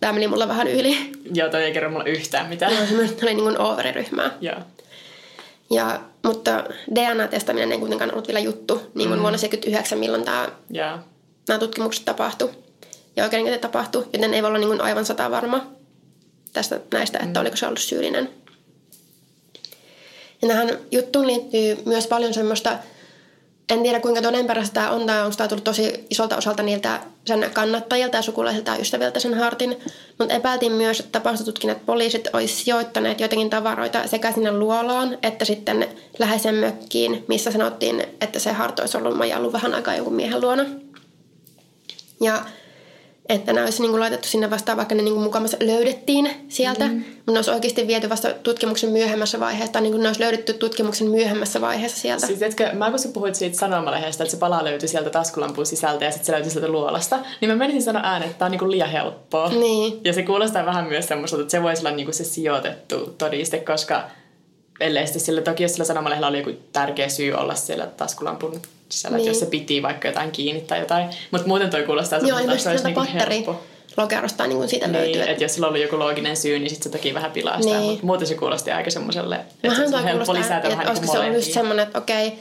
tämä 0.00 0.12
meni 0.12 0.28
mulla 0.28 0.48
vähän 0.48 0.68
yli. 0.68 0.96
Joo, 1.34 1.48
toi 1.48 1.64
ei 1.64 1.72
kerro 1.72 1.90
mulle 1.90 2.10
yhtään 2.10 2.48
mitään. 2.48 2.72
Joo, 2.72 2.86
se 2.86 2.94
oli 3.22 3.34
niin 3.34 3.44
kuin 3.44 3.60
O-veriryhmää. 3.60 4.30
Joo. 4.40 4.56
Ja, 5.70 6.00
mutta 6.22 6.64
DNA-testaminen 6.94 7.72
ei 7.72 7.78
kuitenkaan 7.78 8.12
ollut 8.12 8.28
vielä 8.28 8.40
juttu, 8.40 8.74
niin 8.74 9.08
kuin 9.08 9.18
mm. 9.18 9.22
vuonna 9.22 9.38
1979, 9.38 9.98
milloin 9.98 10.24
tämä, 10.24 10.48
yeah. 10.74 11.00
nämä 11.48 11.58
tutkimukset 11.58 12.04
tapahtui 12.04 12.50
ja 13.16 13.24
oikeudenkäynti 13.24 13.62
tapahtui, 13.62 14.06
joten 14.12 14.34
ei 14.34 14.42
voi 14.42 14.48
olla 14.48 14.58
niin 14.58 14.68
kuin 14.68 14.80
aivan 14.80 15.06
sata 15.06 15.30
varma 15.30 15.66
tästä 16.52 16.80
näistä, 16.92 17.18
että 17.18 17.40
mm. 17.40 17.40
oliko 17.40 17.56
se 17.56 17.66
ollut 17.66 17.80
syyllinen. 17.80 18.30
Ja 20.42 20.48
tähän 20.48 20.78
juttuun 20.90 21.26
liittyy 21.26 21.78
myös 21.84 22.06
paljon 22.06 22.34
semmoista, 22.34 22.78
en 23.70 23.82
tiedä 23.82 24.00
kuinka 24.00 24.22
todenperäistä 24.22 24.74
tämä 24.74 24.90
on, 24.90 25.06
tai 25.06 25.22
onko 25.22 25.36
tämä 25.36 25.48
tullut 25.48 25.64
tosi 25.64 26.06
isolta 26.10 26.36
osalta 26.36 26.62
niiltä 26.62 27.00
sen 27.24 27.50
kannattajilta 27.52 28.16
ja 28.16 28.22
sukulaisilta 28.22 28.70
ja 28.70 28.78
ystäviltä 28.78 29.20
sen 29.20 29.34
hartin, 29.34 29.76
mutta 30.18 30.34
epäiltiin 30.34 30.72
myös, 30.72 31.00
että 31.00 31.12
tapaustutkinnat 31.12 31.86
poliisit 31.86 32.28
olisi 32.32 32.54
sijoittaneet 32.64 33.20
jotenkin 33.20 33.50
tavaroita 33.50 34.08
sekä 34.08 34.32
sinne 34.32 34.52
luolaan, 34.52 35.18
että 35.22 35.44
sitten 35.44 35.88
läheisen 36.18 36.54
mökkiin, 36.54 37.24
missä 37.28 37.50
sanottiin, 37.50 38.06
että 38.20 38.38
se 38.38 38.52
harto 38.52 38.82
olisi 38.82 38.96
ollut 38.96 39.16
majallut 39.16 39.52
vähän 39.52 39.74
aikaa 39.74 39.94
jonkun 39.94 40.14
miehen 40.14 40.40
luona. 40.40 40.64
Ja 42.20 42.44
että 43.28 43.52
nämä 43.52 43.64
olisi 43.64 43.82
niin 43.82 43.90
kuin 43.90 44.00
laitettu 44.00 44.28
sinne 44.28 44.50
vastaan, 44.50 44.76
vaikka 44.76 44.94
ne 44.94 45.02
niin 45.02 45.14
kuin 45.14 45.24
mukamassa 45.24 45.56
löydettiin 45.60 46.30
sieltä, 46.48 46.86
mm. 46.86 46.94
mutta 46.94 47.32
ne 47.32 47.38
olisi 47.38 47.50
oikeasti 47.50 47.86
viety 47.86 48.08
vasta 48.08 48.32
tutkimuksen 48.32 48.90
myöhemmässä 48.90 49.40
vaiheessa, 49.40 49.72
tai 49.72 49.82
niin 49.82 49.92
kuin 49.92 50.02
ne 50.02 50.08
olisi 50.08 50.20
löydetty 50.20 50.52
tutkimuksen 50.52 51.08
myöhemmässä 51.08 51.60
vaiheessa 51.60 52.00
sieltä. 52.00 52.26
Siis 52.26 52.42
etkö, 52.42 52.72
mä 52.72 52.90
kun 52.90 52.98
sä 52.98 53.08
puhuit 53.08 53.34
siitä 53.34 53.58
sanomalehdestä, 53.58 54.24
että 54.24 54.34
se 54.34 54.38
pala 54.38 54.64
löytyi 54.64 54.88
sieltä 54.88 55.10
taskulampun 55.10 55.66
sisältä 55.66 56.04
ja 56.04 56.10
sitten 56.10 56.26
se 56.26 56.32
löytyi 56.32 56.50
sieltä 56.50 56.68
luolasta, 56.68 57.18
niin 57.40 57.50
mä 57.50 57.56
menisin 57.56 57.82
sanoa 57.82 58.02
ääneen, 58.04 58.30
että 58.30 58.38
tämä 58.38 58.46
on 58.46 58.50
niin 58.50 58.58
kuin 58.58 58.70
liian 58.70 58.90
helppoa. 58.90 59.48
Niin. 59.48 60.00
Ja 60.04 60.12
se 60.12 60.22
kuulostaa 60.22 60.66
vähän 60.66 60.86
myös 60.86 61.08
semmoista, 61.08 61.40
että 61.40 61.50
se 61.50 61.62
voisi 61.62 61.82
olla 61.82 61.96
niin 61.96 62.06
kuin 62.06 62.14
se 62.14 62.24
sijoitettu 62.24 63.14
todiste, 63.18 63.58
koska 63.58 64.02
ellei 64.80 65.06
sitten 65.06 65.22
sillä, 65.22 65.40
toki 65.40 65.62
jos 65.62 65.72
sillä 65.72 65.84
sanomalehdellä 65.84 66.28
oli 66.28 66.38
joku 66.38 66.52
tärkeä 66.72 67.08
syy 67.08 67.32
olla 67.32 67.54
siellä 67.54 67.86
taskulampun 67.86 68.62
sisällä, 68.88 69.16
niin. 69.16 69.26
jos 69.26 69.40
se 69.40 69.46
piti 69.46 69.82
vaikka 69.82 70.08
jotain 70.08 70.30
kiinni 70.30 70.60
tai 70.60 70.80
jotain. 70.80 71.08
Mutta 71.30 71.46
muuten 71.46 71.70
toi 71.70 71.82
kuulostaa 71.82 72.18
Joo, 72.18 72.38
että 72.38 72.58
se 72.58 72.70
olisi 72.70 72.84
niinku 72.84 73.04
helppo. 73.14 73.60
Lokerosta 73.96 74.46
niin 74.46 74.56
kuin 74.56 74.68
siitä 74.68 74.86
niin, 74.86 75.02
löytyy. 75.02 75.22
Että 75.22 75.44
jos 75.44 75.54
sillä 75.54 75.68
oli 75.68 75.82
joku 75.82 75.98
looginen 75.98 76.36
syy, 76.36 76.58
niin 76.58 76.70
sitten 76.70 76.92
se 76.92 76.98
toki 76.98 77.14
vähän 77.14 77.32
pilaa 77.32 77.62
sitä. 77.62 77.78
Niin. 77.78 77.90
Mutta 77.90 78.06
muuten 78.06 78.26
se 78.26 78.34
kuulosti 78.34 78.70
aika 78.70 78.90
semmoiselle, 78.90 79.40
että 79.64 79.88
se 79.88 79.96
on 79.96 80.04
helppo 80.04 80.34
lisätä 80.34 80.68
vähän 80.68 80.86
niin 80.94 81.08
se 81.08 81.18
on 81.18 81.34
just 81.34 81.52
semmoinen, 81.52 81.86
että 81.86 81.98
okei, 81.98 82.32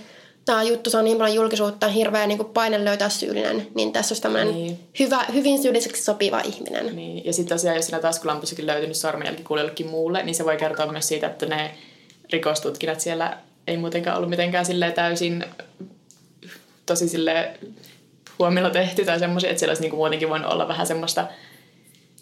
tämä 0.45 0.63
juttu 0.63 0.89
saa 0.89 1.01
niin 1.01 1.17
paljon 1.17 1.35
julkisuutta, 1.35 1.87
hirveä 1.87 2.27
niin 2.27 2.45
paine 2.45 2.85
löytää 2.85 3.09
syyllinen, 3.09 3.67
niin 3.75 3.93
tässä 3.93 4.13
olisi 4.13 4.21
tämmöinen 4.21 4.53
niin. 4.53 4.79
hyvä, 4.99 5.25
hyvin 5.33 5.61
syylliseksi 5.61 6.03
sopiva 6.03 6.39
ihminen. 6.39 6.95
Niin. 6.95 7.25
Ja 7.25 7.33
sitten 7.33 7.57
tosiaan, 7.57 7.75
jos 7.75 7.85
siinä 7.85 7.99
taskulampussakin 7.99 8.67
löytynyt 8.67 8.97
sormenjälki 8.97 9.43
kuulellekin 9.43 9.87
muulle, 9.87 10.23
niin 10.23 10.35
se 10.35 10.45
voi 10.45 10.57
kertoa 10.57 10.91
myös 10.91 11.07
siitä, 11.07 11.27
että 11.27 11.45
ne 11.45 11.71
rikostutkinnat 12.31 12.99
siellä 12.99 13.37
ei 13.67 13.77
muutenkaan 13.77 14.17
ollut 14.17 14.29
mitenkään 14.29 14.65
täysin 14.95 15.45
tosi 16.85 17.09
sille 17.09 17.59
huomilla 18.39 18.69
tehty 18.69 19.05
tai 19.05 19.19
semmoisia, 19.19 19.49
että 19.49 19.59
siellä 19.59 19.71
olisi 19.71 19.81
niinku 19.81 19.97
muutenkin 19.97 20.29
voinut 20.29 20.51
olla 20.51 20.67
vähän 20.67 20.87
semmoista, 20.87 21.27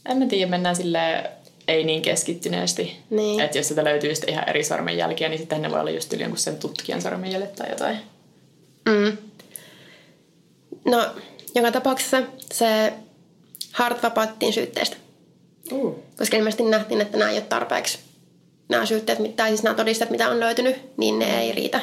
en 0.10 0.18
mä 0.18 0.26
tiedä, 0.26 0.50
mennään 0.50 0.76
sille 0.76 1.32
ei 1.68 1.84
niin 1.84 2.02
keskittyneesti. 2.02 2.98
Niin. 3.10 3.39
Että 3.39 3.58
jos 3.58 3.68
sitä 3.68 3.84
löytyy 3.84 4.16
sitten 4.16 4.34
ihan 4.34 4.50
eri 4.50 4.63
sormenjälkiä, 4.63 5.30
niin 5.30 5.39
sitten 5.39 5.62
ne 5.62 5.72
voi 5.72 5.80
olla 5.80 5.89
just 5.89 6.13
yli 6.13 6.22
jonkun 6.22 6.39
sen 6.39 6.58
tutkijan 6.58 7.02
sormenjäljet 7.02 7.56
tai 7.56 7.70
jotain. 7.70 7.98
Mm. 8.86 9.18
No, 10.86 11.06
joka 11.56 11.72
tapauksessa 11.72 12.22
se 12.54 12.94
Hart 13.72 14.04
vapauttiin 14.04 14.54
syytteestä. 14.54 14.98
Uh. 15.72 16.00
Koska 16.18 16.38
ilmeisesti 16.38 16.63
nähtiin, 16.63 17.02
että 17.02 17.18
nämä 17.18 17.32
ei 17.32 17.38
ole 17.38 17.46
tarpeeksi. 17.50 18.00
Nämä 18.69 18.86
syytteet, 18.86 19.36
tai 19.36 19.49
siis 19.49 19.63
nämä 19.63 19.76
todisteet, 19.76 20.10
mitä 20.10 20.30
on 20.30 20.39
löytynyt, 20.39 20.76
niin 20.97 21.19
ne 21.19 21.41
ei 21.41 21.52
riitä. 21.52 21.82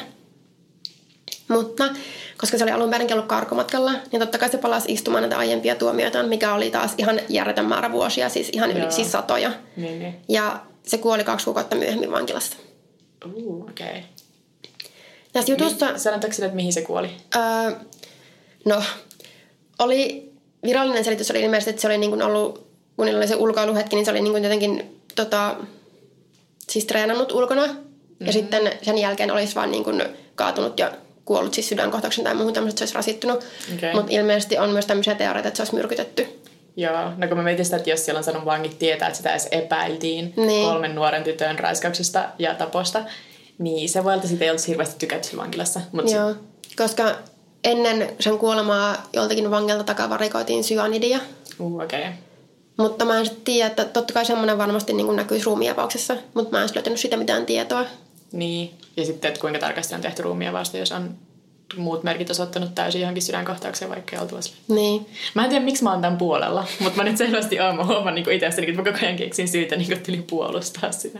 Mutta 1.47 1.89
koska 2.37 2.57
se 2.57 2.63
oli 2.63 2.71
alun 2.71 2.89
perin 2.89 3.13
ollut 3.13 3.25
karkomatkalla, 3.25 3.91
niin 4.11 4.19
totta 4.19 4.37
kai 4.37 4.49
se 4.49 4.57
palasi 4.57 4.91
istumaan 4.93 5.21
näitä 5.21 5.37
aiempia 5.37 5.75
tuomioita, 5.75 6.23
mikä 6.23 6.53
oli 6.53 6.71
taas 6.71 6.93
ihan 6.97 7.19
järjetön 7.29 7.65
määrä 7.65 7.91
vuosia, 7.91 8.29
siis 8.29 8.49
ihan 8.49 8.71
yli 8.71 8.91
siis 8.91 9.11
satoja. 9.11 9.51
Niin, 9.77 9.99
niin. 9.99 10.15
Ja 10.29 10.61
se 10.83 10.97
kuoli 10.97 11.23
kaksi 11.23 11.45
kuukautta 11.45 11.75
myöhemmin 11.75 12.11
vankilassa. 12.11 12.57
Uh, 13.25 13.63
okei. 13.69 13.87
Okay. 13.87 14.01
Tässä 15.33 15.51
jutussa... 15.51 15.91
Mi- 15.91 15.99
sanotaanko 15.99 16.43
että 16.43 16.55
mihin 16.55 16.73
se 16.73 16.81
kuoli? 16.81 17.09
Öö, 17.35 17.71
no, 18.65 18.83
oli 19.79 20.31
virallinen 20.63 21.03
selitys 21.03 21.31
oli 21.31 21.41
ilmeisesti, 21.41 21.69
että 21.69 21.81
se 21.81 21.87
oli 21.87 21.97
niin 21.97 22.11
kuin 22.11 22.21
ollut, 22.21 22.67
kun 22.95 23.05
niillä 23.05 23.17
oli 23.17 23.27
se 23.27 23.35
ulkoiluhetki, 23.35 23.95
niin 23.95 24.05
se 24.05 24.11
oli 24.11 24.21
niin 24.21 24.31
kuin 24.31 24.43
jotenkin 24.43 25.01
tota, 25.15 25.55
siis 26.71 26.85
treenannut 26.85 27.31
ulkona. 27.31 27.67
Mm-hmm. 27.67 28.27
Ja 28.27 28.33
sitten 28.33 28.71
sen 28.81 28.97
jälkeen 28.97 29.31
olisi 29.31 29.55
vaan 29.55 29.71
niin 29.71 29.83
kuin 29.83 30.03
kaatunut 30.35 30.79
ja 30.79 30.91
kuollut 31.25 31.53
siis 31.53 31.69
sydänkohtauksen 31.69 32.23
tai 32.23 32.35
muuhun 32.35 32.53
tämmöistä, 32.53 32.73
että 32.73 32.79
se 32.79 32.83
olisi 32.83 32.95
rasittunut. 32.95 33.45
Okay. 33.77 33.93
Mutta 33.93 34.11
ilmeisesti 34.11 34.57
on 34.57 34.69
myös 34.69 34.85
tämmöisiä 34.85 35.15
teorioita, 35.15 35.47
että 35.47 35.57
se 35.57 35.61
olisi 35.61 35.75
myrkytetty. 35.75 36.41
Joo, 36.75 37.11
no 37.17 37.27
kun 37.27 37.37
mä 37.37 37.43
mietin 37.43 37.65
sitä, 37.65 37.77
että 37.77 37.89
jos 37.89 38.05
siellä 38.05 38.17
on 38.17 38.23
sanonut 38.23 38.45
vangit 38.45 38.79
tietää, 38.79 39.07
että 39.07 39.17
sitä 39.17 39.31
edes 39.31 39.47
epäiltiin 39.51 40.33
niin. 40.35 40.69
kolmen 40.69 40.95
nuoren 40.95 41.23
tytön 41.23 41.59
raiskauksesta 41.59 42.25
ja 42.39 42.55
taposta, 42.55 43.03
niin 43.57 43.89
se 43.89 44.03
voi 44.03 44.13
olla, 44.13 44.23
että 44.23 44.45
ei 44.45 44.51
olisi 44.51 44.67
hirveästi 44.67 44.95
tykätty 44.99 45.37
vankilassa. 45.37 45.81
Mut 45.91 46.11
Joo, 46.11 46.29
sit... 46.29 46.75
koska 46.77 47.15
ennen 47.63 48.09
sen 48.19 48.37
kuolemaa 48.37 49.07
joltakin 49.13 49.51
vangilta 49.51 49.83
takavarikoitiin 49.83 50.63
syanidia. 50.63 51.19
Uh, 51.59 51.81
okei. 51.81 51.99
Okay. 51.99 52.11
Mutta 52.81 53.05
mä 53.05 53.19
en 53.19 53.25
sitten 53.25 53.43
tiedä, 53.43 53.67
että 53.67 53.85
totta 53.85 54.13
kai 54.13 54.25
semmoinen 54.25 54.57
varmasti 54.57 54.93
niin 54.93 55.15
näkyisi 55.15 55.45
ruumiavauksessa, 55.45 56.15
mutta 56.33 56.57
mä 56.57 56.63
en 56.63 56.69
löytänyt 56.75 56.99
siitä 56.99 57.17
mitään 57.17 57.45
tietoa. 57.45 57.85
Niin, 58.31 58.71
ja 58.97 59.05
sitten, 59.05 59.29
että 59.29 59.41
kuinka 59.41 59.59
tarkasti 59.59 59.95
on 59.95 60.01
tehty 60.01 60.21
ruumia 60.21 60.53
vasta, 60.53 60.77
jos 60.77 60.91
on 60.91 61.15
muut 61.77 62.03
merkit 62.03 62.29
osoittanut 62.29 62.75
täysin 62.75 63.01
johonkin 63.01 63.23
sydänkohtaukseen, 63.23 63.91
vaikka 63.91 64.15
ei 64.15 64.21
oltu 64.21 64.35
Niin. 64.67 65.05
Mä 65.33 65.43
en 65.43 65.49
tiedä, 65.49 65.65
miksi 65.65 65.83
mä 65.83 65.91
oon 65.91 66.01
tämän 66.01 66.17
puolella, 66.17 66.67
mutta 66.79 66.97
mä 66.97 67.09
nyt 67.09 67.17
selvästi 67.17 67.59
oon. 67.59 67.75
Mä 67.75 67.85
huomaan 67.85 68.15
niin 68.15 68.31
itsestäni, 68.31 68.69
että 68.69 68.81
mä 68.81 68.91
koko 68.91 69.05
ajan 69.05 69.17
keksin 69.17 69.47
syytä 69.47 69.75
niin 69.75 70.23
puolustaa 70.23 70.91
sitä. 70.91 71.19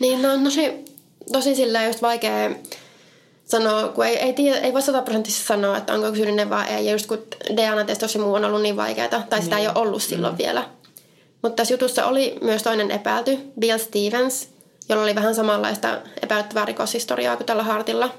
Niin, 0.00 0.22
no, 0.22 0.36
no 0.36 0.50
se, 0.50 0.78
tosi 1.32 1.54
sillä 1.54 1.84
just 1.84 2.02
vaikea 2.02 2.50
sanoa, 3.44 3.88
kun 3.88 4.06
ei, 4.06 4.16
ei, 4.16 4.32
tiedä, 4.32 4.58
ei 4.58 4.72
voi 4.72 4.82
sataprosenttisesti 4.82 5.46
sanoa, 5.46 5.76
että 5.76 5.94
onko 5.94 6.14
syyllinen 6.14 6.50
vai 6.50 6.68
ei. 6.68 6.86
Ja 6.86 6.92
just 6.92 7.06
kun 7.06 7.18
DNA-testi 7.56 8.18
muu 8.18 8.34
on 8.34 8.44
ollut 8.44 8.62
niin 8.62 8.76
vaikeaa, 8.76 9.08
tai 9.08 9.24
niin. 9.30 9.42
sitä 9.42 9.58
ei 9.58 9.66
ole 9.66 9.78
ollut 9.78 10.02
silloin 10.02 10.34
mm. 10.34 10.38
vielä. 10.38 10.68
Mutta 11.42 11.56
tässä 11.56 11.74
jutussa 11.74 12.06
oli 12.06 12.38
myös 12.40 12.62
toinen 12.62 12.90
epäilty, 12.90 13.38
Bill 13.60 13.78
Stevens, 13.78 14.48
jolla 14.88 15.02
oli 15.02 15.14
vähän 15.14 15.34
samanlaista 15.34 15.98
epäilyttävää 16.22 16.64
rikoshistoriaa 16.64 17.36
kuin 17.36 17.46
tällä 17.46 17.62
Hartilla. 17.62 18.10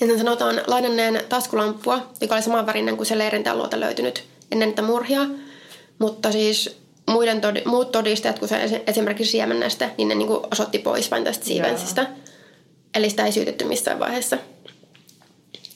Ja 0.00 0.06
sen 0.06 0.18
sanotaan 0.18 0.60
lainanneen 0.66 1.20
taskulamppua, 1.28 2.06
joka 2.20 2.34
oli 2.34 2.42
samanvärinen 2.42 2.96
kuin 2.96 3.06
se 3.06 3.18
leirintäluota 3.18 3.76
luota 3.76 3.80
löytynyt 3.80 4.24
ennen 4.52 4.68
niitä 4.68 4.82
murhia. 4.82 5.20
Mutta 5.98 6.32
siis 6.32 6.78
muiden 7.10 7.40
todi, 7.40 7.62
muut 7.64 7.92
todisteet, 7.92 8.38
kun 8.38 8.48
se 8.48 8.82
esimerkiksi 8.86 9.30
siemennästä, 9.30 9.90
niin 9.98 10.08
ne 10.08 10.14
niin 10.14 10.28
kuin 10.28 10.40
osoitti 10.52 10.78
poispäin 10.78 11.24
tästä 11.24 11.44
Stevensistä. 11.44 12.06
Eli 12.94 13.10
sitä 13.10 13.26
ei 13.26 13.32
syytetty 13.32 13.64
missään 13.64 13.98
vaiheessa. 13.98 14.38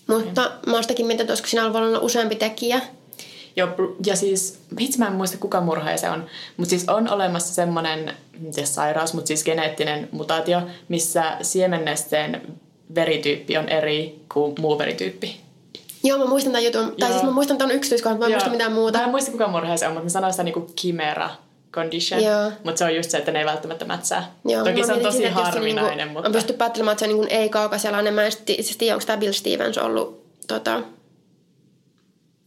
Mutta 0.06 0.52
mä 0.66 0.72
oon 0.72 0.82
sitäkin 0.82 1.06
mietin, 1.06 1.20
että 1.20 1.30
olisiko 1.30 1.48
siinä 1.48 1.66
ollut 1.66 2.02
useampi 2.02 2.34
tekijä. 2.34 2.80
Joo, 3.60 3.96
ja 4.06 4.16
siis, 4.16 4.58
vitsi 4.78 4.98
mä 4.98 5.06
en 5.06 5.12
muista 5.12 5.38
kuka 5.38 5.60
murhaaja 5.60 5.96
se 5.96 6.10
on, 6.10 6.26
mutta 6.56 6.70
siis 6.70 6.88
on 6.88 7.08
olemassa 7.08 7.54
semmoinen, 7.54 8.14
siis 8.50 8.74
sairaus, 8.74 9.14
mutta 9.14 9.28
siis 9.28 9.44
geneettinen 9.44 10.08
mutaatio, 10.12 10.62
missä 10.88 11.36
siemennesteen 11.42 12.42
verityyppi 12.94 13.56
on 13.56 13.68
eri 13.68 14.20
kuin 14.32 14.54
muu 14.60 14.78
verityyppi. 14.78 15.40
Joo, 16.04 16.18
mä 16.18 16.24
muistan 16.24 16.52
tämän 16.52 16.64
jutun. 16.64 16.82
Joo. 16.82 16.94
Tai 16.98 17.10
siis 17.10 17.22
mä 17.22 17.30
muistan 17.30 17.58
tämän 17.58 17.76
yksityiskohdan, 17.76 18.18
mutta 18.18 18.28
mä 18.28 18.34
en 18.34 18.36
muista 18.36 18.50
mitään 18.50 18.72
muuta. 18.72 18.98
Mä 18.98 19.04
en 19.04 19.10
muista 19.10 19.30
kuka 19.30 19.48
murhaaja 19.48 19.76
se 19.76 19.86
on, 19.86 19.92
mutta 19.92 20.04
mä 20.04 20.10
sanoin 20.10 20.32
sitä 20.32 20.42
niinku 20.42 20.72
chimera 20.80 21.30
condition. 21.72 22.24
Joo. 22.24 22.52
Mutta 22.64 22.78
se 22.78 22.84
on 22.84 22.96
just 22.96 23.10
se, 23.10 23.18
että 23.18 23.32
ne 23.32 23.38
ei 23.38 23.46
välttämättä 23.46 23.84
mätsää. 23.84 24.32
Joo, 24.44 24.64
Toki 24.64 24.84
se 24.84 24.92
on 24.92 25.00
tosi 25.00 25.16
sitä, 25.16 25.30
harvinainen, 25.30 25.96
niinku, 25.96 26.12
mutta... 26.12 26.28
Mä 26.28 26.32
pystyn 26.32 26.56
päättelemään, 26.56 26.92
että 26.92 27.06
se 27.06 27.12
on 27.12 27.20
niinku 27.20 27.34
ei-kaukasialainen. 27.34 28.14
Mä 28.14 28.22
en 28.22 28.32
siis 28.32 28.76
tiedä, 28.76 28.94
onko 28.94 29.06
tämä 29.06 29.16
Bill 29.16 29.32
Stevens 29.32 29.78
ollut 29.78 30.24
tota, 30.48 30.82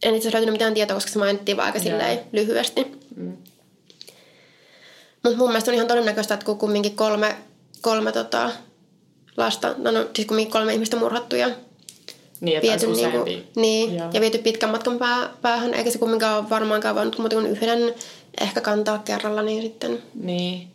en 0.04 0.14
itse 0.14 0.28
asiassa 0.28 0.36
löytynyt 0.36 0.52
mitään 0.52 0.74
tietoa, 0.74 0.94
koska 0.94 1.10
se 1.10 1.18
mainittiin 1.18 1.56
vaan 1.56 1.66
aika 1.66 1.78
silleen 1.78 2.20
lyhyesti. 2.32 2.86
Mm. 3.16 3.36
Mutta 5.22 5.38
mun 5.38 5.48
mielestä 5.48 5.70
on 5.70 5.74
ihan 5.74 5.86
todennäköistä, 5.86 6.34
että 6.34 6.46
kun 6.46 6.58
kumminkin 6.58 6.96
kolme, 6.96 7.36
kolme 7.80 8.12
tota, 8.12 8.50
lasta, 9.36 9.74
no, 9.78 9.90
no 9.90 10.06
siis 10.14 10.28
kumminkin 10.28 10.52
kolme 10.52 10.74
ihmistä 10.74 10.96
murhattu 10.96 11.36
ja 11.36 11.50
niin, 12.40 12.62
viety, 12.62 12.86
niinku, 12.86 13.24
niin, 13.56 13.94
ja 14.12 14.20
viety 14.20 14.38
pitkän 14.38 14.70
matkan 14.70 14.98
pää, 14.98 15.30
päähän, 15.42 15.74
eikä 15.74 15.90
se 15.90 15.98
kumminkaan 15.98 16.38
ole 16.38 16.50
varmaankaan 16.50 16.94
voinut 16.94 17.18
muuta 17.18 17.36
kuin 17.36 17.46
yhden 17.46 17.94
ehkä 18.40 18.60
kantaa 18.60 18.98
kerralla, 18.98 19.42
niin 19.42 19.62
sitten... 19.62 20.02
Niin. 20.14 20.68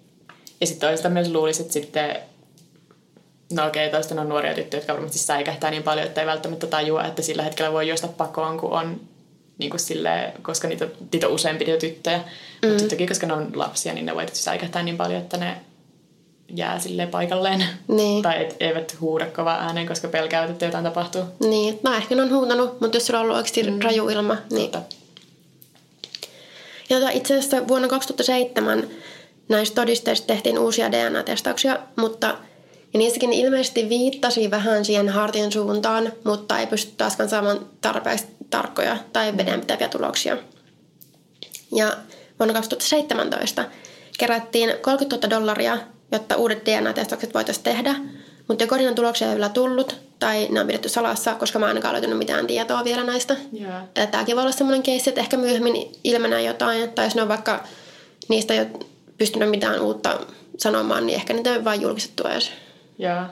Ja 0.62 0.68
sitten 0.68 0.90
toista 0.90 1.10
myös 1.10 1.32
luulisi, 1.32 1.62
että 1.62 1.74
sitten 1.74 2.16
No 3.54 3.68
okei, 3.68 3.88
okay, 3.88 4.00
toisten 4.00 4.20
on 4.20 4.30
nuoria 4.30 4.54
tyttöjä, 4.54 4.80
jotka 4.80 4.94
varmasti 4.94 5.18
säikähtää 5.18 5.72
niin 5.72 5.84
paljon, 5.84 6.08
että 6.08 6.22
ei 6.22 6.28
välttämättä 6.28 6.68
tajua, 6.68 7.04
että 7.04 7.22
sillä 7.22 7.44
hetkellä 7.44 7.74
voi 7.74 7.88
juosta 7.88 8.08
pakoon, 8.08 8.60
kun 8.60 8.72
on 8.72 9.02
niin 9.60 9.70
kuin 9.70 9.80
sille, 9.80 10.34
koska 10.42 10.68
niitä, 10.68 10.88
niitä 11.14 11.28
on 11.28 11.34
useampi 11.34 11.66
niitä 11.66 11.80
tyttöjä. 11.80 12.20
Mm. 12.62 12.70
Mutta 12.70 12.88
toki, 12.88 13.08
koska 13.08 13.28
ne 13.28 13.34
on 13.34 13.52
lapsia, 13.56 13.94
niin 13.94 14.06
ne 14.06 14.16
voi 14.16 14.26
tietysti 14.26 14.44
säikähtää 14.44 14.84
niin 14.84 14.98
paljon, 14.98 15.22
että 15.22 15.38
ne 15.38 15.58
jää 16.56 16.80
sille 16.80 17.08
paikalleen. 17.08 17.66
Niin. 17.88 18.24
tai 18.24 18.42
et, 18.42 18.56
eivät 18.60 18.96
huuda 19.02 19.26
kova 19.26 19.54
ääneen, 19.54 19.88
koska 19.88 20.08
pelkäävät, 20.08 20.50
että 20.50 20.66
jotain 20.66 20.84
tapahtuu. 20.84 21.24
Niin, 21.40 21.80
no 21.84 21.94
ehkä 21.94 22.16
ne 22.16 22.22
on 22.22 22.34
huutanut, 22.34 22.82
mutta 22.82 22.98
jos 22.98 23.08
sulla 23.08 23.20
on 23.20 23.24
ollut 23.24 23.38
oikeasti 23.38 23.64
mm. 23.64 23.82
raju 23.82 24.10
ilma, 24.10 24.38
niin... 24.52 24.72
Totta. 24.72 24.96
Ja 26.90 27.00
tota, 27.00 27.12
itse 27.12 27.38
asiassa 27.38 27.68
vuonna 27.68 27.88
2007 27.88 28.88
näistä 29.50 29.76
todisteista 29.76 30.28
tehtiin 30.28 30.60
uusia 30.60 30.92
DNA-testauksia, 30.92 31.80
mutta 31.96 32.38
ja 32.94 33.00
niissäkin 33.00 33.34
ilmeisesti 33.34 33.90
viittasi 33.90 34.52
vähän 34.52 34.86
siihen 34.86 35.10
Hartin 35.10 35.52
suuntaan, 35.52 36.14
mutta 36.24 36.60
ei 36.60 36.68
pysty 36.68 36.92
taaskaan 36.98 37.30
saamaan 37.30 37.66
tarpeeksi 37.82 38.26
tarkkoja 38.50 38.98
tai 39.14 39.38
vedenpitäviä 39.38 39.88
tuloksia. 39.88 40.38
Ja 41.76 41.98
vuonna 42.40 42.54
2017 42.54 43.66
kerättiin 44.18 44.74
30 44.82 45.28
000 45.28 45.40
dollaria, 45.40 45.78
jotta 46.12 46.36
uudet 46.36 46.66
DNA-testaukset 46.66 47.34
voitaisiin 47.34 47.64
tehdä, 47.64 47.96
mutta 48.48 48.64
joko 48.64 48.76
tuloksia 48.96 49.28
ei 49.28 49.36
vielä 49.36 49.50
tullut 49.50 49.96
tai 50.20 50.48
ne 50.50 50.60
on 50.60 50.68
pidetty 50.68 50.90
salassa, 50.90 51.36
koska 51.36 51.60
mä 51.60 51.66
en 51.66 51.70
ainakaan 51.70 51.94
löytänyt 51.94 52.18
mitään 52.18 52.48
tietoa 52.48 52.84
vielä 52.84 53.04
näistä. 53.04 53.36
Yeah. 53.60 53.84
Tämäkin 54.12 54.36
voi 54.36 54.42
olla 54.42 54.52
sellainen 54.52 54.84
keissi, 54.84 55.10
että 55.10 55.22
ehkä 55.22 55.38
myöhemmin 55.38 55.92
ilmenee 56.04 56.44
jotain, 56.44 56.92
tai 56.92 57.06
jos 57.06 57.16
ne 57.16 57.22
on 57.22 57.28
vaikka 57.28 57.64
niistä 58.28 58.54
jo 58.54 58.66
pystynyt 59.18 59.50
mitään 59.50 59.82
uutta 59.82 60.20
sanomaan, 60.58 61.06
niin 61.06 61.16
ehkä 61.16 61.34
niitä 61.34 61.54
ei 61.54 61.64
vain 61.64 61.82
julkistettu 61.82 62.28
edes. 62.28 62.52
Joo. 63.00 63.24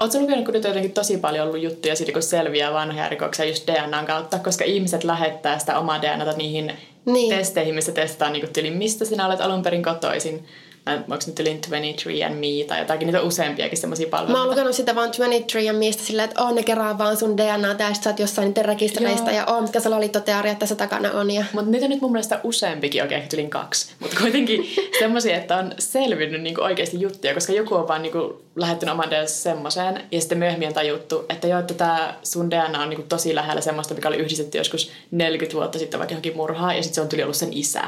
Oletko 0.00 0.18
lukenut, 0.18 0.44
kun 0.44 0.54
nyt 0.54 0.64
on 0.64 0.68
jotenkin 0.68 0.92
tosi 0.92 1.16
paljon 1.16 1.46
ollut 1.46 1.62
juttuja 1.62 1.96
siitä, 1.96 2.12
kun 2.12 2.22
selviää 2.22 2.72
vanhoja 2.72 3.08
rikoksia 3.08 3.44
just 3.44 3.66
DNAn 3.66 4.06
kautta, 4.06 4.38
koska 4.38 4.64
ihmiset 4.64 5.04
lähettää 5.04 5.58
sitä 5.58 5.78
omaa 5.78 6.02
DNAta 6.02 6.32
niihin 6.32 6.72
niin. 7.04 7.36
testeihin, 7.36 7.74
missä 7.74 7.92
testataan 7.92 8.32
niin 8.32 8.52
tyli, 8.52 8.70
mistä 8.70 9.04
sinä 9.04 9.26
olet 9.26 9.40
alun 9.40 9.62
perin 9.62 9.82
kotoisin 9.82 10.46
onko 10.86 11.18
nyt 11.26 11.40
yli 11.40 11.50
23 11.50 12.24
and 12.24 12.34
Me 12.34 12.64
tai 12.68 12.78
jotakin, 12.78 13.06
niitä 13.06 13.20
on 13.20 13.26
useampiakin 13.26 13.78
semmoisia 13.78 14.08
palveluita. 14.08 14.32
Mä 14.32 14.42
oon 14.42 14.50
lukenut 14.50 14.74
sitä 14.74 14.94
vaan 14.94 15.08
23 15.08 15.70
and 15.70 15.78
Meistä 15.78 16.02
silleen, 16.02 16.28
että 16.28 16.42
on 16.42 16.54
ne 16.54 16.62
kerää 16.62 16.98
vaan 16.98 17.16
sun 17.16 17.36
DNA 17.36 17.74
ja 17.78 17.94
sä 17.94 18.10
oot 18.10 18.18
jossain 18.18 18.48
niiden 18.48 18.64
rekistereistä 18.64 19.30
Joo. 19.30 19.38
ja 19.38 19.46
on, 19.46 19.62
mitkä 19.62 19.80
salaliittoteoriat 19.80 20.58
tässä 20.58 20.74
takana 20.74 21.12
on. 21.12 21.30
Ja... 21.30 21.44
Mutta 21.52 21.70
niitä 21.70 21.86
on 21.86 21.90
nyt 21.90 22.00
mun 22.00 22.12
mielestä 22.12 22.40
useampikin, 22.42 23.04
okei, 23.04 23.18
okay, 23.18 23.28
tylin 23.28 23.50
kaksi. 23.50 23.92
Mutta 24.00 24.16
kuitenkin 24.20 24.66
semmoisia, 24.98 25.36
että 25.36 25.56
on 25.56 25.72
selvinnyt 25.78 26.42
niinku 26.42 26.60
oikeasti 26.60 27.00
juttuja, 27.00 27.34
koska 27.34 27.52
joku 27.52 27.74
on 27.74 27.88
vaan 27.88 28.02
niinku 28.02 28.42
lähettänyt 28.56 28.92
oman 28.92 29.10
DNA 29.10 29.26
semmoiseen 29.26 30.00
ja 30.12 30.20
sitten 30.20 30.38
myöhemmin 30.38 30.68
on 30.68 30.74
tajuttu, 30.74 31.24
että 31.28 31.46
joo, 31.46 31.60
että 31.60 31.74
tämä 31.74 32.14
sun 32.22 32.50
DNA 32.50 32.82
on 32.82 32.88
niinku 32.88 33.06
tosi 33.08 33.34
lähellä 33.34 33.60
semmoista, 33.60 33.94
mikä 33.94 34.08
oli 34.08 34.16
yhdistetty 34.16 34.58
joskus 34.58 34.90
40 35.10 35.56
vuotta 35.56 35.78
sitten 35.78 36.00
vaikka 36.00 36.12
johonkin 36.12 36.36
murhaan 36.36 36.76
ja 36.76 36.82
sitten 36.82 36.94
se 36.94 37.00
on 37.00 37.08
tyli 37.08 37.22
ollut 37.22 37.36
sen 37.36 37.52
isä. 37.52 37.82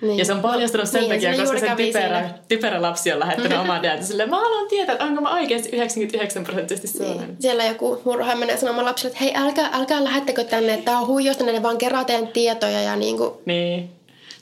Niin. 0.00 0.18
Ja 0.18 0.24
se 0.24 0.32
on 0.32 0.40
paljastunut 0.40 0.88
sen 0.88 1.00
niin, 1.00 1.12
takia, 1.12 1.36
koska 1.36 1.58
se 1.58 1.72
typerä, 1.76 2.30
typerä 2.48 2.82
lapsi 2.82 3.12
on 3.12 3.20
lähettänyt 3.20 3.58
omaa 3.58 3.82
däätä 3.82 4.02
silleen, 4.02 4.30
mä 4.30 4.40
haluan 4.40 4.68
tietää, 4.68 4.92
että 4.92 5.04
onko 5.04 5.20
mä 5.20 5.34
oikeasti 5.34 5.68
99 5.68 6.44
prosenttisesti 6.44 6.98
sellainen. 6.98 7.28
Niin. 7.28 7.36
Siellä 7.42 7.64
joku 7.64 8.00
murha 8.04 8.36
menee 8.36 8.56
sanomaan 8.56 8.86
lapsille, 8.86 9.12
että 9.12 9.24
hei 9.24 9.32
älkää, 9.34 9.70
älkää 9.72 10.04
lähettäkö 10.04 10.44
tänne, 10.44 10.74
että 10.74 10.84
tää 10.84 10.98
on 10.98 11.06
huijosta, 11.06 11.44
ne 11.44 11.62
vaan 11.62 11.78
kerää 11.78 12.04
tietoja 12.32 12.82
ja 12.82 12.96
niinku... 12.96 13.42
Niin 13.44 13.95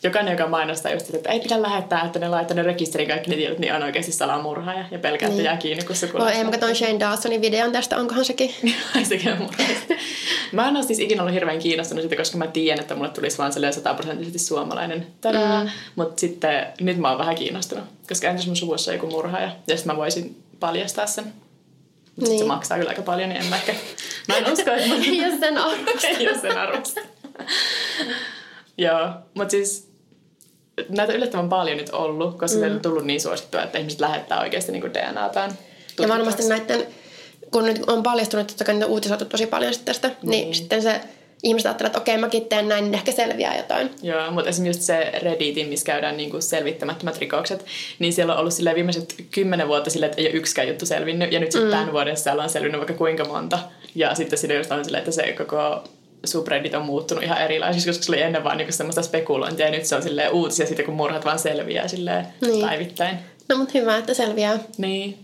jokainen, 0.04 0.32
joka 0.32 0.46
mainostaa 0.46 0.92
just, 0.92 1.14
että 1.14 1.30
ei 1.30 1.40
pidä 1.40 1.62
lähettää, 1.62 2.04
että 2.04 2.18
ne 2.18 2.28
laittaa 2.28 2.54
ne 2.54 2.62
rekisterin 2.62 3.08
kaikki 3.08 3.30
ne 3.30 3.36
tiedot, 3.36 3.58
niin 3.58 3.74
on 3.74 3.82
oikeasti 3.82 4.12
salamurhaaja 4.12 4.84
ja 4.90 4.98
pelkää, 4.98 5.26
että 5.26 5.36
niin. 5.36 5.44
jää 5.44 5.56
kiinni, 5.56 5.84
kun 5.84 5.96
sukulaiset. 5.96 6.34
Oi, 6.34 6.38
ei, 6.38 6.44
mä 6.44 6.50
katsoin 6.50 6.76
Shane 6.76 7.00
Dawsonin 7.00 7.40
videon 7.40 7.72
tästä, 7.72 7.96
onkohan 7.96 8.24
sekin? 8.24 8.54
Ai 8.96 9.04
sekin 9.04 9.32
on 9.32 9.48
Mä 10.52 10.68
en 10.68 10.76
ole 10.76 10.84
siis 10.84 10.98
ikinä 10.98 11.22
ollut 11.22 11.34
hirveän 11.34 11.58
kiinnostunut 11.58 12.02
siitä, 12.02 12.16
koska 12.16 12.38
mä 12.38 12.46
tiedän, 12.46 12.80
että 12.80 12.94
mulle 12.94 13.08
tulisi 13.08 13.38
vaan 13.38 13.52
sellainen 13.52 13.74
sataprosenttisesti 13.74 14.38
suomalainen. 14.38 15.06
Mm. 15.24 15.70
Mutta 15.96 16.20
sitten 16.20 16.66
nyt 16.80 16.98
mä 16.98 17.08
oon 17.08 17.18
vähän 17.18 17.34
kiinnostunut, 17.34 17.84
koska 18.08 18.28
entäs 18.28 18.46
mun 18.46 18.56
suvussa 18.56 18.92
joku 18.92 19.06
murhaaja, 19.06 19.50
ja 19.66 19.76
sitten 19.76 19.94
mä 19.94 20.00
voisin 20.00 20.42
paljastaa 20.60 21.06
sen. 21.06 21.24
Mutta 22.16 22.30
niin. 22.30 22.38
se 22.38 22.44
maksaa 22.44 22.78
kyllä 22.78 22.88
aika 22.88 23.02
paljon, 23.02 23.28
niin 23.28 23.42
en 23.42 23.46
mä 23.46 23.56
ehkä... 23.56 23.74
Mä 24.28 24.36
en 24.36 24.52
usko, 24.52 24.70
että 24.70 24.88
mä... 24.88 24.94
jos 25.28 25.40
sen 25.40 25.58
arvosta. 25.58 26.08
jos 26.30 26.40
sen 26.40 26.58
arvosta. 26.58 27.00
Joo, 28.78 29.10
mutta 29.34 29.50
siis 29.50 29.93
näitä 30.88 31.12
yllättävän 31.12 31.48
paljon 31.48 31.76
nyt 31.76 31.90
ollut, 31.90 32.38
koska 32.38 32.58
mm. 32.58 32.74
on 32.74 32.80
tullut 32.80 33.04
niin 33.04 33.20
suosittua, 33.20 33.62
että 33.62 33.78
ihmiset 33.78 34.00
lähettää 34.00 34.40
oikeasti 34.40 34.72
niin 34.72 34.94
DNAtaan. 34.94 35.52
Ja 36.00 36.08
varmasti 36.08 36.48
näiden, 36.48 36.86
kun 37.50 37.64
nyt 37.64 37.82
on 37.86 38.02
paljastunut, 38.02 38.50
että 38.50 38.72
niitä 38.72 38.86
uutisoitu 38.86 39.24
tosi 39.24 39.46
paljon 39.46 39.74
sitten 39.74 39.94
tästä, 39.94 40.08
niin, 40.08 40.30
niin 40.30 40.54
sitten 40.54 40.82
se 40.82 41.00
ihmiset 41.42 41.66
ajattelee, 41.66 41.86
että 41.86 41.98
okei, 41.98 42.18
mäkin 42.18 42.44
teen 42.44 42.68
näin, 42.68 42.84
niin 42.84 42.94
ehkä 42.94 43.12
selviää 43.12 43.56
jotain. 43.56 43.90
Joo, 44.02 44.30
mutta 44.30 44.50
esimerkiksi 44.50 44.78
just 44.78 44.86
se 44.86 45.12
Redditin, 45.22 45.68
missä 45.68 45.86
käydään 45.86 46.16
niin 46.16 46.30
kuin 46.30 46.42
selvittämättömät 46.42 47.18
rikokset, 47.18 47.64
niin 47.98 48.12
siellä 48.12 48.32
on 48.32 48.40
ollut 48.40 48.52
sille 48.52 48.74
viimeiset 48.74 49.14
kymmenen 49.30 49.68
vuotta 49.68 49.90
sille, 49.90 50.06
että 50.06 50.20
ei 50.20 50.26
ole 50.26 50.34
yksikään 50.34 50.68
juttu 50.68 50.86
selvinnyt, 50.86 51.32
ja 51.32 51.40
nyt 51.40 51.52
sitten 51.52 51.68
mm. 51.68 51.76
tämän 51.76 51.92
vuoden 51.92 52.16
siellä 52.16 52.42
on 52.42 52.50
selvinnyt 52.50 52.78
vaikka 52.78 52.94
kuinka 52.94 53.24
monta. 53.24 53.58
Ja 53.94 54.14
sitten 54.14 54.38
siinä 54.38 54.54
just 54.54 54.70
on 54.70 54.84
silleen, 54.84 55.00
että 55.00 55.12
se 55.12 55.32
koko 55.32 55.84
subreddit 56.26 56.74
on 56.74 56.84
muuttunut 56.84 57.24
ihan 57.24 57.42
erilaisiksi, 57.42 57.88
koska 57.88 58.04
se 58.04 58.12
oli 58.12 58.22
ennen 58.22 58.44
vaan 58.44 58.56
niinku 58.56 58.72
semmoista 58.72 59.02
spekulointia 59.02 59.66
ja 59.66 59.72
nyt 59.72 59.84
se 59.84 59.96
on 59.96 60.02
silleen 60.02 60.32
uutisia 60.32 60.66
siitä, 60.66 60.82
kun 60.82 60.94
murhat 60.94 61.24
vaan 61.24 61.38
selviää 61.38 61.88
silleen 61.88 62.26
niin. 62.40 62.66
päivittäin. 62.66 63.18
No 63.48 63.56
mutta 63.56 63.78
hyvä, 63.78 63.96
että 63.96 64.14
selviää. 64.14 64.58
Niin. 64.78 65.18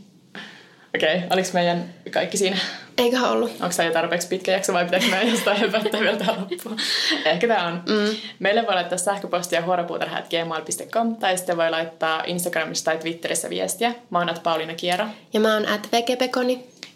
Okei, 0.95 1.17
okay, 1.17 1.29
oliko 1.31 1.49
meidän 1.53 1.95
kaikki 2.11 2.37
siinä? 2.37 2.57
Eiköhän 2.99 3.31
ollut. 3.31 3.51
Onko 3.51 3.75
tämä 3.77 3.87
jo 3.87 3.93
tarpeeksi 3.93 4.29
pitkä 4.29 4.53
jakso 4.53 4.73
vai 4.73 4.85
pitääkö 4.85 5.07
meidän 5.07 5.29
jostain 5.29 5.61
höpöttää 5.61 6.01
vielä 6.01 6.17
tähän 6.17 6.41
loppuun? 6.41 6.77
Ehkä 7.25 7.49
tämä 7.49 7.67
on. 7.67 7.75
Mm. 7.75 8.17
Meille 8.39 8.67
voi 8.67 8.75
laittaa 8.75 8.99
sähköpostia 8.99 9.63
huoropuutarha.gmail.com 9.63 11.17
tai 11.17 11.37
sitten 11.37 11.57
voi 11.57 11.71
laittaa 11.71 12.23
Instagramissa 12.27 12.85
tai 12.85 12.99
Twitterissä 12.99 13.51
viestiä. 13.51 13.95
Mä 14.11 14.19
oon 14.19 14.31
at 14.31 14.43
Pauliina 14.43 14.75
Kiero. 14.75 15.07
Ja 15.33 15.41
mä 15.41 15.55
oon 15.55 15.69
at. 15.69 15.89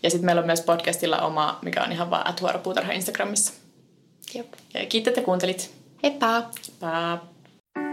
Ja 0.02 0.10
sitten 0.10 0.26
meillä 0.26 0.40
on 0.40 0.46
myös 0.46 0.60
podcastilla 0.60 1.18
oma, 1.18 1.58
mikä 1.62 1.82
on 1.82 1.92
ihan 1.92 2.10
vaan 2.10 2.26
at 2.26 2.40
huoropuutarha 2.40 2.92
Instagramissa. 2.92 3.63
Jop. 4.34 4.46
Kiitos, 4.88 5.08
että 5.08 5.22
kuuntelit. 5.22 5.70
Heippa! 6.02 6.32
Heippa! 6.32 7.18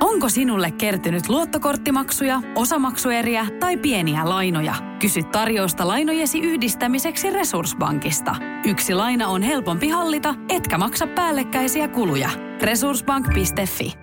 Onko 0.02 0.30
sinulle 0.30 0.72
kertynyt 0.72 1.30
luottokorttimaksuja, 1.30 2.42
osamaksueriä 2.56 3.48
tai 3.60 3.78
pieniä 3.78 4.30
lainoja? 4.30 4.76
Kysy 5.00 5.24
tarjousta 5.24 5.88
lainojesi 5.88 6.40
yhdistämiseksi 6.40 7.30
Resurssbankista. 7.30 8.36
Yksi 8.66 8.94
laina 8.94 9.28
on 9.28 9.42
helpompi 9.42 9.90
hallita, 9.90 10.36
etkä 10.50 10.78
maksa 10.78 11.08
päällekkäisiä 11.08 11.88
kuluja. 11.88 12.30
Resurssbank.fi 12.62 14.01